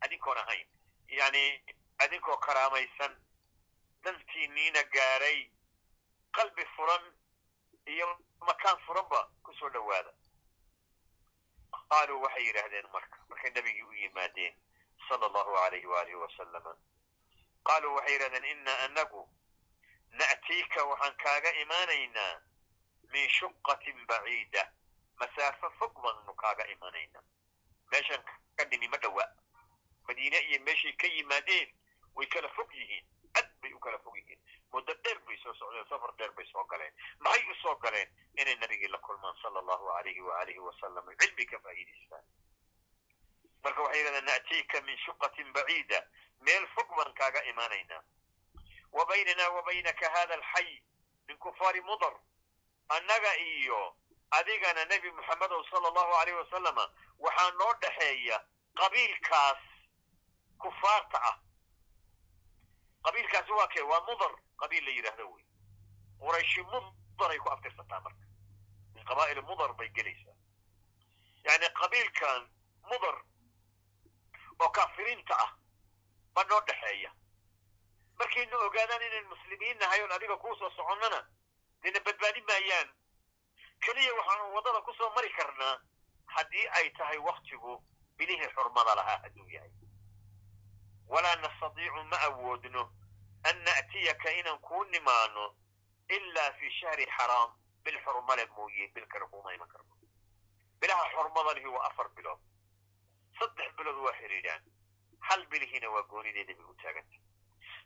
adinkoon 0.00 0.38
ahayn. 0.38 0.68
Yani 1.08 1.64
adinkoo 1.98 2.36
karaamaysan 2.36 3.16
dantiiniina 4.04 4.82
gaaray 4.84 5.50
qalbi 6.36 6.64
furan 6.76 7.04
iyo 7.86 8.06
makaan 8.40 8.78
furanba 8.86 9.30
ku 9.42 9.54
soo 9.54 9.68
dhowaada. 9.70 10.12
Qaaluu 11.90 12.22
waxay 12.22 12.44
yidhaahdeen 12.46 12.86
marka 12.92 13.16
markay 13.28 13.50
nebigii 13.50 13.82
u 13.82 13.92
yimaadeen 13.92 14.54
sala 15.08 15.26
allahu 15.26 15.56
alayhi 15.56 15.86
waalihi 15.86 16.16
wasalama 16.24 16.76
qaaluu 17.68 17.94
waxay 17.96 18.12
yidhahdeen 18.14 18.44
inna 18.52 18.72
anagu 18.86 19.22
na'tiika 20.20 20.84
waxaan 20.90 21.16
kaaga 21.24 21.50
imaanaynaa 21.62 22.34
min 23.12 23.28
shuqatin 23.38 24.06
baciida 24.06 24.62
masaafo 25.20 25.70
fog 25.78 25.94
baanu 26.02 26.34
kaaga 26.34 26.64
imanaynaa 26.74 27.22
meeshan 27.92 28.22
ka 28.56 28.64
dhimi 28.64 28.88
ma 28.88 28.96
dhowa 29.04 29.26
madiine 30.08 30.38
iyo 30.48 30.60
meeshay 30.68 30.92
ka 30.92 31.06
yimaadeen 31.06 31.68
way 32.14 32.26
kala 32.26 32.48
fog 32.56 32.72
yihiin 32.74 33.04
ad 33.34 33.48
bay 33.62 33.72
u 33.72 33.78
kala 33.78 33.98
fog 33.98 34.16
yihiin 34.16 34.40
muddo 34.72 34.94
dheer 35.04 35.18
bay 35.26 35.36
soo 35.42 35.54
socdeen 35.54 35.86
safar 35.88 36.12
dheer 36.18 36.32
bay 36.32 36.46
soo 36.52 36.64
galeen 36.64 36.94
maxay 37.18 37.50
u 37.50 37.54
soo 37.62 37.74
galeen 37.84 38.08
inay 38.36 38.54
nabigii 38.56 38.88
la 38.88 38.98
kulmaan 38.98 39.36
sala 39.42 39.58
allahu 39.60 39.90
alayhi 39.98 40.20
waalihi 40.20 40.58
wasalam 40.58 41.10
cilmi 41.20 41.46
ka 41.46 41.58
faa'iidaystaan 41.64 42.24
marka 43.64 43.82
waxay 43.82 44.00
yidhahdeen 44.00 44.24
na'tiika 44.30 44.80
min 44.88 44.98
shuqatin 45.06 45.52
baciida 45.52 46.00
meel 46.40 46.66
fog 46.74 46.88
baan 46.96 47.14
kaaga 47.14 47.42
imaanaynaa 47.44 48.02
wa 48.92 49.06
baynana 49.06 49.48
wa 49.50 49.62
baynaka 49.62 50.10
hada 50.10 50.34
alxay 50.34 50.82
min 51.28 51.38
kufaari 51.38 51.80
mudar 51.80 52.14
annaga 52.88 53.36
iyo 53.36 53.96
adigana 54.30 54.84
nebi 54.84 55.10
moxamedow 55.10 55.64
sala 55.70 55.88
allahu 55.88 56.14
alayh 56.14 56.36
wasalama 56.36 56.90
waxaa 57.18 57.50
noo 57.50 57.72
dhexeeya 57.80 58.44
qabiilkaas 58.74 59.58
kufaarta 60.58 61.18
ah 61.22 61.36
qabiilkaasi 63.02 63.52
waa 63.52 63.68
kee 63.68 63.82
waa 63.82 64.00
mudar 64.00 64.32
qabiil 64.56 64.84
la 64.84 64.90
yidhaahdo 64.90 65.30
wey 65.32 65.44
qurayshi 66.20 66.62
mudaray 66.62 67.38
ku 67.38 67.48
aftirsataa 67.50 68.00
marka 68.00 68.26
min 68.94 69.04
qabaa'il 69.04 69.42
mudar 69.42 69.72
bay 69.74 69.88
gelaysaa 69.88 70.36
yani 71.44 71.66
qabiilkan 71.80 72.48
mudar 72.90 73.16
oo 74.60 74.68
kaafiriinta 74.70 75.34
ah 75.44 75.50
ba 76.36 76.44
noo 76.44 76.60
dhexeeya. 76.68 77.10
Markayna 78.18 78.56
ogaadaan 78.66 79.02
inayn 79.08 79.28
muslimiin 79.32 79.78
nahay 79.78 80.00
oon 80.02 80.12
adiga 80.12 80.36
kuu 80.36 80.54
soo 80.56 80.70
soconnana 80.76 81.20
dena 81.82 82.00
badbaadin 82.00 82.44
maayaan. 82.48 82.88
Keliya 83.84 84.14
waxaanu 84.18 84.54
waddada 84.54 84.80
ku 84.82 84.92
soo 84.98 85.10
mari 85.16 85.30
karnaa 85.38 85.74
haddii 86.34 86.66
ay 86.78 86.90
tahay 86.98 87.18
waktigu 87.18 87.82
bilihii 88.16 88.48
xurmada 88.54 88.94
lahaa 88.94 89.18
hadduu 89.22 89.48
yahay 89.48 89.70
walaa 91.08 91.36
nastadiicu 91.36 92.02
ma 92.10 92.16
awoodno 92.28 92.82
an 93.48 93.56
na'tiyaka 93.64 94.30
inaan 94.40 94.58
kuu 94.58 94.84
nimaano 94.84 95.44
ilaa 96.08 96.52
fi 96.58 96.70
shahri 96.80 97.06
xaraam 97.16 97.50
bil 97.84 97.98
xurmale 98.04 98.46
mooye 98.56 98.88
bil 98.94 99.06
kale 99.06 99.26
kuuma 99.30 99.54
iman 99.54 99.68
karno. 99.68 99.94
Bilaha 100.80 101.04
xurmada 101.14 101.54
lihi 101.54 101.66
waa 101.66 101.86
afar 101.88 102.08
bilood. 102.08 102.40
Saddex 103.38 103.70
bilood 103.76 103.96
waa 104.04 104.12
xidhiidhaan 104.18 104.62
hal 105.20 105.46
bilihiina 105.46 105.90
waa 105.90 106.02
goonideeda 106.02 106.54
bay 106.54 106.64
u 106.70 106.74
taaganta 106.82 107.16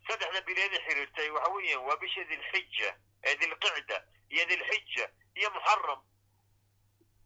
saddexda 0.09 0.40
bileeda 0.40 0.78
xidhiirtay 0.86 1.31
waxa 1.31 1.51
weeyaan 1.52 1.85
waa 1.85 1.97
bisha 1.97 2.24
dilxija 2.24 2.94
ee 3.24 3.35
dilqicda 3.36 3.98
iyo 4.28 4.44
dilxija 4.48 5.11
iyo 5.35 5.51
muxaram 5.51 6.01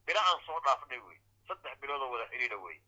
bila 0.07 0.21
aan 0.27 0.41
soo 0.47 0.61
dhaafnay 0.61 0.99
wey 0.99 1.19
saddex 1.49 1.79
biloodoo 1.81 2.11
wada 2.11 2.27
xidhiidha 2.31 2.57
wey 2.57 2.81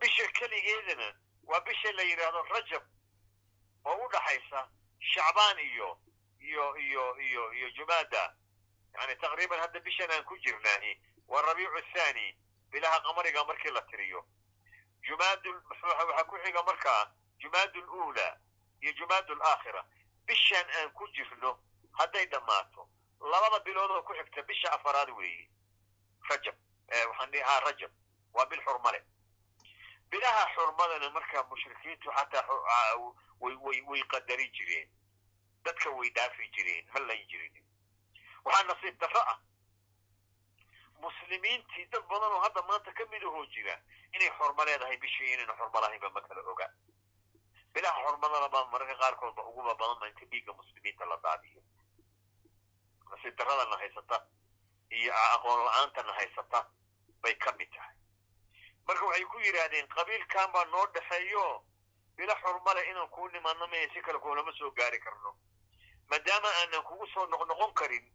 bisha 0.00 0.26
keligeedana 0.38 1.08
waa 1.42 1.60
bisha 1.60 1.92
la 1.92 2.02
yidhaahdo 2.02 2.42
rajab 2.42 2.82
oo 3.84 3.96
u 4.06 4.08
dhaxaysa 4.12 4.68
shacbaan 4.98 5.58
iyo 5.58 5.98
iyo 6.40 6.76
iyo 6.76 7.04
iyo 7.20 7.52
iyo 7.52 7.70
jumaada 7.70 8.36
yani 8.94 9.16
taqriiban 9.16 9.60
hadda 9.60 9.80
bishan 9.80 10.10
aan 10.10 10.24
ku 10.24 10.38
jirnaahi 10.38 11.00
waa 11.28 11.42
rabiicu 11.42 11.82
thani 11.94 12.36
bilaha 12.70 13.00
qamariga 13.00 13.44
markii 13.44 13.70
la 13.70 13.82
tiriyo 13.82 14.26
waxaa 15.14 16.24
ku 16.24 16.36
xiga 16.44 16.62
markaa 16.62 17.10
jumaad 17.38 17.74
lula 17.76 18.38
iyo 18.80 18.92
jumaad 18.92 19.30
alaakhira 19.30 19.84
bishan 20.26 20.66
aan 20.78 20.90
ku 20.92 21.06
jirno 21.08 21.58
hadday 21.92 22.26
dhammaato 22.26 22.88
labada 23.20 23.60
bilood 23.64 23.90
oo 23.90 24.02
ku 24.02 24.12
xigta 24.14 24.42
bisha 24.42 24.72
afaraad 24.72 25.10
weeye 25.10 25.48
rajab 26.28 26.54
waxaan 27.08 27.30
dhihi 27.30 27.42
haa 27.42 27.60
rajab. 27.60 27.90
Waa 28.34 28.46
bil 28.46 28.60
xurmale. 28.60 29.00
Bilaha 30.10 30.46
xurmadana 30.54 31.10
markaa 31.10 31.42
mushrikiintu 31.50 32.10
xataa 32.12 32.96
way 33.40 34.02
qadari 34.12 34.48
jireen. 34.52 34.88
Dadka 35.64 35.90
way 35.90 36.10
dhaafi 36.10 36.48
jireen 36.52 36.86
ma 36.94 37.00
layn 37.00 37.26
jirin 37.28 37.64
waxaa 38.44 38.62
nasiib 38.64 38.98
darro 39.00 39.20
ah. 39.20 39.38
Muslimiintii 41.00 41.86
dad 41.92 42.02
badan 42.08 42.32
oo 42.32 42.40
hadda 42.40 42.62
maanta 42.62 42.92
ka 42.92 43.04
mid 43.10 43.22
ahoo 43.22 43.46
jira 43.46 43.80
inay 44.16 44.30
xormo 44.38 44.64
leedahay 44.64 44.96
bishii 45.04 45.32
inayna 45.34 45.54
xormo 45.60 45.80
lahaynba 45.80 46.10
ma 46.10 46.20
kala 46.20 46.40
oga. 46.52 46.68
Bilaha 47.74 48.02
xormadana 48.04 48.48
baa 48.48 48.64
mararka 48.72 48.94
qaarkoodba 49.02 49.42
uguba 49.50 49.74
badan 49.74 49.98
ba 50.00 50.08
inta 50.08 50.24
dhiigga 50.30 50.52
muslimiinta 50.52 51.04
la 51.06 51.16
daadiyo 51.24 51.60
nasiib 53.10 53.36
darradana 53.38 53.76
haysata 53.82 54.16
iyo 54.90 55.12
aqoon 55.34 55.64
la'aantana 55.64 56.12
haysata 56.18 56.60
bay 57.22 57.34
ka 57.38 57.52
mid 57.58 57.70
tahay. 57.74 57.94
Marka 58.86 59.04
waxay 59.06 59.24
ku 59.24 59.38
yidhaahdeen 59.40 59.88
qabiilkan 59.88 60.52
baa 60.52 60.64
noo 60.64 60.86
dhexeeyo 60.94 61.44
bila 62.16 62.34
xurmale 62.42 62.82
inaan 62.90 63.08
kuu 63.08 63.28
nimaano 63.28 63.66
maya 63.66 63.88
si 63.92 64.00
kale 64.02 64.18
kuulama 64.18 64.52
soo 64.58 64.70
gaari 64.70 64.98
karno. 65.00 65.36
Maadaama 66.10 66.48
aanan 66.48 66.82
kugu 66.82 67.06
soo 67.14 67.26
noqnoqon 67.26 67.72
karin 67.74 68.06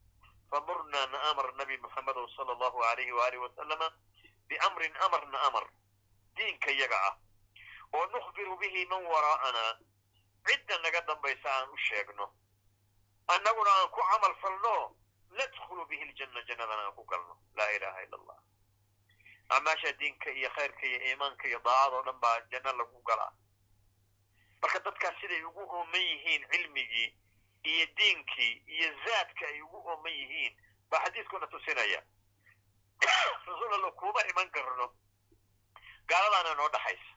famurnaa 0.50 1.06
na 1.08 1.18
amar 1.30 1.54
nabi 1.56 1.78
moxamedow 1.78 2.28
sala 2.36 2.52
allahu 2.54 2.84
alayhi 2.84 3.12
waalihi 3.12 3.44
wasalama 3.44 3.88
biamrin 4.48 4.96
amarna 5.06 5.38
amar 5.48 5.66
diinka 6.42 6.72
yaga 6.82 6.98
ah 7.10 7.16
oo 7.94 8.06
nukhbiru 8.14 8.58
bihi 8.58 8.86
man 8.86 9.04
waraa'anaa 9.14 9.74
cidda 10.46 10.78
naga 10.78 11.02
dambaysa 11.08 11.50
aan 11.56 11.70
u 11.70 11.78
sheegno. 11.88 12.26
Annaguna 13.34 13.72
aan 13.72 13.90
ku 13.96 14.02
camal 14.10 14.36
falno 14.42 14.76
nadkhulu 15.38 15.86
bihi 15.90 16.06
ljanna 16.14 16.42
jannadana 16.48 16.84
aan 16.86 16.96
ku 16.96 17.06
galno. 17.06 17.36
Laa 17.58 17.70
ilaha 17.78 18.04
ila 18.06 18.18
allah 18.22 18.40
acmaasha 19.52 19.92
diinka 20.00 20.30
iyo 20.32 20.50
khayrka 20.56 20.86
iyo 20.88 21.00
iimaanka 21.08 21.48
iyo 21.48 21.60
daacadoo 21.60 22.04
dhan 22.04 22.20
baa 22.20 22.42
janno 22.52 22.72
lagu 22.72 23.02
galaa 23.04 23.34
marka 24.62 24.80
dadkaas 24.80 25.16
siday 25.22 25.44
ugu 25.44 25.62
ooman 25.62 26.02
yihiin 26.02 26.48
cilmigii 26.52 27.10
iyo 27.64 27.86
diinkii 27.98 28.64
iyo 28.68 28.90
zaadka 29.06 29.48
ay 29.48 29.62
ugu 29.62 29.78
ooman 29.78 30.14
yihiin 30.14 30.54
baa 30.90 31.04
xadiiskuna 31.04 31.48
tusinaya. 31.48 32.02
Rasuul 33.46 33.74
alla 33.74 33.92
kuuma 33.92 34.22
iman 34.32 34.50
karno 34.52 34.96
gaaladaana 36.12 36.54
noo 36.60 36.70
dhaxaysa. 36.76 37.12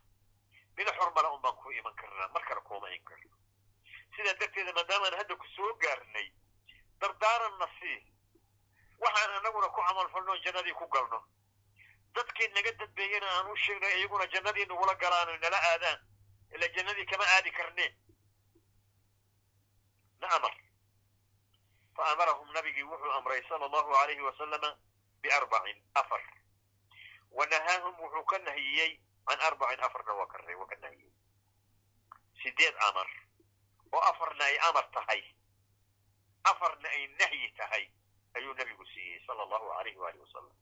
Bila 0.77 0.91
xurmala 0.99 1.29
un 1.35 1.41
baan 1.43 1.57
ku 1.57 1.71
iman 1.71 1.95
karnaa 2.01 2.29
mar 2.35 2.43
kale 2.49 2.61
kuuma 2.69 2.89
in 2.97 3.05
karno 3.05 3.31
sidaa 4.17 4.35
darteeda 4.41 4.73
maadaamaan 4.79 5.15
hadda 5.21 5.35
ku 5.37 5.47
soo 5.57 5.73
gaarnay 5.83 6.27
dardaaranna 7.01 7.67
sii 7.79 7.99
waxaan 9.03 9.33
anaguna 9.39 9.69
ku 9.69 9.81
camalfalno 9.87 10.37
jannadii 10.45 10.75
ku 10.81 10.87
galno. 10.95 11.21
Dadkii 12.15 12.49
naga 12.55 12.73
dadbeeyana 12.81 13.29
aan 13.37 13.47
u 13.53 13.57
sheegnay 13.57 13.95
iyaguna 13.99 14.27
jannadii 14.35 14.67
nagula 14.67 14.95
galaano 15.03 15.37
nala 15.37 15.59
aadaan 15.71 15.99
ila 16.55 16.67
jannadii 16.77 17.07
kama 17.11 17.25
aadi 17.35 17.51
karneen 17.51 17.95
na 20.21 20.27
amar. 20.37 20.55
Fa 21.97 22.03
amarahum 22.13 22.49
nabigii 22.53 22.83
wuxuu 22.91 23.13
amray 23.19 23.43
sala 23.49 23.67
allahu 23.67 23.91
alayhi 24.03 24.21
wasalama 24.29 24.71
biarbacin 25.23 25.79
afar 25.95 26.23
wa 27.35 27.47
nahaahum 27.47 27.95
wuxuu 28.01 28.25
ka 28.25 28.39
nahiyey 28.39 28.93
can 29.29 29.41
arbacin 29.41 29.81
afarna 29.81 30.13
waa 30.15 30.27
ka 30.27 30.39
waa 30.59 30.67
ka 30.73 30.77
nahiyey 30.85 31.13
sideed 32.43 32.75
amar 32.89 33.09
oo 33.93 34.01
afarna 34.11 34.45
ay 34.45 34.59
amar 34.69 34.87
tahay 34.91 35.23
afarna 36.45 36.89
ay 36.89 37.07
nahyi 37.19 37.49
tahay 37.57 37.85
ayuu 38.35 38.55
nabigu 38.55 38.85
siiyey 38.87 39.21
sala 39.27 39.43
allahu 39.43 39.71
alayhi 39.81 39.99
waalihi 39.99 40.23
wasalam 40.25 40.57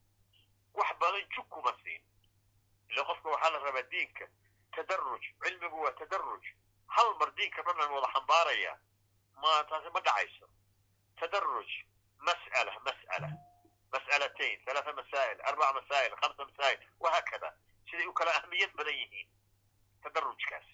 wax 0.74 0.88
badan 1.00 1.28
jug 1.34 1.48
kuma 1.48 1.72
siin 1.82 2.02
ila 2.90 3.04
qofka 3.04 3.28
waxaa 3.28 3.50
la 3.50 3.58
rabaa 3.58 3.82
diinka 3.90 4.26
tadaruj 4.76 5.22
cilmigu 5.42 5.78
waa 5.82 5.92
tadaruj 6.00 6.44
hal 6.86 7.14
mar 7.20 7.30
diinka 7.34 7.62
dhan 7.62 7.80
aan 7.80 7.92
wada 7.92 8.08
xambaaraya 8.14 8.72
ma 9.42 9.64
taasi 9.70 9.90
ma 9.94 10.00
dhacayso 10.00 10.46
tadaruj 11.20 11.70
mas'ala 12.28 12.72
mas'ala 12.86 13.28
mas'alatayn 13.91 14.59
ثلاثة 14.65 14.91
مسائل 14.91 15.41
أربع 15.41 15.71
مسائل 15.71 16.11
خمسة 16.17 16.43
مسائل 16.45 16.77
وهكذا 16.99 17.49
siday 17.89 18.07
u 18.07 18.13
kala 18.13 18.31
ahmiyad 18.35 18.71
badan 18.75 18.93
yihiin 18.93 19.27
tadarujkaas 20.03 20.65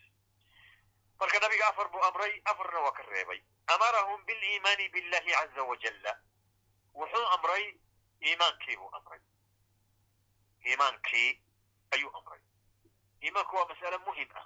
marka 1.20 1.40
nabiga 1.40 1.68
afar 1.70 1.88
buu 1.92 2.02
amray 2.04 2.42
afarna 2.46 2.80
waa 2.80 2.92
ka 2.92 3.04
reebay 3.04 3.42
amarahum 3.68 4.26
biliimaani 4.26 4.90
billahi 4.90 5.32
caza 5.32 5.64
wajalla 5.64 6.14
wuxuu 6.94 7.26
amray 7.36 7.66
iimaankii 8.22 8.78
buu 8.78 8.90
amray 8.98 9.22
iimaankii 10.66 11.42
ayuu 11.92 12.12
amray 12.18 12.42
iimaanku 13.24 13.56
waa 13.56 13.66
mas'ale 13.72 13.98
muhim 13.98 14.30
ah 14.36 14.46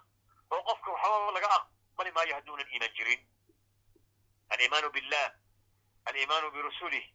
oo 0.51 0.61
qofka 0.63 0.91
waxbaba 0.91 1.31
laga 1.31 1.49
aqbali 1.57 2.11
maayo 2.11 2.35
hadduunan 2.35 2.67
iimaan 2.73 2.93
jirin 2.97 3.21
aliimaanu 4.49 4.89
billah 4.89 5.31
aliimaanu 6.05 6.51
birusulih 6.51 7.05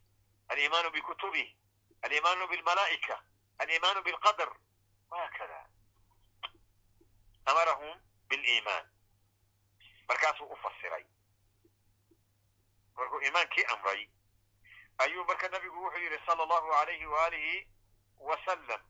aliimaanu 0.48 0.90
bikutubih 0.90 1.56
aliimaanu 2.02 2.48
bilmalaa'ika 2.48 3.22
aliimaanu 3.58 4.02
bilqadar 4.02 4.56
وهكذا 5.12 5.66
أمرهم 7.48 8.00
بالإيمان 8.28 8.90
مركاسو 10.10 10.52
أفسري 10.54 11.06
مركو 12.96 13.20
إيمان 13.20 13.46
كي 13.46 13.66
أمري 13.66 14.10
أيو 15.00 15.24
مركا 15.24 15.46
النبي 15.46 15.68
وحي 15.68 16.26
صلى 16.26 16.42
الله 16.42 16.74
عليه 16.74 17.06
وآله 17.06 17.66
وسلم 18.18 18.82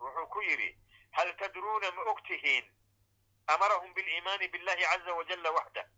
وحو 0.00 0.40
كيري 0.40 0.78
هل 1.12 1.36
تدرون 1.36 1.94
مؤكتهين 1.94 2.74
أمرهم 3.50 3.94
بالإيمان 3.94 4.46
بالله 4.46 4.78
عز 4.86 5.08
وجل 5.08 5.48
وحده 5.48 5.90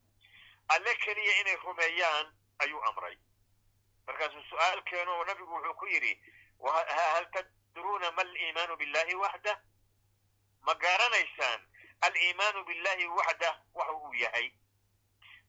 markaasuu 4.09 4.43
su'aal 4.49 4.81
keeno 4.89 5.17
oo 5.17 5.23
nabigu 5.29 5.53
wuxuu 5.55 5.73
ku 5.81 5.85
yidhi 5.93 6.13
hal 7.13 7.25
tadruuna 7.35 8.11
ma 8.11 8.21
aliimaanu 8.21 8.77
billahi 8.77 9.15
waxda 9.23 9.53
ma 10.67 10.73
garanaysaan 10.83 11.61
aliimaanu 12.07 12.63
billahi 12.65 13.05
waxda 13.07 13.49
wax 13.73 13.89
uu 13.89 14.13
yahay. 14.23 14.47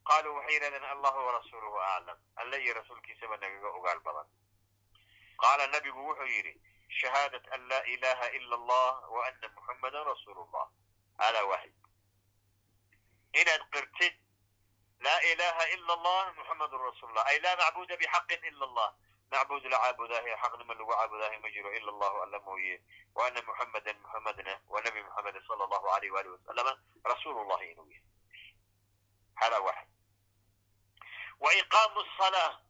Qaaluu 0.08 0.34
waxay 0.36 0.54
yidhahdeen 0.54 0.84
allahu 0.84 1.18
warasuuluhu 1.26 1.78
aclam 1.80 2.18
alla 2.36 2.56
iyo 2.58 2.74
rasuulkiisaba 2.74 3.36
nagaga 3.36 3.68
ogaal 3.78 4.00
badan. 4.00 4.28
Qaala 5.42 5.66
nabigu 5.66 6.06
wuxuu 6.08 6.26
yidhi 6.36 6.54
shahaadat 7.00 7.44
an 7.54 7.68
laa 7.68 7.82
ilaha 7.94 8.30
ila 8.38 8.54
allah 8.56 9.10
wa 9.14 9.26
ana 9.26 9.48
muxammadan 9.56 10.04
rasuulu 10.12 10.48
llah 10.52 10.68
haadaa 11.18 11.44
waaxid 11.50 11.74
inaad 13.40 13.62
qirtid 13.74 14.14
لا 15.00 15.32
إله 15.32 15.74
إلا 15.74 15.94
الله 15.94 16.30
محمد 16.30 16.74
رسول 16.74 17.10
الله 17.10 17.28
أي 17.28 17.38
لا 17.38 17.54
معبود 17.54 17.92
بحق 17.92 18.32
إلا 18.32 18.64
الله 18.64 18.94
معبود 19.32 19.66
لعابده 19.66 20.36
حق 20.36 20.56
من 20.56 20.76
لو 20.76 20.92
عابده 20.92 21.38
مجرو 21.38 21.70
إلا 21.70 21.90
الله 21.90 22.24
ألا 22.24 22.38
وأن 23.14 23.44
محمدا 23.44 23.92
محمدنا 23.92 24.60
ونبي 24.68 25.02
محمد 25.02 25.42
صلى 25.48 25.64
الله 25.64 25.92
عليه 25.92 26.10
وآله 26.10 26.30
وسلم 26.30 26.82
رسول 27.06 27.42
الله 27.42 27.72
إنويه 27.72 28.02
هذا 29.36 29.58
واحد 29.58 29.88
وإقام 31.40 31.98
الصلاة 31.98 32.60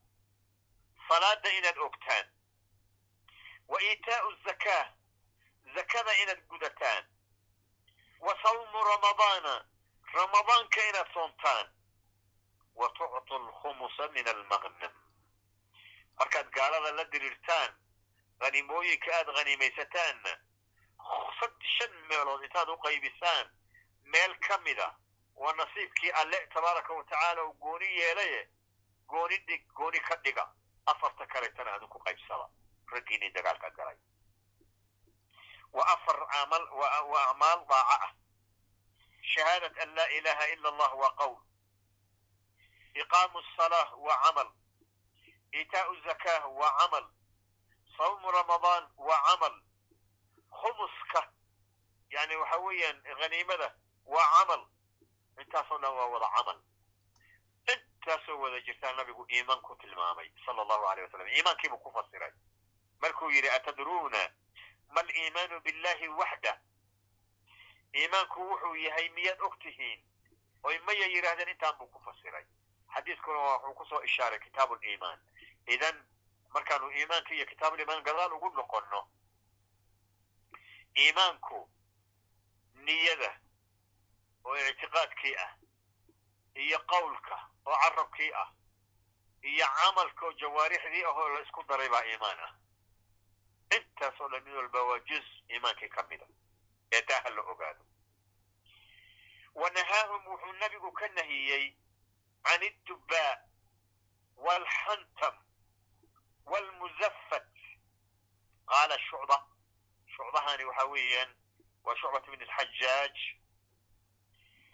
صلاة 1.08 1.42
إلى 1.44 1.68
الأكتان 1.70 2.30
وإيتاء 3.68 4.30
الزكاة 4.30 4.94
زكاة 5.76 6.22
إلى 6.22 6.32
الجدتان 6.32 7.08
وصوم 8.20 8.76
رمضان 8.76 9.66
رمضان 10.14 10.68
كإلى 10.68 11.04
صنتان 11.14 11.79
wa 12.80 12.88
tuctu 12.98 13.38
lkhumusa 13.46 14.08
min 14.16 14.28
almaqnam 14.28 14.92
markaad 16.18 16.48
gaalada 16.56 16.90
la 16.98 17.04
dirirtaan 17.12 17.70
hanimooyinka 18.40 19.10
aad 19.18 19.28
khanimaysataanna 19.36 20.32
shan 21.76 21.92
meelood 22.08 22.42
intaad 22.44 22.68
u 22.68 22.76
qaybisaan 22.86 23.46
meel 24.12 24.34
ka 24.46 24.58
mida 24.58 24.88
wa 25.36 25.52
nasiibkii 25.52 26.10
alle 26.20 26.46
tabaaraka 26.54 26.92
watacaala 26.94 27.44
uu 27.44 27.52
gooni 27.64 27.88
yeelaye 27.98 28.48
gooni 29.08 29.36
dhig 29.46 29.62
gooni 29.74 30.00
ka 30.00 30.16
dhiga 30.24 30.44
afarta 30.86 31.26
kaleetana 31.26 31.70
aadu 31.72 31.88
ku 31.88 31.98
qaybsada 31.98 32.46
raggiinii 32.92 33.30
dagaalka 33.30 33.70
galay 33.70 33.96
wa 35.72 35.84
afar 35.94 36.18
amaal 36.42 37.60
daaca 37.68 37.96
ah 38.06 38.12
shahaadat 39.34 39.78
an 39.78 39.94
laa 39.94 40.08
ilaaha 40.18 40.48
ila 40.54 40.68
allah 40.68 40.90
waa 41.02 41.14
qowl 41.20 41.36
iqaamu 42.94 43.38
asalaa 43.38 43.94
waa 43.96 44.22
camal 44.24 44.50
iitaau 45.54 45.96
zakaa 46.06 46.46
waa 46.46 46.72
camal 46.78 47.06
sawmu 47.96 48.30
ramadaan 48.30 48.88
waa 48.96 49.20
camal 49.28 49.54
khumuska 50.60 51.32
yani 52.10 52.36
waxa 52.36 52.56
weeyaan 52.58 53.02
haniimada 53.20 53.74
waa 54.06 54.28
camal 54.38 54.66
intaasoo 55.40 55.78
dhan 55.78 55.92
waa 55.94 56.06
wada 56.06 56.28
camal 56.36 56.58
intaasoo 57.72 58.40
wada 58.40 58.60
jirtaa 58.60 58.92
nabigu 58.92 59.26
iimaan 59.32 59.60
ku 59.60 59.76
tilmaamay 59.76 60.30
sala 60.46 60.62
allahu 60.62 60.86
aleyh 60.88 61.04
wasalam 61.04 61.28
iimaankiibuu 61.28 61.78
ku 61.78 61.92
fasiray 61.92 62.32
markuu 63.00 63.30
yidhi 63.30 63.50
atadruuna 63.50 64.22
ma 64.88 65.00
aliimaanu 65.00 65.60
billahi 65.60 66.08
waxda 66.08 66.60
iimaanku 67.94 68.40
wuxuu 68.50 68.74
yahay 68.74 69.08
miyaad 69.08 69.40
og 69.40 69.58
tihiin 69.62 70.00
oy 70.62 70.78
maya 70.78 71.06
yidhaahdeen 71.06 71.48
intaan 71.48 71.76
buu 71.78 71.86
ku 71.86 72.00
fasiray 72.04 72.44
xadiiskuna 72.94 73.38
wuxuu 73.38 73.74
ku 73.74 73.84
soo 73.86 74.02
ishaaray 74.02 74.38
kitaabu 74.38 74.74
liimaan 74.82 75.20
idan 75.66 76.04
markaanu 76.54 76.90
iimaanka 76.90 77.34
iyo 77.34 77.46
kitaabuliimaan 77.46 78.02
gadaal 78.02 78.32
ugu 78.32 78.50
noqonno 78.50 79.00
iimaanku 80.98 81.58
niyada 82.84 83.30
oo 84.44 84.56
ictiqaadkii 84.56 85.36
ah 85.44 85.52
iyo 86.54 86.78
qowlka 86.92 87.36
oo 87.66 87.76
carabkii 87.82 88.32
ah 88.42 88.48
iyo 89.42 89.66
camalka 89.78 90.26
oo 90.26 90.32
jawaarixdii 90.32 91.04
ah 91.04 91.14
oo 91.18 91.28
la 91.28 91.40
isku 91.40 91.62
daray 91.68 91.88
baa 91.88 92.04
iimaan 92.04 92.38
ah. 92.40 92.52
Intaas 93.76 94.20
oo 94.20 94.28
dhan 94.28 94.42
mid 94.44 94.54
walba 94.54 94.82
waa 94.84 94.98
juz 95.08 95.26
iimaankii 95.50 95.88
ka 95.88 96.02
mida 96.10 96.26
ee 96.92 97.02
daaha 97.02 97.30
la 97.30 97.42
ogaado. 97.42 97.84
Wa 99.54 99.70
nahaahum 99.70 100.26
wuxuu 100.26 100.52
nabigu 100.52 100.92
ka 100.92 101.08
nahiyey 101.08 101.76
عن 102.45 102.63
الدباء 102.63 103.49
والحنتم 104.35 105.45
والمزفت 106.45 107.47
قال 108.67 108.91
الشعبة 108.91 109.43
شعبة 110.17 110.39
هاني 110.39 110.65
وحويا 110.65 111.35
وشعبة 111.83 112.19
بن 112.19 112.41
الحجاج 112.41 113.17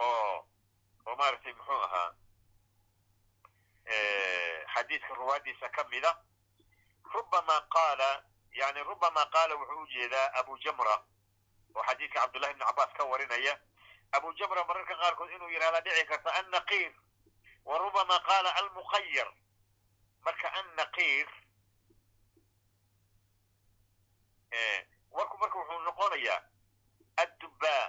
أوه 0.02 0.48
وما 1.06 1.40
محوها 1.46 2.18
اه 3.88 4.66
حديث 4.68 5.04
الروادي 5.04 5.58
سكملة 5.62 6.24
ربما 7.16 7.58
قال 7.58 8.24
يعني 8.52 8.82
ربما 8.82 9.24
قال 9.24 9.54
وحوجي 9.54 10.08
ذا 10.08 10.40
أبو 10.40 10.58
جمرة 10.58 11.08
وحديث 11.76 12.18
عبد 12.18 12.36
الله 12.36 12.52
بن 12.52 12.64
عباس 12.64 12.88
كورنا 12.98 13.62
أبو 14.14 14.32
جمرة 14.32 14.64
مرة 14.64 14.94
قال 14.96 15.32
إنه 15.32 15.52
يرى 15.52 15.82
دعي 15.82 16.04
كرتا 16.04 16.40
wa 17.67 17.79
rubama 17.79 18.17
qaala 18.29 18.51
almuqayar 18.61 19.29
marka 20.25 20.49
an 20.59 20.67
naqiir 20.77 21.29
warku 25.17 25.37
marka 25.39 25.59
wuxuu 25.59 25.81
noqonayaa 25.89 26.41
addubaa 27.23 27.85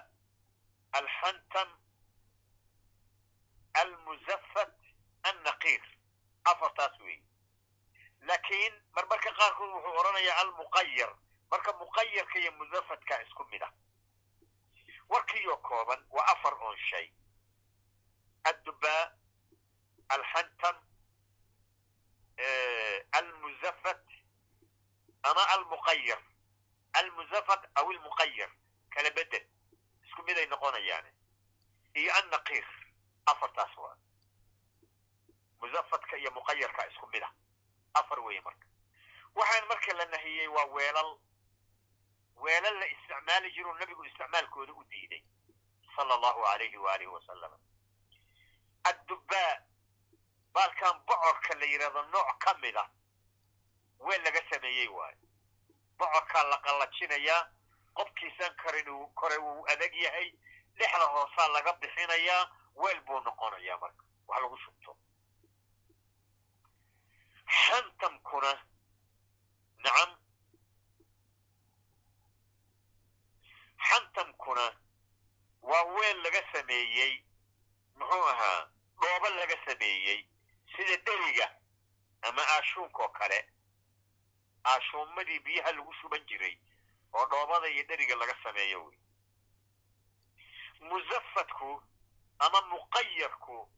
alxantan 0.99 1.69
almuzafat 3.81 4.73
annaqiir 5.29 5.83
afartaas 6.51 6.99
weey 7.05 7.19
laakiin 8.27 8.73
marmarka 8.95 9.31
qaarkood 9.39 9.69
wuxuu 9.75 9.97
odhanayaa 9.99 10.37
almuqayar 10.43 11.11
marka 11.51 11.73
muqayarka 11.81 12.39
iyo 12.39 12.51
muzafatkaa 12.51 13.21
isku 13.25 13.43
mid 13.51 13.61
ah 13.67 13.73
warkiioo 15.09 15.57
kooban 15.57 16.01
waa 16.09 16.25
afar 16.33 16.53
oon 16.53 16.77
alxantam 20.09 20.75
almuzafat 23.11 24.03
ama 25.23 25.43
almuqayar 25.55 26.21
almuzafat 26.93 27.61
aw 27.75 27.85
almuqayar 27.91 28.49
kala 28.89 29.09
bedel 29.11 29.45
isku 30.05 30.23
mid 30.23 30.37
ay 30.37 30.45
noqonayaan 30.47 31.05
iyo 31.95 32.11
annaqiir 32.19 32.65
afartaas 33.25 33.77
waa 33.77 33.97
muzafatka 35.61 36.17
iyo 36.17 36.31
muqayarka 36.31 36.87
isku 36.91 37.07
mid 37.13 37.23
afar 37.93 38.19
weeye 38.19 38.41
marka 38.41 38.67
waxaan 39.35 39.67
marka 39.67 39.93
la 39.93 40.05
nahiyey 40.05 40.47
waa 40.47 40.65
weelal 40.65 41.11
weelal 42.35 42.75
la 42.79 42.87
isticmaali 42.87 43.51
jiroo 43.51 43.73
nebigu 43.77 44.03
isticmaalkooda 44.05 44.73
u 44.73 44.83
diiday 44.83 45.23
sala 45.95 46.13
allahu 46.15 46.45
alayhi 46.45 46.77
waalihi 46.77 47.09
wasalam 47.11 47.51
addubbaa 48.83 49.57
baalkan 50.57 50.99
bocorka 51.07 51.53
la 51.59 51.65
yidhahdo 51.71 52.01
nooc 52.13 52.29
ka 52.43 52.53
mid 52.61 52.75
a 52.75 52.85
weel 54.05 54.21
laga 54.27 54.41
sameeyey 54.51 54.87
waayo 54.97 55.17
bocorkaa 55.99 56.43
la 56.51 56.57
qallajinayaa 56.65 57.41
qofkiisan 57.97 58.55
karin 58.63 58.89
uu 58.89 59.07
kore 59.19 59.37
uu 59.37 59.65
adag 59.73 59.93
yahay 60.05 60.27
dhexda 60.77 61.05
hoosaa 61.13 61.47
laga 61.55 61.73
bixinayaa 61.81 62.41
weel 62.75 62.99
buu 63.07 63.19
noqonayaa 63.27 63.77
marka 63.83 64.03
wax 64.27 64.41
lagu 64.41 64.57
shubto. 64.63 64.97
Xantamkuna 67.61 68.51
nacam 69.83 70.11
xantamkuna 73.87 74.65
waa 75.69 75.83
weel 75.95 76.17
laga 76.23 76.41
sameeyey 76.53 77.13
muxuu 77.97 78.25
ahaa 78.33 78.59
dhoobo 79.01 79.29
laga 79.39 79.57
sameeyey 79.65 80.19
sida 80.77 80.97
deriga 80.97 81.47
ama 82.21 82.41
aashuunkoo 82.47 83.09
kale 83.09 83.39
aashuumadii 84.65 85.39
biyaha 85.39 85.71
lagu 85.71 85.93
shuban 85.93 86.25
jiray 86.25 86.57
oo 87.13 87.25
dhoobada 87.25 87.67
iyo 87.69 87.83
dheriga 87.83 88.15
laga 88.15 88.35
sameeyo 88.43 88.85
wey 88.85 88.97
musafadku 90.81 91.83
ama 92.39 92.61
muqayarku 92.61 93.69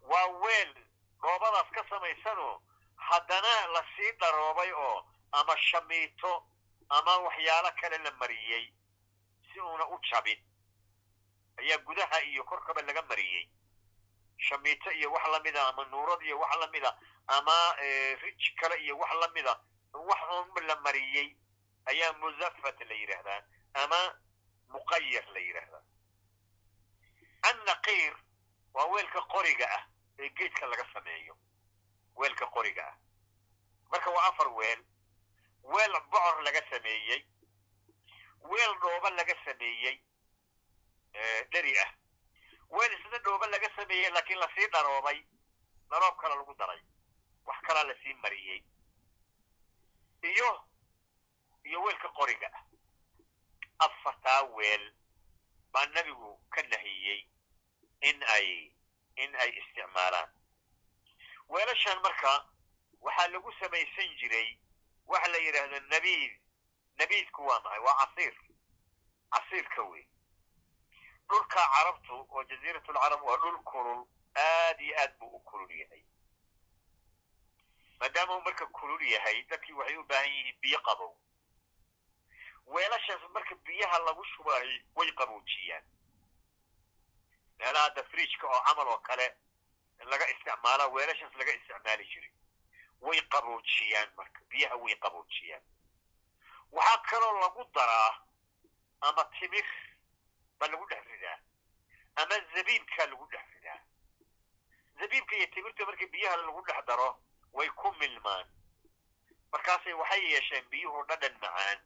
waa 0.00 0.26
weel 0.26 0.74
dhoobadaas 1.22 1.70
ka 1.70 1.84
samaysanoo 1.90 2.62
haddana 2.96 3.66
la 3.66 3.84
sii 3.96 4.12
dharoobay 4.12 4.72
oo 4.72 5.06
ama 5.32 5.56
shamiito 5.58 6.46
ama 6.88 7.16
waxyaalo 7.18 7.70
kale 7.80 7.98
la 7.98 8.10
mariyey 8.10 8.72
si 9.52 9.60
uuna 9.60 9.86
u 9.88 9.98
jabin. 10.10 10.38
Ayaa 11.56 11.78
gudaha 11.78 12.22
iyo 12.22 12.44
korkaba 12.44 12.82
laga 12.82 13.02
mariyey 13.02 13.48
shamiito 14.36 14.90
iyo 14.92 15.12
wax 15.12 15.26
lamida 15.28 15.68
ama 15.68 15.84
nuurad 15.84 16.22
iyo 16.22 16.38
wax 16.40 16.56
lamida 16.60 16.98
ama 17.26 17.72
rij 18.22 18.42
kale 18.60 18.76
iyo 18.84 18.98
wax 18.98 19.12
lamida 19.20 19.60
wax 19.92 20.20
un 20.56 20.66
la 20.66 20.76
mariyey 20.80 21.36
ayaa 21.86 22.12
musafat 22.12 22.80
la 22.88 22.94
yidhaahdaa 22.94 23.42
ama 23.74 24.00
muqayar 24.68 25.26
la 25.32 25.38
yidhaahdaa 25.40 25.82
annaqiir 27.50 28.14
waa 28.74 28.86
weelka 28.86 29.20
qoriga 29.22 29.66
ah 29.76 29.84
ee 30.18 30.28
geedka 30.28 30.66
laga 30.66 30.84
sameeyo 30.92 31.36
weelka 32.16 32.46
qoriga 32.46 32.86
ah. 32.88 32.96
Marka 33.90 34.10
waa 34.10 34.26
afar 34.28 34.48
weel 34.48 34.84
weel 35.62 35.92
bocor 36.10 36.42
laga 36.42 36.62
sameeyey 36.70 37.26
weel 38.40 38.74
dhooba 38.80 39.10
laga 39.10 39.34
sameeyey 39.44 40.00
dheri 41.52 41.78
ah 41.78 41.90
weel 42.70 42.92
isna 42.98 43.18
dhooba 43.18 43.46
laga 43.46 43.70
sameeyey 43.76 44.10
laakiin 44.10 44.38
la 44.38 44.48
sii 44.54 44.66
dharoobay 44.66 45.24
dharoob 45.90 46.16
kale 46.20 46.34
lagu 46.34 46.54
daray 46.54 46.80
wax 47.44 47.58
kalaa 47.66 47.84
la 47.84 47.94
sii 48.02 48.14
mariyey 48.14 48.62
iyo 50.22 50.64
iyo 51.64 51.82
weelka 51.82 52.08
qoriga 52.08 52.50
afartaa 53.78 54.42
weel 54.42 54.92
baa 55.72 55.86
nebigu 55.86 56.40
ka 56.50 56.62
nahiyey 56.62 57.28
in 58.00 58.22
ay 58.36 58.72
in 59.16 59.34
ay 59.36 59.50
isticmaalaan 59.60 60.30
weelashan 61.48 62.00
marka 62.02 62.46
waxaa 63.00 63.28
lagu 63.28 63.52
samaysan 63.60 64.16
jiray 64.20 64.58
waxa 65.06 65.28
la 65.32 65.38
yidhaahdo 65.38 65.80
nabiid 65.80 66.32
nabiidku 66.98 67.46
waa 67.46 67.60
maxay 67.60 67.78
waa 67.86 67.94
casiir 68.06 68.34
casiirka 69.30 69.82
wey 69.82 70.06
dhulka 71.28 71.60
carabtu 71.74 72.14
oo 72.30 72.44
jaziiratulcarab 72.44 73.22
waa 73.22 73.36
dhul 73.36 73.58
kulul 73.70 74.00
aad 74.36 74.80
iyo 74.80 74.94
aad 75.00 75.18
buu 75.18 75.36
u 75.36 75.40
kulul 75.40 75.70
yahay. 75.70 76.02
Maadaama 78.00 78.36
uu 78.36 78.40
marka 78.44 78.66
kulul 78.66 79.02
yahay 79.02 79.42
dadkii 79.50 79.72
waxay 79.72 79.96
u 79.96 80.04
baahan 80.04 80.30
yihiin 80.30 80.58
biyo 80.60 80.78
qabow. 80.82 81.14
Weelashaas 82.66 83.22
marka 83.34 83.54
biyaha 83.54 83.98
lagu 83.98 84.24
shubaayay 84.24 84.82
way 84.96 85.10
qaboojiyaan. 85.12 85.84
Meelaha 87.58 87.84
hadda 87.84 88.02
frijka 88.04 88.46
oo 88.46 88.60
camal 88.66 88.88
oo 88.88 88.98
kale 88.98 89.26
laga 90.04 90.26
isticmaala 90.30 90.86
weelashaas 90.88 91.34
laga 91.34 91.52
isticmaali 91.54 92.04
jiray. 92.12 92.32
Way 93.00 93.20
qaboojiyaan 93.32 94.08
marka 94.16 94.40
biyaha 94.50 94.76
way 94.76 94.94
qaboojiyaan. 94.96 95.62
Waxaa 96.72 97.02
kaloo 97.10 97.40
lagu 97.40 97.64
daraa 97.74 98.12
ama 99.00 99.24
timir 99.38 99.66
baa 100.58 100.68
lagu 100.68 100.86
dhex 100.88 101.04
ama 102.16 102.36
zabiibkaa 102.54 103.06
lagu 103.06 103.26
dhex 103.32 103.46
ridaa 103.54 103.80
zabiibka 105.00 105.36
iyo 105.36 105.46
timirta 105.46 105.86
marka 105.86 106.06
biyaha 106.06 106.36
lagu 106.36 106.62
dhex 106.66 106.84
daro 106.86 107.08
way 107.52 107.68
ku 107.68 107.92
milmaan. 108.00 108.46
Markaasay 109.52 109.92
waxay 109.94 110.22
yeesheen 110.32 110.64
biyuhu 110.70 111.04
dhadhan 111.08 111.34
macaan. 111.42 111.78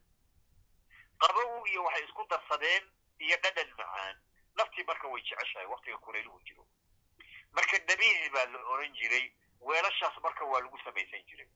Qabow 1.21 1.67
iyo 1.67 1.85
waxay 1.85 2.05
isku 2.05 2.27
darsadeen 2.31 2.85
iyo 3.19 3.37
dhadhan 3.43 3.71
macaan. 3.79 4.17
Laftii 4.57 4.85
marka 4.85 5.09
way 5.09 5.23
jeceshahay 5.23 5.67
waktiga 5.67 5.99
kulayluhu 5.99 6.41
jiro. 6.45 6.65
Marka 7.53 7.79
nabiidi 7.89 8.31
baa 8.31 8.47
la 8.47 8.59
oran 8.73 8.93
jiray 8.95 9.33
weelashaas 9.61 10.17
marka 10.23 10.45
waa 10.45 10.61
lagu 10.61 10.79
samaysan 10.85 11.23
jiray. 11.29 11.49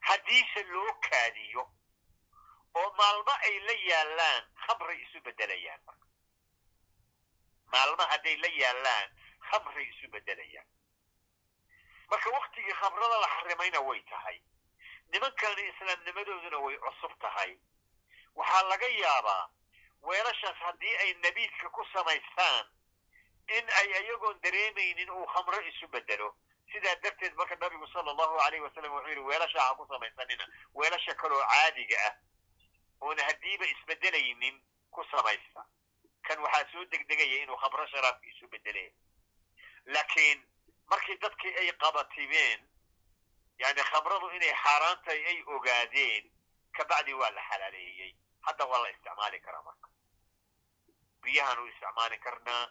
Haddiise 0.00 0.62
loo 0.62 0.92
kaadiyo 1.10 1.62
oo 2.74 2.92
maalmo 2.98 3.32
ay 3.46 3.58
la 3.66 3.72
yaallaan 3.72 4.42
khamray 4.66 4.98
isu 5.02 5.20
beddelayaan 5.20 5.80
marka 5.86 6.05
maalmo 7.72 8.02
hadday 8.12 8.36
la 8.36 8.48
yaallaan 8.48 9.08
khamray 9.50 9.86
isu 9.88 10.08
beddelayaan 10.08 10.66
marka 12.10 12.30
waktigii 12.30 12.72
khamrada 12.80 13.16
la 13.20 13.28
xarimayna 13.36 13.80
way 13.80 14.00
tahay. 14.10 14.40
Nimankana 15.12 15.62
islaamnimadooduna 15.70 16.58
way 16.58 16.76
cusub 16.78 17.12
tahay. 17.20 17.58
Waxaa 18.34 18.62
laga 18.68 18.86
yaabaa 18.88 19.48
weelashaas 20.02 20.56
haddii 20.66 20.96
ay 20.96 21.14
nabiidka 21.14 21.68
ku 21.70 21.84
samaystaan 21.92 22.66
in 23.56 23.64
ay 23.80 23.92
ayagoon 24.00 24.40
dareemaynin 24.42 25.10
uu 25.10 25.26
khamro 25.26 25.60
isu 25.60 25.88
bedelo 25.88 26.36
sidaa 26.72 26.94
darteed 27.02 27.34
marka 27.34 27.56
nabigu 27.56 27.86
sala 27.86 28.10
allahu 28.10 28.38
alayh 28.46 28.62
wasalam 28.62 28.92
wuxuu 28.92 29.08
yidhi 29.08 29.20
weelasha 29.30 29.60
ha 29.62 29.74
ku 29.74 29.86
samaysanina 29.90 30.46
weelasha 30.74 31.14
kaloo 31.14 31.42
caadiga 31.50 31.96
ah. 32.06 32.14
Oona 33.00 33.22
haddiiba 33.24 33.66
isbedelaynin 33.66 34.62
ku 34.90 35.04
samaysta 35.10 35.64
kan 36.28 36.38
waxaa 36.44 36.68
soo 36.72 36.84
degdegaya 36.84 37.42
inuu 37.42 37.56
khamro 37.56 37.86
sharaabka 37.86 38.26
isu 38.30 38.48
bedele 38.48 38.84
laakiin 39.84 40.38
markii 40.90 41.16
dadkii 41.22 41.54
ay 41.60 41.72
qabatibeen 41.82 42.68
yani 43.58 43.82
khamradu 43.90 44.30
inay 44.36 44.54
xaaraan 44.62 44.98
ay 45.08 45.42
ogaadeen 45.46 46.24
kabacdi 46.76 47.14
waa 47.14 47.30
la 47.30 47.42
xalaaleeyey 47.50 48.12
hadda 48.46 48.64
waa 48.70 48.82
la 48.82 48.88
isticmaali 48.90 49.40
karaa 49.40 49.62
marka. 49.62 49.88
Biyahaanu 51.22 51.66
isticmaali 51.66 52.18
karnaa 52.18 52.64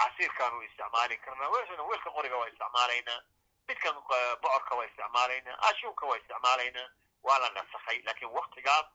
casiirkaanu 0.00 0.62
isticmaali 0.62 1.16
karnaa 1.18 1.48
weelka 1.88 2.10
qoriga 2.16 2.36
waa 2.40 2.48
isticmaalaynaa 2.48 3.20
midkan 3.68 3.94
bocorka 4.42 4.74
waa 4.78 4.84
isticmaalaynaa 4.90 5.56
ashuunka 5.68 6.06
waa 6.06 6.16
isticmaalaynaa 6.16 6.88
waa 7.22 7.38
la 7.38 7.50
nasakhay. 7.50 8.02
Laakiin 8.06 8.30
waktigaas 8.38 8.86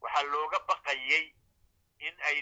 waxaa 0.00 0.22
looga 0.22 0.58
baqayay 0.68 1.24
in 1.98 2.14
ay 2.28 2.38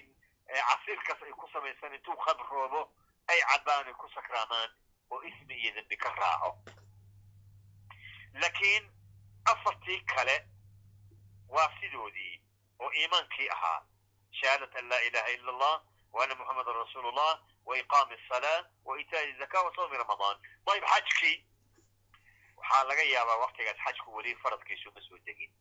casiirkaas 0.48 1.22
ay 1.22 1.32
ku 1.32 1.48
samaysan 1.52 1.94
intuu 1.94 2.16
khamroobo 2.24 2.80
ay 3.28 3.40
cabbaan 3.52 3.94
ku 3.94 4.08
sakraamaan 4.14 4.70
oo 5.10 5.22
ismi 5.22 5.54
iyo 5.54 5.74
dembi 5.74 5.96
ka 5.96 6.08
raaco. 6.14 6.50
Laakiin 8.40 8.90
afartii 9.44 10.00
kale 10.14 10.36
waa 11.48 11.70
sidoodii 11.80 12.42
oo 12.78 12.90
iimaankii 12.92 13.48
ahaa. 13.50 13.80
Shahaadat 14.30 14.76
an 14.76 14.88
laa 14.88 15.00
ilaha 15.00 15.28
ila 15.30 15.52
allah 15.52 15.82
wa 16.12 16.22
anna 16.24 16.34
muxamadan 16.34 16.74
rasuulu 16.76 17.10
llah 17.12 17.40
wa 17.66 17.78
iqaami 17.78 18.14
asalaa 18.14 18.64
wa 18.84 19.00
itaa'i 19.00 19.32
zaka 19.38 19.62
wa 19.62 19.74
sawmi 19.76 19.96
ramadaan. 19.96 20.36
Dayib 20.66 20.84
xajkii. 20.84 21.44
Waxaa 22.56 22.84
laga 22.84 23.02
yaabaa 23.02 23.36
waktigaas 23.44 23.76
xajku 23.84 24.14
weli 24.16 24.34
faradkiisu 24.36 24.90
ma 24.94 25.00
soo 25.00 25.18
degin 25.18 25.52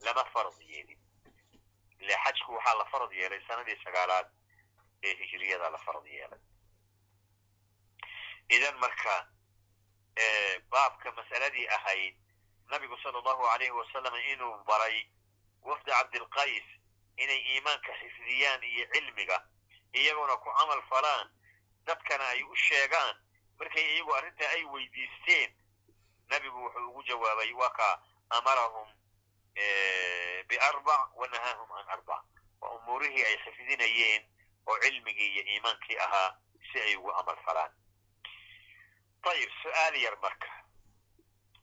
lama 0.00 0.24
farad 0.32 0.58
yeelin 0.60 0.98
ile 2.04 2.14
xajku 2.24 2.52
waxaa 2.54 2.74
la 2.78 2.84
farad 2.84 3.12
yeelay 3.12 3.40
sanadii 3.48 3.78
sagaalaad 3.84 4.26
ee 5.02 5.14
hijriyada 5.14 5.70
la 5.70 5.78
farad 5.78 6.06
yeelay. 6.06 6.40
Idan 8.48 8.76
marka 8.78 9.28
baabka 10.70 11.12
masaladii 11.12 11.66
ahayd 11.68 12.14
nabigu 12.70 12.96
sala 13.02 13.18
allahu 13.18 13.46
alayhi 13.54 13.72
wasalam 13.72 14.14
inuu 14.32 14.64
baray 14.68 15.06
wafdi 15.62 15.90
cabdilqays 15.90 16.64
inay 17.16 17.40
iimaanka 17.52 17.92
xifdiyaan 18.00 18.62
iyo 18.62 18.86
cilmiga 18.92 19.38
iyaguna 19.92 20.36
ku 20.36 20.50
camal 20.58 20.82
falaan 20.90 21.28
dadkana 21.86 22.24
ay 22.28 22.42
u 22.42 22.56
sheegaan 22.56 23.16
markay 23.58 23.84
iyagu 23.94 24.14
arrintaa 24.14 24.48
ay 24.50 24.64
weydiisteen 24.64 25.50
nabigu 26.30 26.58
wuxuu 26.64 26.88
ugu 26.90 27.02
jawaabay 27.02 27.52
waa 27.52 27.70
ka 27.70 28.02
amarahum 28.30 28.88
biarbac 30.48 31.16
wa 31.16 31.26
nahaahum 31.28 31.68
can 31.76 31.88
arbac 31.94 32.24
waa 32.60 32.70
umuurihii 32.78 33.24
ay 33.24 33.36
xifdinayeen 33.44 34.22
oo 34.66 34.76
cilmigii 34.82 35.30
iyo 35.34 35.42
iimaankii 35.52 35.98
ahaa 35.98 36.30
si 36.72 36.80
ay 36.80 36.96
ugu 36.96 37.12
amal 37.12 37.36
falaan 37.46 37.72
ayib 39.30 39.50
su'aal 39.62 39.94
yar 39.96 40.16
marka 40.22 40.50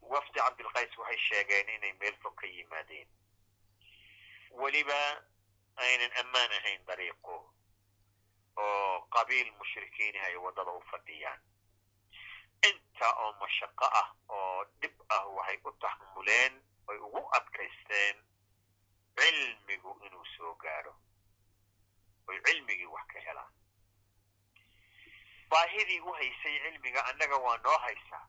wafdi 0.01 0.39
cabdilqays 0.39 0.97
waxay 0.97 1.17
sheegeen 1.27 1.69
inay 1.69 1.93
meel 1.99 2.15
fog 2.23 2.35
ka 2.35 2.47
yimaadeen 2.47 3.07
weliba 4.51 4.99
aynan 5.75 6.11
ammaan 6.21 6.51
ahayn 6.51 6.85
dariiqo 6.85 7.35
oo 8.57 9.01
qabiil 9.15 9.51
mushrikiinah 9.59 10.25
ay 10.25 10.35
waddada 10.35 10.71
u 10.71 10.81
fadhiyaan 10.91 11.39
inta 12.69 13.07
oo 13.23 13.31
mashaqo 13.39 13.85
ah 14.01 14.09
oo 14.29 14.65
dhib 14.81 14.95
ah 15.09 15.25
waxay 15.37 15.57
u 15.63 15.71
taxamuleen 15.81 16.53
oy 16.87 16.97
ugu 16.97 17.21
adkaysteen 17.37 18.17
cilmigu 19.19 19.91
inuu 20.05 20.25
soo 20.37 20.53
gaadho 20.55 20.93
oy 22.27 22.37
cilmigii 22.45 22.85
wax 22.95 23.05
ka 23.13 23.19
helaan 23.27 23.53
baahidii 25.49 25.99
u 25.99 26.11
haysay 26.13 26.59
cilmiga 26.63 27.05
annaga 27.05 27.37
waa 27.37 27.57
noo 27.57 27.77
haysaa 27.77 28.27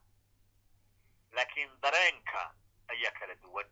laakiin 1.32 1.70
dareenka 1.82 2.54
ayaa 2.88 3.12
kala 3.18 3.34
duwan 3.34 3.68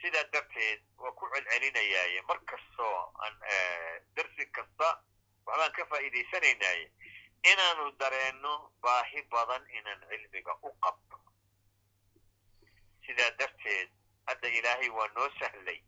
sidaa 0.00 0.24
darteed 0.32 0.82
waa 0.98 1.12
ku 1.12 1.28
celcelinayaaye 1.34 2.22
mar 2.22 2.40
kastoo 2.44 3.12
aan 3.24 3.40
darsi 4.16 4.46
kasta 4.46 4.88
waxbaan 5.46 5.72
ka 5.72 5.86
faa'iidaysanaynaye 5.90 6.92
inaanu 7.52 7.90
dareenno 7.98 8.54
baahi 8.82 9.22
badan 9.22 9.70
inaan 9.78 10.00
cilmiga 10.10 10.54
u 10.62 10.72
qabno 10.84 11.19
sidaa 13.10 13.30
darteed 13.38 13.90
hadda 14.26 14.48
ilaahay 14.48 14.88
waa 14.88 15.08
noo 15.14 15.28
sahlay. 15.38 15.80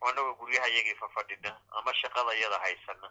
Annagoo 0.00 0.34
guryahayagii 0.40 0.94
fafadhina 0.94 1.50
ama 1.78 1.94
shaqadayada 2.00 2.58
haysana 2.64 3.08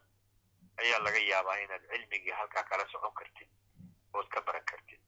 ayaa 0.78 1.00
laga 1.04 1.20
yaabaa 1.20 1.58
inaad 1.64 1.84
cilmigii 1.92 2.32
halkaa 2.32 2.64
kala 2.64 2.86
socon 2.92 3.14
kartid 3.14 3.50
ood 4.14 4.28
ka 4.30 4.42
baran 4.42 4.64
kartid. 4.66 5.02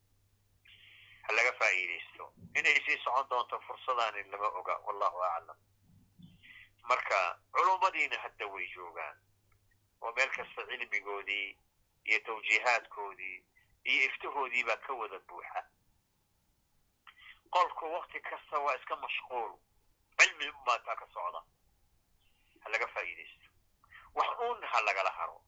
Ha 1.24 1.34
laga 1.34 1.52
faa'iidaysto. 1.60 2.34
Inay 2.60 2.82
sii 2.86 2.98
socon 3.04 3.30
doonto 3.30 3.60
fursadaani 3.68 4.24
lama 4.32 4.48
oga 4.60 4.76
wallahu 4.88 5.24
aclam. 5.24 5.58
Marka 6.90 7.40
culummadiina 7.54 8.18
hadda 8.20 8.48
way 8.48 8.68
joogaan. 8.76 9.18
Oo 10.02 10.12
meel 10.16 10.30
kasta 10.36 10.68
cilmigoodii 10.68 11.58
iyo 12.06 12.20
tawjiihaadkoodii 12.20 13.38
iyo 13.84 14.04
iftahoodii 14.06 14.64
baa 14.64 14.78
ka 14.78 14.94
wada 14.94 15.20
buuxa 15.20 15.64
qolku 17.52 17.86
wakti 17.94 18.20
kasta 18.22 18.60
waa 18.60 18.76
iska 18.76 18.96
mashquul. 18.96 19.52
Cilmi 20.20 20.50
unbaataa 20.50 20.96
ka 20.96 21.08
socda. 21.14 21.42
Ha 22.62 22.70
laga 22.70 22.88
faa'iidaysto. 22.94 23.48
Wax 24.16 24.30
uun 24.40 24.64
ha 24.72 24.82
lagala 24.82 25.12
haro. 25.20 25.42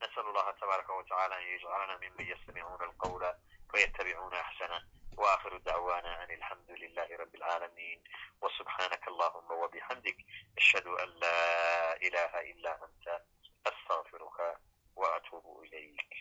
Nasal 0.00 0.26
allaha 0.26 0.52
tabaaraka 0.60 0.92
wa 0.92 1.04
tacala 1.04 1.36
an 1.36 1.46
yajcalana 1.46 1.98
miman 1.98 2.26
yastamicuuna 2.26 2.84
alqawla 2.84 3.30
faytabicuuna 3.72 4.38
axsana 4.44 4.78
waakhiru 5.16 5.58
dacwana 5.58 6.18
an 6.22 6.30
alxamdu 6.30 6.74
lilahi 6.76 7.16
rabi 7.16 7.38
alcaalamiin 7.38 8.00
wasubxaanaka 8.40 9.10
allahuma 9.10 9.54
wabixamdik 9.62 10.18
ashhadu 10.58 10.96
an 10.98 11.10
laa 11.22 11.94
ilaha 12.00 12.42
ila 12.52 12.72
anta 12.86 13.20
astaqfiruka 13.70 14.60
waatuubu 14.96 15.64
ilayk. 15.64 16.11